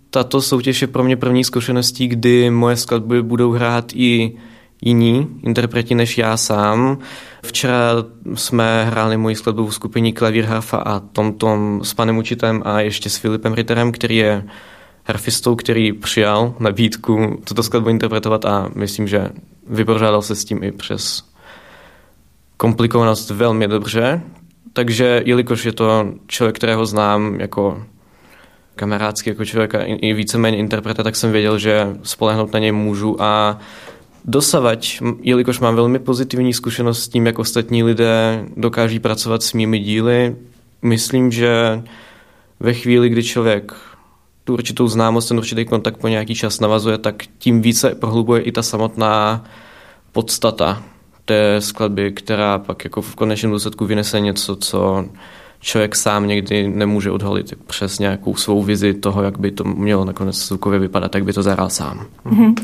tato 0.09 0.41
soutěž 0.41 0.81
je 0.81 0.87
pro 0.87 1.03
mě 1.03 1.17
první 1.17 1.43
zkušeností, 1.43 2.07
kdy 2.07 2.49
moje 2.49 2.75
skladby 2.75 3.23
budou 3.23 3.51
hrát 3.51 3.91
i 3.95 4.37
jiní 4.81 5.27
interpreti 5.43 5.95
než 5.95 6.17
já 6.17 6.37
sám. 6.37 6.97
Včera 7.43 7.79
jsme 8.33 8.85
hráli 8.85 9.17
moji 9.17 9.35
skladbu 9.35 9.67
v 9.67 9.75
skupině 9.75 10.13
Klavír, 10.13 10.45
harfa 10.45 10.77
a 10.77 10.99
Tom 10.99 11.33
Tom 11.33 11.81
s 11.83 11.93
panem 11.93 12.17
učitelem 12.17 12.61
a 12.65 12.79
ještě 12.79 13.09
s 13.09 13.17
Filipem 13.17 13.53
Ritterem, 13.53 13.91
který 13.91 14.17
je 14.17 14.43
harfistou, 15.05 15.55
který 15.55 15.93
přijal 15.93 16.53
nabídku 16.59 17.41
tuto 17.43 17.63
skladbu 17.63 17.89
interpretovat 17.89 18.45
a 18.45 18.69
myslím, 18.75 19.07
že 19.07 19.29
vypořádal 19.67 20.21
se 20.21 20.35
s 20.35 20.45
tím 20.45 20.63
i 20.63 20.71
přes 20.71 21.23
komplikovanost 22.57 23.29
velmi 23.29 23.67
dobře. 23.67 24.21
Takže 24.73 25.21
jelikož 25.25 25.65
je 25.65 25.71
to 25.71 26.13
člověk, 26.27 26.55
kterého 26.55 26.85
znám 26.85 27.39
jako 27.39 27.83
kamarádský, 28.75 29.29
jako 29.29 29.45
člověka 29.45 29.83
i 29.83 30.13
víceméně 30.13 30.57
interpreta, 30.57 31.03
tak 31.03 31.15
jsem 31.15 31.31
věděl, 31.31 31.57
že 31.57 31.87
spolehnout 32.03 32.53
na 32.53 32.59
něj 32.59 32.71
můžu 32.71 33.21
a 33.21 33.59
dosavať, 34.25 35.01
jelikož 35.21 35.59
mám 35.59 35.75
velmi 35.75 35.99
pozitivní 35.99 36.53
zkušenost 36.53 37.03
s 37.03 37.07
tím, 37.07 37.25
jak 37.25 37.39
ostatní 37.39 37.83
lidé 37.83 38.45
dokáží 38.57 38.99
pracovat 38.99 39.43
s 39.43 39.53
mými 39.53 39.79
díly, 39.79 40.35
myslím, 40.81 41.31
že 41.31 41.83
ve 42.59 42.73
chvíli, 42.73 43.09
kdy 43.09 43.23
člověk 43.23 43.73
tu 44.43 44.53
určitou 44.53 44.87
známost, 44.87 45.27
ten 45.27 45.37
určitý 45.37 45.65
kontakt 45.65 45.97
po 45.97 46.07
nějaký 46.07 46.35
čas 46.35 46.59
navazuje, 46.59 46.97
tak 46.97 47.23
tím 47.37 47.61
více 47.61 47.95
prohlubuje 47.95 48.41
i 48.41 48.51
ta 48.51 48.63
samotná 48.63 49.43
podstata 50.11 50.83
té 51.25 51.61
skladby, 51.61 52.11
která 52.11 52.59
pak 52.59 52.83
jako 52.83 53.01
v 53.01 53.15
konečném 53.15 53.51
důsledku 53.51 53.85
vynese 53.85 54.19
něco, 54.19 54.55
co 54.55 55.05
člověk 55.59 55.95
sám 55.95 56.27
někdy 56.27 56.67
nemůže 56.67 57.11
odhalit 57.11 57.53
přes 57.67 57.99
nějakou 57.99 58.35
svou 58.35 58.63
vizi 58.63 58.93
toho, 58.93 59.23
jak 59.23 59.39
by 59.39 59.51
to 59.51 59.63
mělo 59.63 60.05
nakonec 60.05 60.35
zvukově 60.35 60.79
vypadat, 60.79 61.15
jak 61.15 61.23
by 61.23 61.33
to 61.33 61.43
zahrál 61.43 61.69
sám. 61.69 62.05
Mm-hmm. 62.25 62.55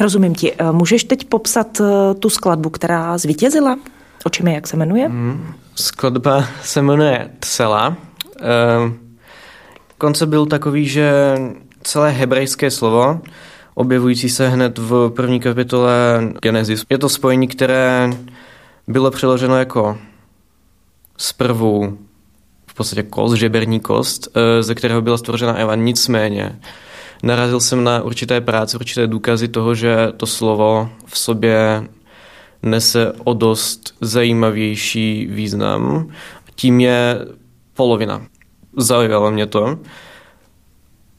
Rozumím 0.00 0.34
ti. 0.34 0.52
Eh, 0.58 0.72
můžeš 0.72 1.04
teď 1.04 1.24
popsat 1.24 1.80
eh, 1.80 2.14
tu 2.14 2.30
skladbu, 2.30 2.70
která 2.70 3.18
zvítězila? 3.18 3.78
O 4.24 4.30
čem 4.30 4.48
je, 4.48 4.54
jak 4.54 4.66
se 4.66 4.76
jmenuje? 4.76 5.08
Mm, 5.08 5.54
skladba 5.74 6.44
se 6.62 6.82
jmenuje 6.82 7.30
Tsela. 7.40 7.96
Uh, 8.40 9.07
koncept 9.98 10.30
byl 10.30 10.46
takový, 10.46 10.88
že 10.88 11.12
celé 11.82 12.10
hebrejské 12.10 12.70
slovo, 12.70 13.20
objevující 13.74 14.28
se 14.28 14.48
hned 14.48 14.78
v 14.78 15.10
první 15.16 15.40
kapitole 15.40 15.92
Genesis, 16.42 16.84
je 16.90 16.98
to 16.98 17.08
spojení, 17.08 17.48
které 17.48 18.10
bylo 18.86 19.10
přeloženo 19.10 19.58
jako 19.58 19.98
zprvu 21.16 21.98
podstatě 22.78 23.02
kost, 23.02 23.34
žeberní 23.34 23.80
kost, 23.80 24.28
eh, 24.34 24.62
ze 24.62 24.74
kterého 24.74 25.02
byla 25.02 25.18
stvořena 25.18 25.54
Eva. 25.54 25.74
Nicméně 25.74 26.58
narazil 27.22 27.60
jsem 27.60 27.84
na 27.84 28.02
určité 28.02 28.40
práce, 28.40 28.76
určité 28.76 29.06
důkazy 29.06 29.48
toho, 29.48 29.74
že 29.74 30.12
to 30.16 30.26
slovo 30.26 30.90
v 31.06 31.18
sobě 31.18 31.84
nese 32.62 33.12
o 33.24 33.34
dost 33.34 33.94
zajímavější 34.00 35.26
význam. 35.30 36.08
Tím 36.54 36.80
je 36.80 37.26
polovina. 37.74 38.22
Zaujalo 38.78 39.30
mě 39.30 39.46
to. 39.46 39.78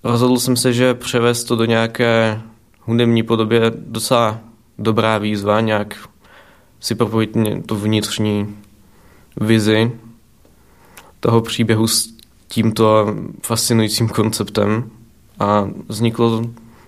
Rozhodl 0.04 0.38
jsem 0.38 0.56
se, 0.56 0.74
že 0.74 0.94
převést 0.94 1.44
to 1.44 1.56
do 1.56 1.66
nějaké 1.66 2.42
hudební 2.82 3.24
podoby 3.24 3.56
je 3.56 3.72
docela 3.76 4.40
dobrá 4.78 5.18
výzva, 5.18 5.62
nějak 5.62 6.10
si 6.80 6.96
propojit 6.96 7.38
tu 7.66 7.76
vnitřní 7.76 8.56
vizi 9.42 9.92
toho 11.20 11.42
příběhu 11.42 11.88
s 11.88 12.10
tímto 12.48 13.16
fascinujícím 13.44 14.10
konceptem 14.10 14.90
a 15.40 15.68
vzniklo 15.88 16.42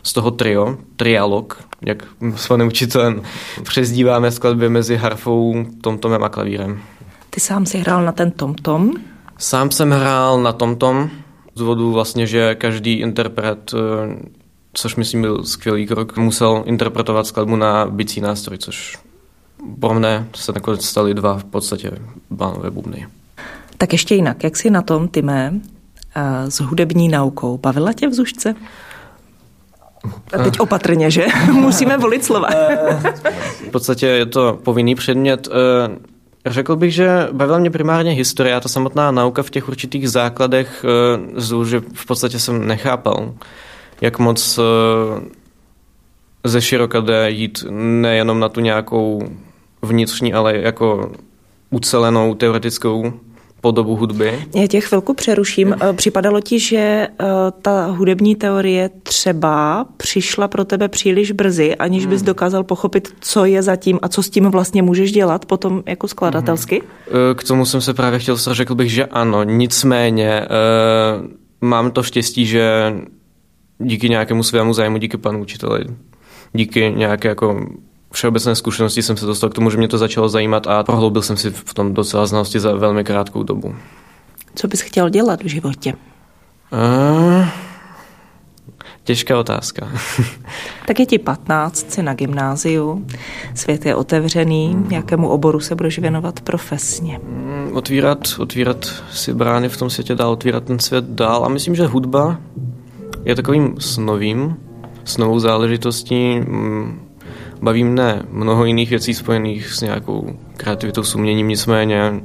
z 0.04 0.14
toho 0.14 0.32
trio, 0.32 0.78
trialog, 0.96 1.64
jak 1.82 2.06
s 2.36 2.48
panem 2.48 2.68
učitelem 2.68 3.22
přezdíváme 3.64 4.32
skladby 4.32 4.70
mezi 4.70 4.96
harfou, 4.96 5.66
tomtomem 5.82 6.24
a 6.24 6.30
klavírem. 6.30 6.82
Ty 7.30 7.40
sám 7.40 7.66
si 7.66 7.78
hrál 7.78 8.06
na 8.06 8.12
ten 8.12 8.32
tomtom? 8.32 8.94
Sám 9.42 9.72
jsem 9.72 9.92
hrál 9.92 10.42
na 10.42 10.54
tomtom, 10.54 11.10
z 11.56 11.60
důvodu 11.60 11.92
vlastně, 11.92 12.28
že 12.28 12.56
každý 12.56 12.94
interpret, 12.94 13.74
eh, 13.74 14.16
což 14.74 14.96
myslím 14.96 15.22
byl 15.22 15.44
skvělý 15.44 15.88
krok, 15.88 16.18
musel 16.18 16.64
interpretovat 16.66 17.28
skladbu 17.28 17.56
na 17.56 17.86
bicí 17.86 18.22
nástroj, 18.22 18.58
což 18.58 18.98
pro 19.80 19.94
mne 19.94 20.28
se 20.36 20.52
nakonec 20.52 20.86
staly 20.86 21.14
dva 21.14 21.38
v 21.38 21.44
podstatě 21.44 21.92
bánové 22.30 22.70
bubny. 22.72 23.08
Tak 23.78 23.92
ještě 23.92 24.16
jinak, 24.16 24.44
jak 24.44 24.58
jsi 24.58 24.70
na 24.70 24.82
tom, 24.82 25.08
Timé, 25.08 25.54
s 26.50 26.60
hudební 26.60 27.10
naukou? 27.10 27.58
Bavila 27.58 27.94
tě 27.94 28.08
v 28.08 28.14
Zušce? 28.14 28.56
A 30.34 30.44
teď 30.44 30.60
opatrně, 30.60 31.12
že? 31.12 31.26
Musíme 31.52 31.98
volit 31.98 32.26
slova. 32.26 32.50
v 33.68 33.72
podstatě 33.72 34.08
je 34.08 34.26
to 34.26 34.60
povinný 34.64 34.96
předmět. 34.96 35.50
Řekl 36.46 36.76
bych, 36.76 36.94
že 36.94 37.28
bavila 37.32 37.60
mě 37.60 37.70
primárně 37.70 38.12
historie 38.12 38.56
a 38.56 38.60
ta 38.60 38.70
samotná 38.70 39.12
nauka 39.12 39.44
v 39.44 39.50
těch 39.50 39.68
určitých 39.68 40.10
základech, 40.10 40.86
eh, 41.38 41.66
že 41.66 41.82
v 41.94 42.06
podstatě 42.06 42.40
jsem 42.40 42.68
nechápal, 42.68 43.34
jak 44.02 44.20
moc 44.20 44.60
eh, 44.60 45.22
ze 46.44 46.62
široka 46.62 47.00
jde 47.00 47.32
jít 47.32 47.66
nejenom 47.70 48.40
na 48.40 48.50
tu 48.50 48.60
nějakou 48.60 49.30
vnitřní, 49.82 50.34
ale 50.34 50.58
jako 50.58 51.12
ucelenou 51.70 52.36
teoretickou 52.36 53.14
podobu 53.62 53.96
hudby. 53.96 54.46
Já 54.56 54.68
tě 54.68 54.82
chvilku 54.82 55.14
přeruším. 55.14 55.76
Eh, 55.82 55.94
připadalo 55.94 56.42
ti, 56.42 56.60
že 56.60 56.78
eh, 56.78 57.26
ta 57.62 57.86
hudební 57.86 58.36
teorie 58.36 58.90
třeba 59.04 59.86
přišla 59.98 60.48
pro 60.48 60.66
tebe 60.66 60.88
příliš 60.88 61.32
brzy, 61.32 61.76
aniž 61.76 62.06
bys 62.06 62.22
hmm. 62.22 62.26
dokázal 62.26 62.64
pochopit, 62.64 63.14
co 63.20 63.46
je 63.46 63.64
zatím 63.64 64.00
a 64.02 64.08
co 64.08 64.24
s 64.24 64.30
tím 64.30 64.46
vlastně 64.46 64.82
můžeš 64.82 65.12
dělat 65.12 65.46
potom 65.46 65.84
jako 65.86 66.08
skladatelsky? 66.08 66.82
Hmm. 66.82 67.22
Eh, 67.32 67.36
k 67.36 67.44
tomu 67.44 67.66
jsem 67.66 67.82
se 67.82 67.94
právě 67.94 68.20
chtěl, 68.20 68.38
řekl 68.38 68.76
bych, 68.76 68.92
že 68.92 69.06
ano. 69.06 69.44
Nicméně 69.44 70.48
mám 71.62 71.92
to 71.92 72.04
štěstí, 72.04 72.46
že 72.46 72.94
díky 73.80 74.10
nějakému 74.10 74.44
svému 74.44 74.74
zájmu, 74.74 74.98
díky 74.98 75.18
panu 75.18 75.42
učiteli, 75.42 75.86
díky 76.54 76.94
nějaké 76.96 77.28
jako 77.28 77.66
všeobecné 78.12 78.56
zkušenosti 78.56 79.04
jsem 79.04 79.18
se 79.18 79.26
dostal 79.26 79.50
k 79.50 79.54
tomu, 79.54 79.70
že 79.70 79.78
mě 79.78 79.88
to 79.88 79.98
začalo 79.98 80.30
zajímat 80.30 80.68
a 80.68 80.84
prohloubil 80.84 81.22
jsem 81.22 81.38
si 81.38 81.50
v 81.52 81.74
tom 81.74 81.94
docela 81.94 82.26
znalosti 82.26 82.60
za 82.60 82.76
velmi 82.76 83.04
krátkou 83.04 83.44
dobu. 83.44 83.76
Co 84.56 84.68
bys 84.68 84.82
chtěl 84.82 85.10
dělat 85.10 85.44
v 85.44 85.48
životě? 85.48 85.94
Uh, 86.74 87.46
těžká 89.04 89.40
otázka. 89.40 89.90
tak 90.88 91.00
je 91.00 91.06
ti 91.06 91.20
15, 91.20 91.92
jsi 91.92 92.04
na 92.04 92.14
gymnáziu, 92.14 93.06
svět 93.56 93.86
je 93.86 93.96
otevřený, 93.96 94.86
jakému 94.90 95.30
oboru 95.30 95.60
se 95.60 95.76
budeš 95.76 96.00
věnovat 96.00 96.42
profesně? 96.42 97.20
Mm, 97.24 97.72
otvírat, 97.74 98.20
otvírat 98.40 99.04
si 99.12 99.34
brány 99.34 99.70
v 99.70 99.78
tom 99.78 99.90
světě 99.90 100.16
dál, 100.16 100.32
otvírat 100.32 100.64
ten 100.64 100.80
svět 100.80 101.06
dál 101.06 101.46
a 101.46 101.50
myslím, 101.50 101.76
že 101.76 101.86
hudba 101.86 102.38
je 103.24 103.36
takovým 103.36 103.76
snovým, 103.80 104.56
snovou 105.04 105.40
záležitostí, 105.40 106.40
mm, 106.40 107.11
Baví 107.62 107.84
mne 107.84 108.24
mnoho 108.30 108.66
jiných 108.66 108.90
věcí 108.90 109.14
spojených 109.14 109.68
s 109.68 109.82
nějakou 109.82 110.36
kreativitou, 110.58 111.04
s 111.04 111.16
uměním, 111.16 111.48
nicméně 111.48 112.22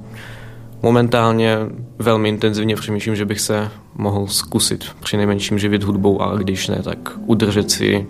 momentálně 0.82 1.58
velmi 1.98 2.28
intenzivně 2.28 2.76
přemýšlím, 2.76 3.16
že 3.16 3.24
bych 3.24 3.40
se 3.40 3.70
mohl 3.94 4.26
zkusit 4.26 4.84
při 5.00 5.16
nejmenším 5.16 5.58
živit 5.58 5.82
hudbou, 5.82 6.22
ale 6.22 6.40
když 6.40 6.68
ne, 6.68 6.82
tak 6.82 6.98
udržet 7.26 7.70
si 7.70 8.06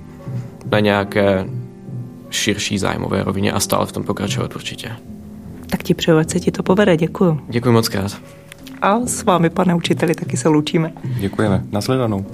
na 0.70 0.80
nějaké 0.80 1.46
širší 2.30 2.78
zájmové 2.78 3.24
rovině 3.24 3.52
a 3.52 3.60
stále 3.60 3.86
v 3.86 3.92
tom 3.92 4.04
pokračovat 4.04 4.56
určitě. 4.56 4.92
Tak 5.70 5.82
ti 5.82 5.94
přeju, 5.94 6.18
ať 6.18 6.30
se 6.30 6.40
ti 6.40 6.50
to 6.50 6.62
povede. 6.62 6.96
Děkuji. 6.96 7.40
Děkuji 7.48 7.72
moc 7.72 7.88
krát. 7.88 8.20
A 8.82 9.06
s 9.06 9.24
vámi, 9.24 9.50
pane 9.50 9.74
učiteli, 9.74 10.14
taky 10.14 10.36
se 10.36 10.48
loučíme. 10.48 10.92
Děkujeme. 11.04 11.64
Nasledanou. 11.72 12.26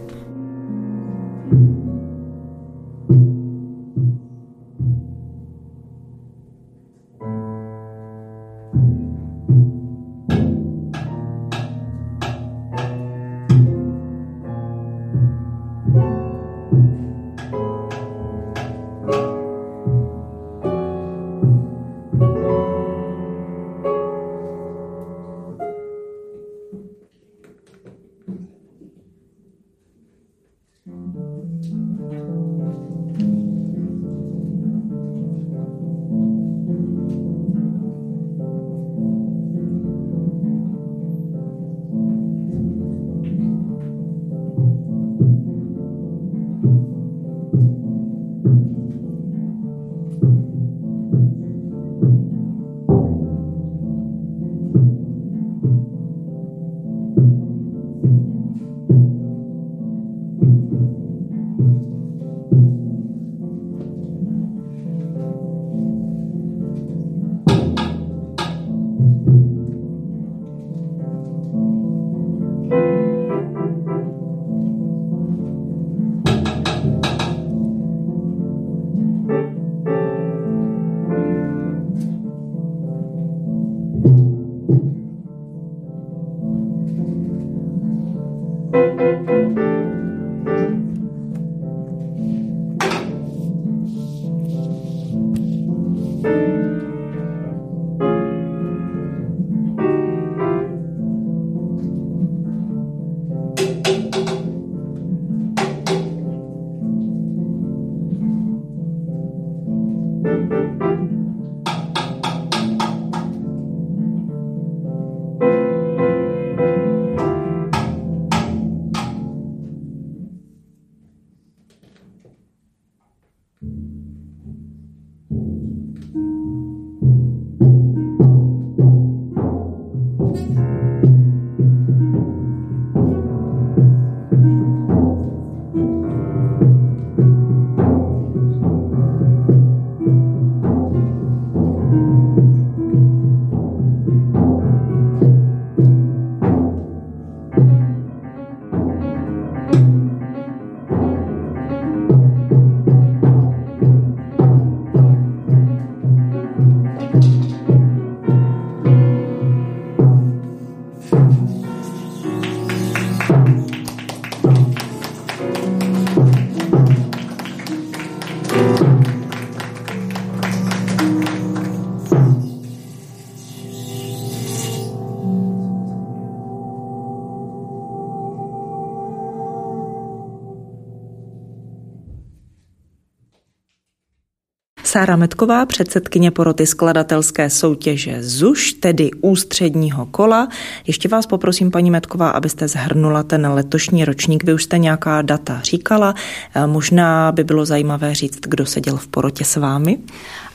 Sára 184.92 185.16
Metková, 185.16 185.66
předsedkyně 185.66 186.30
poroty 186.30 186.66
skladatelské 186.66 187.50
soutěže 187.50 188.16
ZUŠ, 188.20 188.72
tedy 188.72 189.10
ústředního 189.20 190.06
kola. 190.06 190.48
Ještě 190.86 191.08
vás 191.08 191.26
poprosím, 191.26 191.70
paní 191.70 191.90
Metková, 191.90 192.30
abyste 192.30 192.68
zhrnula 192.68 193.22
ten 193.22 193.46
letošní 193.46 194.04
ročník. 194.04 194.44
Vy 194.44 194.54
už 194.54 194.64
jste 194.64 194.78
nějaká 194.78 195.22
data 195.22 195.60
říkala. 195.62 196.14
Eh, 196.54 196.66
možná 196.66 197.32
by 197.32 197.44
bylo 197.44 197.64
zajímavé 197.64 198.14
říct, 198.14 198.40
kdo 198.40 198.66
seděl 198.66 198.96
v 198.96 199.08
porotě 199.08 199.44
s 199.44 199.56
vámi. 199.56 199.98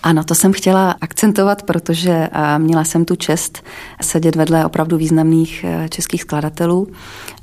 Ano, 0.04 0.24
to 0.24 0.36
jsem 0.36 0.54
chtěla 0.54 0.96
akcentovat, 1.02 1.64
protože 1.64 2.30
eh, 2.32 2.60
měla 2.60 2.84
jsem 2.84 3.06
tu 3.06 3.16
čest 3.16 3.64
sedět 4.02 4.36
vedle 4.36 4.66
opravdu 4.66 4.98
významných 4.98 5.66
eh, 5.68 5.90
českých 5.90 6.22
skladatelů 6.22 6.88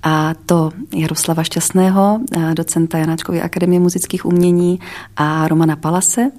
a 0.03 0.35
to 0.47 0.71
Jaroslava 0.95 1.43
Šťastného, 1.43 2.21
docenta 2.55 2.99
Janáčkovy 2.99 3.41
akademie 3.41 3.81
muzických 3.81 4.27
umění 4.27 4.81
a 5.17 5.49
Romana 5.49 5.77
Palase, 5.77 6.31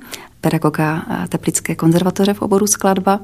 pedagoga 0.46 1.02
Teplické 1.30 1.76
konzervatoře 1.76 2.34
v 2.34 2.42
oboru 2.42 2.68
skladba 2.68 3.20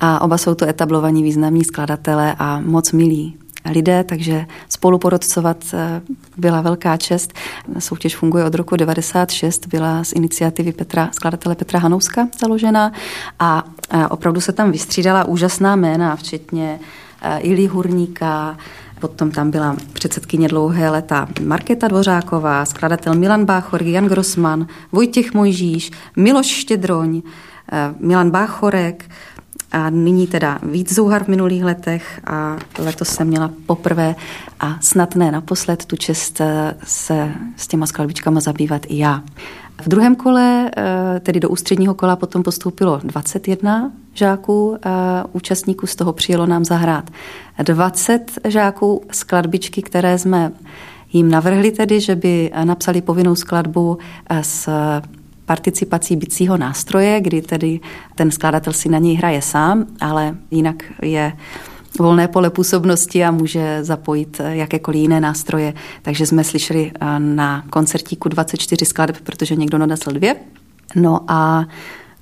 a 0.00 0.20
oba 0.20 0.38
jsou 0.38 0.54
to 0.54 0.68
etablovaní 0.68 1.22
významní 1.22 1.64
skladatelé 1.64 2.34
a 2.38 2.60
moc 2.60 2.92
milí 2.92 3.36
lidé, 3.70 4.04
takže 4.04 4.46
spoluporodcovat 4.68 5.64
eh, 5.74 6.02
byla 6.36 6.60
velká 6.60 6.96
čest. 6.96 7.32
Soutěž 7.78 8.16
funguje 8.16 8.44
od 8.44 8.54
roku 8.54 8.76
96, 8.76 9.66
byla 9.66 10.04
z 10.04 10.12
iniciativy 10.12 10.72
Petra, 10.72 11.08
skladatele 11.12 11.54
Petra 11.54 11.78
Hanouska 11.78 12.28
založena 12.40 12.92
a 13.38 13.64
opravdu 14.10 14.40
se 14.40 14.52
tam 14.52 14.72
vystřídala 14.72 15.24
úžasná 15.24 15.76
jména, 15.76 16.16
včetně 16.16 16.80
eh, 17.22 17.38
Ilí 17.38 17.68
Hurníka, 17.68 18.56
Potom 19.02 19.30
tam 19.30 19.50
byla 19.50 19.76
předsedkyně 19.92 20.48
dlouhé 20.48 20.90
leta 20.90 21.28
Markéta 21.44 21.88
Dvořáková, 21.88 22.64
skladatel 22.64 23.14
Milan 23.14 23.44
Báchor, 23.44 23.82
Jan 23.82 24.06
Grossman, 24.06 24.66
Vojtěch 24.92 25.34
Mojžíš, 25.34 25.90
Miloš 26.16 26.46
Štědroň, 26.46 27.22
eh, 27.72 27.94
Milan 27.98 28.30
Báchorek, 28.30 29.10
a 29.72 29.90
nyní 29.90 30.26
teda 30.26 30.58
víc 30.62 30.94
Zouhar 30.94 31.24
v 31.24 31.28
minulých 31.28 31.64
letech 31.64 32.20
a 32.26 32.56
letos 32.78 33.08
jsem 33.08 33.26
měla 33.26 33.50
poprvé 33.66 34.14
a 34.60 34.76
snad 34.80 35.16
ne 35.16 35.32
naposled 35.32 35.84
tu 35.84 35.96
čest 35.96 36.40
eh, 36.40 36.74
se 36.84 37.32
s 37.56 37.68
těma 37.68 37.86
skladbičkama 37.86 38.40
zabývat 38.40 38.82
i 38.88 38.98
já. 38.98 39.22
V 39.82 39.88
druhém 39.88 40.16
kole, 40.16 40.70
eh, 40.76 41.20
tedy 41.20 41.40
do 41.40 41.48
ústředního 41.48 41.94
kola, 41.94 42.16
potom 42.16 42.42
postoupilo 42.42 43.00
21 43.04 43.92
žáků, 44.14 44.76
eh, 44.76 44.90
účastníků 45.32 45.86
z 45.86 45.96
toho 45.96 46.12
přijelo 46.12 46.46
nám 46.46 46.64
zahrát 46.64 47.10
20 47.62 48.38
žáků. 48.44 49.02
Skladbičky, 49.12 49.82
které 49.82 50.18
jsme 50.18 50.52
jim 51.12 51.30
navrhli 51.30 51.70
tedy, 51.70 52.00
že 52.00 52.16
by 52.16 52.50
napsali 52.64 53.02
povinnou 53.02 53.34
skladbu 53.34 53.98
s 54.42 54.68
participací 55.44 56.16
bicího 56.16 56.56
nástroje, 56.56 57.20
kdy 57.20 57.42
tedy 57.42 57.80
ten 58.14 58.30
skladatel 58.30 58.72
si 58.72 58.88
na 58.88 58.98
něj 58.98 59.14
hraje 59.14 59.42
sám, 59.42 59.86
ale 60.00 60.36
jinak 60.50 60.84
je 61.02 61.32
volné 61.98 62.28
pole 62.28 62.50
působnosti 62.50 63.24
a 63.24 63.30
může 63.30 63.84
zapojit 63.84 64.40
jakékoliv 64.48 65.00
jiné 65.00 65.20
nástroje. 65.20 65.74
Takže 66.02 66.26
jsme 66.26 66.44
slyšeli 66.44 66.92
eh, 66.94 67.18
na 67.18 67.64
koncertíku 67.70 68.28
24 68.28 68.86
skladeb, 68.86 69.16
protože 69.20 69.56
někdo 69.56 69.78
nadasl 69.78 70.10
dvě. 70.10 70.36
No 70.96 71.20
a 71.28 71.64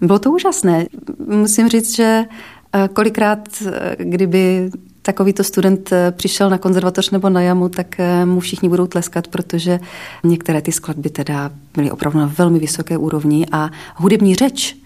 bylo 0.00 0.18
to 0.18 0.30
úžasné. 0.30 0.86
Musím 1.26 1.68
říct, 1.68 1.96
že 1.96 2.24
eh, 2.72 2.88
kolikrát, 2.92 3.48
eh, 3.66 3.96
kdyby 3.98 4.70
takovýto 5.02 5.44
student 5.44 5.92
eh, 5.92 6.12
přišel 6.16 6.50
na 6.50 6.58
konzervatoř 6.58 7.10
nebo 7.10 7.28
na 7.28 7.40
jamu, 7.40 7.68
tak 7.68 8.00
eh, 8.00 8.26
mu 8.26 8.40
všichni 8.40 8.68
budou 8.68 8.86
tleskat, 8.86 9.28
protože 9.28 9.80
některé 10.24 10.62
ty 10.62 10.72
skladby 10.72 11.10
teda 11.10 11.50
byly 11.74 11.90
opravdu 11.90 12.18
na 12.18 12.32
velmi 12.38 12.58
vysoké 12.58 12.96
úrovni 12.96 13.46
a 13.52 13.70
hudební 13.96 14.34
řeč 14.34 14.76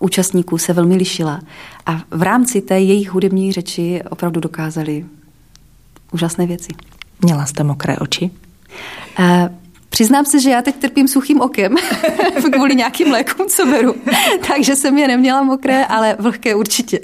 účastníků 0.00 0.58
se 0.58 0.72
velmi 0.72 0.96
lišila. 0.96 1.40
A 1.86 2.02
v 2.10 2.22
rámci 2.22 2.60
té 2.60 2.80
jejich 2.80 3.10
hudební 3.10 3.52
řeči 3.52 4.02
opravdu 4.10 4.40
dokázali 4.40 5.06
úžasné 6.12 6.46
věci. 6.46 6.68
Měla 7.22 7.46
jste 7.46 7.64
mokré 7.64 7.96
oči? 7.96 8.30
Uh, 9.18 9.24
Přiznám 9.94 10.24
se, 10.24 10.40
že 10.40 10.50
já 10.50 10.62
teď 10.62 10.76
trpím 10.76 11.08
suchým 11.08 11.40
okem 11.40 11.74
kvůli 12.52 12.74
nějakým 12.74 13.12
lékům, 13.12 13.46
co 13.46 13.66
beru. 13.66 13.94
Takže 14.48 14.76
jsem 14.76 14.98
je 14.98 15.08
neměla 15.08 15.42
mokré, 15.42 15.86
ale 15.86 16.16
vlhké 16.18 16.54
určitě. 16.54 17.00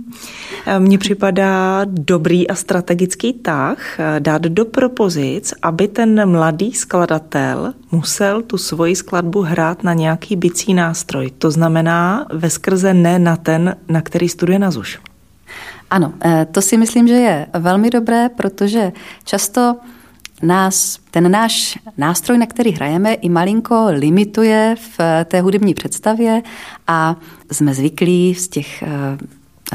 Mně 0.78 0.98
připadá 0.98 1.80
dobrý 1.84 2.48
a 2.48 2.54
strategický 2.54 3.32
tah 3.32 3.98
dát 4.18 4.42
do 4.42 4.64
propozic, 4.64 5.54
aby 5.62 5.88
ten 5.88 6.30
mladý 6.30 6.72
skladatel 6.72 7.74
musel 7.92 8.42
tu 8.42 8.58
svoji 8.58 8.96
skladbu 8.96 9.40
hrát 9.40 9.84
na 9.84 9.94
nějaký 9.94 10.36
bicí 10.36 10.74
nástroj. 10.74 11.30
To 11.38 11.50
znamená 11.50 12.26
ve 12.32 12.50
skrze 12.50 12.94
ne 12.94 13.18
na 13.18 13.36
ten, 13.36 13.76
na 13.88 14.02
který 14.02 14.28
studuje 14.28 14.58
na 14.58 14.70
ZUŠ. 14.70 14.98
Ano, 15.90 16.12
eh, 16.24 16.46
to 16.52 16.62
si 16.62 16.76
myslím, 16.76 17.08
že 17.08 17.14
je 17.14 17.46
velmi 17.58 17.90
dobré, 17.90 18.28
protože 18.28 18.92
často 19.24 19.76
nás 20.42 20.98
ten 21.10 21.30
náš 21.30 21.78
nástroj, 21.96 22.38
na 22.38 22.46
který 22.46 22.70
hrajeme, 22.72 23.14
i 23.14 23.28
malinko 23.28 23.86
limituje 23.90 24.76
v 24.78 25.24
té 25.24 25.40
hudební 25.40 25.74
představě 25.74 26.42
a 26.86 27.16
jsme 27.52 27.74
zvyklí 27.74 28.34
z 28.34 28.48
těch 28.48 28.82
eh, 28.82 28.88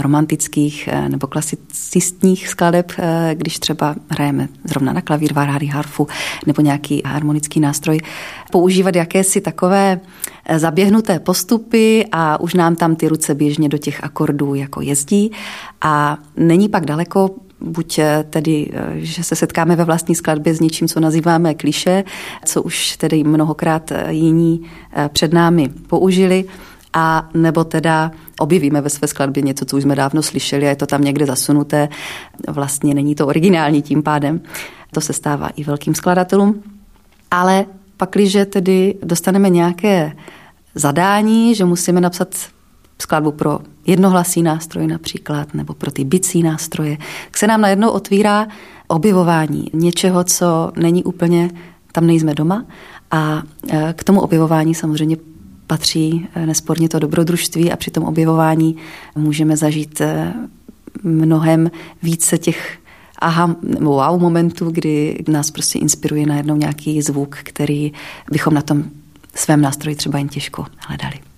romantických 0.01 0.89
eh, 0.91 1.09
nebo 1.09 1.27
klasicistních 1.27 2.47
skladeb, 2.47 2.91
eh, 2.97 3.35
když 3.35 3.59
třeba 3.59 3.95
hrajeme 4.09 4.47
zrovna 4.63 4.93
na 4.93 5.01
klavír, 5.01 5.33
varháry, 5.33 5.65
harfu 5.65 6.07
nebo 6.45 6.61
nějaký 6.61 7.01
harmonický 7.05 7.59
nástroj, 7.59 7.99
používat 8.51 8.95
jakési 8.95 9.41
takové 9.41 9.99
zaběhnuté 10.57 11.19
postupy 11.19 12.05
a 12.11 12.39
už 12.39 12.53
nám 12.53 12.75
tam 12.75 12.95
ty 12.95 13.07
ruce 13.07 13.35
běžně 13.35 13.69
do 13.69 13.77
těch 13.77 14.03
akordů 14.03 14.55
jako 14.55 14.81
jezdí. 14.81 15.31
A 15.81 16.17
není 16.37 16.69
pak 16.69 16.85
daleko 16.85 17.29
buď 17.65 17.99
eh, 17.99 18.25
tedy, 18.29 18.71
eh, 18.73 18.91
že 18.95 19.23
se 19.23 19.35
setkáme 19.35 19.75
ve 19.75 19.83
vlastní 19.83 20.15
skladbě 20.15 20.55
s 20.55 20.59
něčím, 20.59 20.87
co 20.87 20.99
nazýváme 20.99 21.53
kliše, 21.53 22.03
co 22.45 22.61
už 22.61 22.97
tedy 22.97 23.23
mnohokrát 23.23 23.91
eh, 23.91 24.13
jiní 24.13 24.61
před 25.11 25.33
námi 25.33 25.69
použili, 25.69 26.45
a 26.97 27.29
nebo 27.33 27.63
teda 27.63 28.11
objevíme 28.39 28.81
ve 28.81 28.89
své 28.89 29.07
skladbě 29.07 29.43
něco, 29.43 29.65
co 29.65 29.77
už 29.77 29.83
jsme 29.83 29.95
dávno 29.95 30.23
slyšeli 30.23 30.65
a 30.65 30.69
je 30.69 30.75
to 30.75 30.85
tam 30.85 31.01
někde 31.01 31.25
zasunuté. 31.25 31.89
Vlastně 32.47 32.93
není 32.93 33.15
to 33.15 33.27
originální 33.27 33.81
tím 33.81 34.03
pádem. 34.03 34.41
To 34.91 35.01
se 35.01 35.13
stává 35.13 35.47
i 35.47 35.63
velkým 35.63 35.95
skladatelům. 35.95 36.63
Ale 37.31 37.65
pakliže 37.97 38.45
tedy 38.45 38.95
dostaneme 39.03 39.49
nějaké 39.49 40.11
zadání, 40.75 41.55
že 41.55 41.65
musíme 41.65 42.01
napsat 42.01 42.35
skladbu 42.99 43.31
pro 43.31 43.59
jednohlasý 43.87 44.43
nástroj 44.43 44.87
například, 44.87 45.53
nebo 45.53 45.73
pro 45.73 45.91
ty 45.91 46.03
bicí 46.03 46.43
nástroje, 46.43 46.97
tak 47.25 47.37
se 47.37 47.47
nám 47.47 47.61
najednou 47.61 47.89
otvírá 47.89 48.47
objevování 48.87 49.69
něčeho, 49.73 50.23
co 50.23 50.71
není 50.75 51.03
úplně, 51.03 51.49
tam 51.91 52.07
nejsme 52.07 52.33
doma. 52.33 52.65
A 53.11 53.43
e, 53.69 53.93
k 53.93 54.03
tomu 54.03 54.21
objevování 54.21 54.75
samozřejmě 54.75 55.17
patří 55.67 56.27
e, 56.35 56.45
nesporně 56.45 56.89
to 56.89 56.99
dobrodružství 56.99 57.71
a 57.71 57.75
při 57.77 57.91
tom 57.91 58.03
objevování 58.03 58.75
můžeme 59.15 59.57
zažít 59.57 60.01
e, 60.01 60.33
mnohem 61.03 61.71
více 62.03 62.37
těch 62.37 62.77
aha, 63.19 63.55
wow 63.79 64.21
momentů, 64.21 64.69
kdy 64.71 65.23
nás 65.27 65.51
prostě 65.51 65.79
inspiruje 65.79 66.25
najednou 66.25 66.55
nějaký 66.55 67.01
zvuk, 67.01 67.37
který 67.43 67.93
bychom 68.31 68.53
na 68.53 68.61
tom 68.61 68.83
svém 69.35 69.61
nástroji 69.61 69.95
třeba 69.95 70.19
jen 70.19 70.27
těžko 70.27 70.65
hledali. 70.87 71.34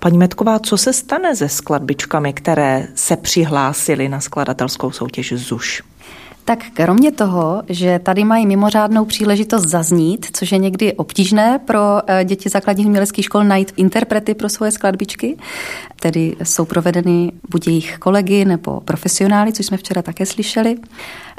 Paní 0.00 0.18
Metková, 0.18 0.58
co 0.58 0.76
se 0.76 0.92
stane 0.92 1.36
se 1.36 1.48
skladbičkami, 1.48 2.32
které 2.32 2.88
se 2.94 3.16
přihlásily 3.16 4.08
na 4.08 4.20
skladatelskou 4.20 4.90
soutěž 4.90 5.32
ZUŠ? 5.36 5.82
Tak 6.48 6.58
kromě 6.74 7.12
toho, 7.12 7.62
že 7.68 7.98
tady 7.98 8.24
mají 8.24 8.46
mimořádnou 8.46 9.04
příležitost 9.04 9.64
zaznít, 9.64 10.26
což 10.32 10.52
je 10.52 10.58
někdy 10.58 10.92
obtížné 10.92 11.58
pro 11.58 11.80
eh, 12.06 12.24
děti 12.24 12.48
základních 12.48 12.86
uměleckých 12.86 13.24
škol 13.24 13.44
najít 13.44 13.72
interprety 13.76 14.34
pro 14.34 14.48
svoje 14.48 14.72
skladbičky, 14.72 15.36
tedy 16.00 16.36
jsou 16.42 16.64
provedeny 16.64 17.32
buď 17.50 17.66
jejich 17.66 17.98
kolegy 17.98 18.44
nebo 18.44 18.80
profesionály, 18.80 19.52
což 19.52 19.66
jsme 19.66 19.76
včera 19.76 20.02
také 20.02 20.26
slyšeli. 20.26 20.76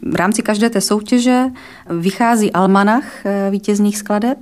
V 0.04 0.16
rámci 0.16 0.42
každé 0.42 0.70
té 0.70 0.82
soutěže 0.82 1.46
vychází 1.90 2.52
almanach 2.52 3.26
eh, 3.26 3.48
vítězných 3.52 3.98
skladeb 3.98 4.38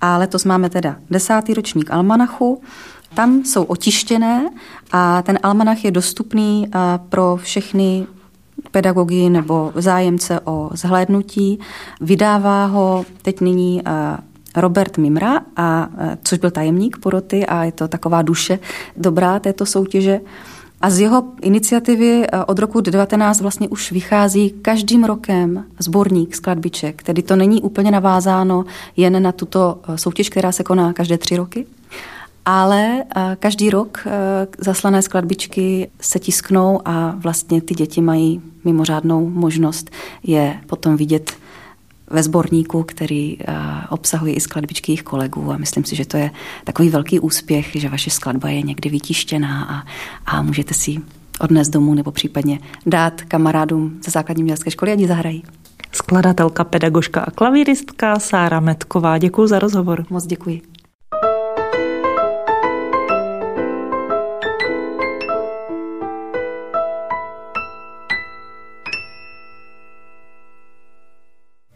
a 0.00 0.18
letos 0.18 0.44
máme 0.44 0.70
teda 0.70 0.96
desátý 1.10 1.54
ročník 1.54 1.90
almanachu, 1.90 2.62
tam 3.14 3.44
jsou 3.44 3.64
otištěné 3.64 4.50
a 4.92 5.22
ten 5.22 5.38
almanach 5.42 5.84
je 5.84 5.90
dostupný 5.90 6.66
eh, 6.66 6.78
pro 7.08 7.36
všechny 7.36 8.06
pedagogy 8.70 9.30
nebo 9.30 9.72
zájemce 9.74 10.40
o 10.40 10.70
zhlédnutí. 10.72 11.58
Vydává 12.00 12.66
ho 12.66 13.04
teď 13.22 13.40
nyní 13.40 13.82
eh, 13.86 13.90
Robert 14.56 14.98
Mimra, 14.98 15.40
a, 15.56 15.88
eh, 15.98 16.18
což 16.24 16.38
byl 16.38 16.50
tajemník 16.50 16.98
poroty 16.98 17.46
a 17.46 17.64
je 17.64 17.72
to 17.72 17.88
taková 17.88 18.22
duše 18.22 18.58
dobrá 18.96 19.38
této 19.38 19.66
soutěže. 19.66 20.20
A 20.80 20.90
z 20.90 21.00
jeho 21.00 21.24
iniciativy 21.40 22.26
od 22.46 22.58
roku 22.58 22.80
2019 22.80 23.40
vlastně 23.40 23.68
už 23.68 23.92
vychází 23.92 24.50
každým 24.50 25.04
rokem 25.04 25.64
sborník 25.78 26.34
skladbiček, 26.34 27.02
tedy 27.02 27.22
to 27.22 27.36
není 27.36 27.62
úplně 27.62 27.90
navázáno 27.90 28.64
jen 28.96 29.22
na 29.22 29.32
tuto 29.32 29.80
soutěž, 29.96 30.28
která 30.28 30.52
se 30.52 30.64
koná 30.64 30.92
každé 30.92 31.18
tři 31.18 31.36
roky, 31.36 31.66
ale 32.44 33.04
každý 33.38 33.70
rok 33.70 34.02
eh, 34.06 34.10
zaslané 34.58 35.02
skladbičky 35.02 35.90
se 36.00 36.18
tisknou 36.18 36.80
a 36.84 37.14
vlastně 37.16 37.60
ty 37.60 37.74
děti 37.74 38.00
mají 38.00 38.42
mimořádnou 38.64 39.28
možnost 39.28 39.90
je 40.22 40.60
potom 40.66 40.96
vidět 40.96 41.32
ve 42.10 42.22
sborníku, 42.22 42.82
který 42.82 43.38
eh, 43.40 43.54
obsahuje 43.88 44.34
i 44.34 44.40
skladbičky 44.40 44.92
jejich 44.92 45.02
kolegů 45.02 45.52
a 45.52 45.56
myslím 45.56 45.84
si, 45.84 45.96
že 45.96 46.06
to 46.06 46.16
je 46.16 46.30
takový 46.64 46.88
velký 46.88 47.20
úspěch, 47.20 47.70
že 47.74 47.88
vaše 47.88 48.10
skladba 48.10 48.48
je 48.48 48.62
někdy 48.62 48.90
vytištěná 48.90 49.64
a, 49.64 49.82
a 50.26 50.42
můžete 50.42 50.74
si 50.74 50.96
odnést 51.40 51.68
domů 51.68 51.94
nebo 51.94 52.10
případně 52.10 52.58
dát 52.86 53.22
kamarádům 53.22 53.98
ze 54.04 54.10
základní 54.10 54.42
městské 54.42 54.70
školy, 54.70 54.92
ať 54.92 54.98
ji 54.98 55.08
zahrají. 55.08 55.42
Skladatelka, 55.92 56.64
pedagožka 56.64 57.20
a 57.20 57.30
klavíristka 57.30 58.18
Sára 58.18 58.60
Metková. 58.60 59.18
Děkuji 59.18 59.46
za 59.46 59.58
rozhovor. 59.58 60.06
Moc 60.10 60.26
děkuji. 60.26 60.77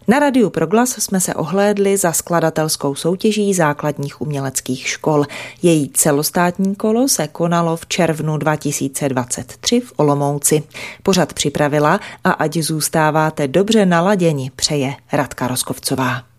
Na 0.09 0.19
Radiu 0.19 0.51
Proglas 0.51 0.91
jsme 0.99 1.21
se 1.21 1.35
ohlédli 1.35 1.97
za 1.97 2.13
skladatelskou 2.13 2.95
soutěží 2.95 3.55
základních 3.55 4.21
uměleckých 4.21 4.89
škol. 4.89 5.25
Její 5.63 5.91
celostátní 5.91 6.75
kolo 6.75 7.09
se 7.09 7.29
konalo 7.29 7.77
v 7.77 7.87
červnu 7.87 8.37
2023 8.37 9.81
v 9.81 9.93
Olomouci. 9.97 10.63
Pořad 11.03 11.33
připravila 11.33 12.01
a 12.25 12.31
ať 12.31 12.57
zůstáváte 12.57 13.49
dobře 13.49 13.87
naladěni, 13.87 14.51
přeje 14.57 14.95
Radka 15.13 15.49
Roskovcová. 15.49 16.32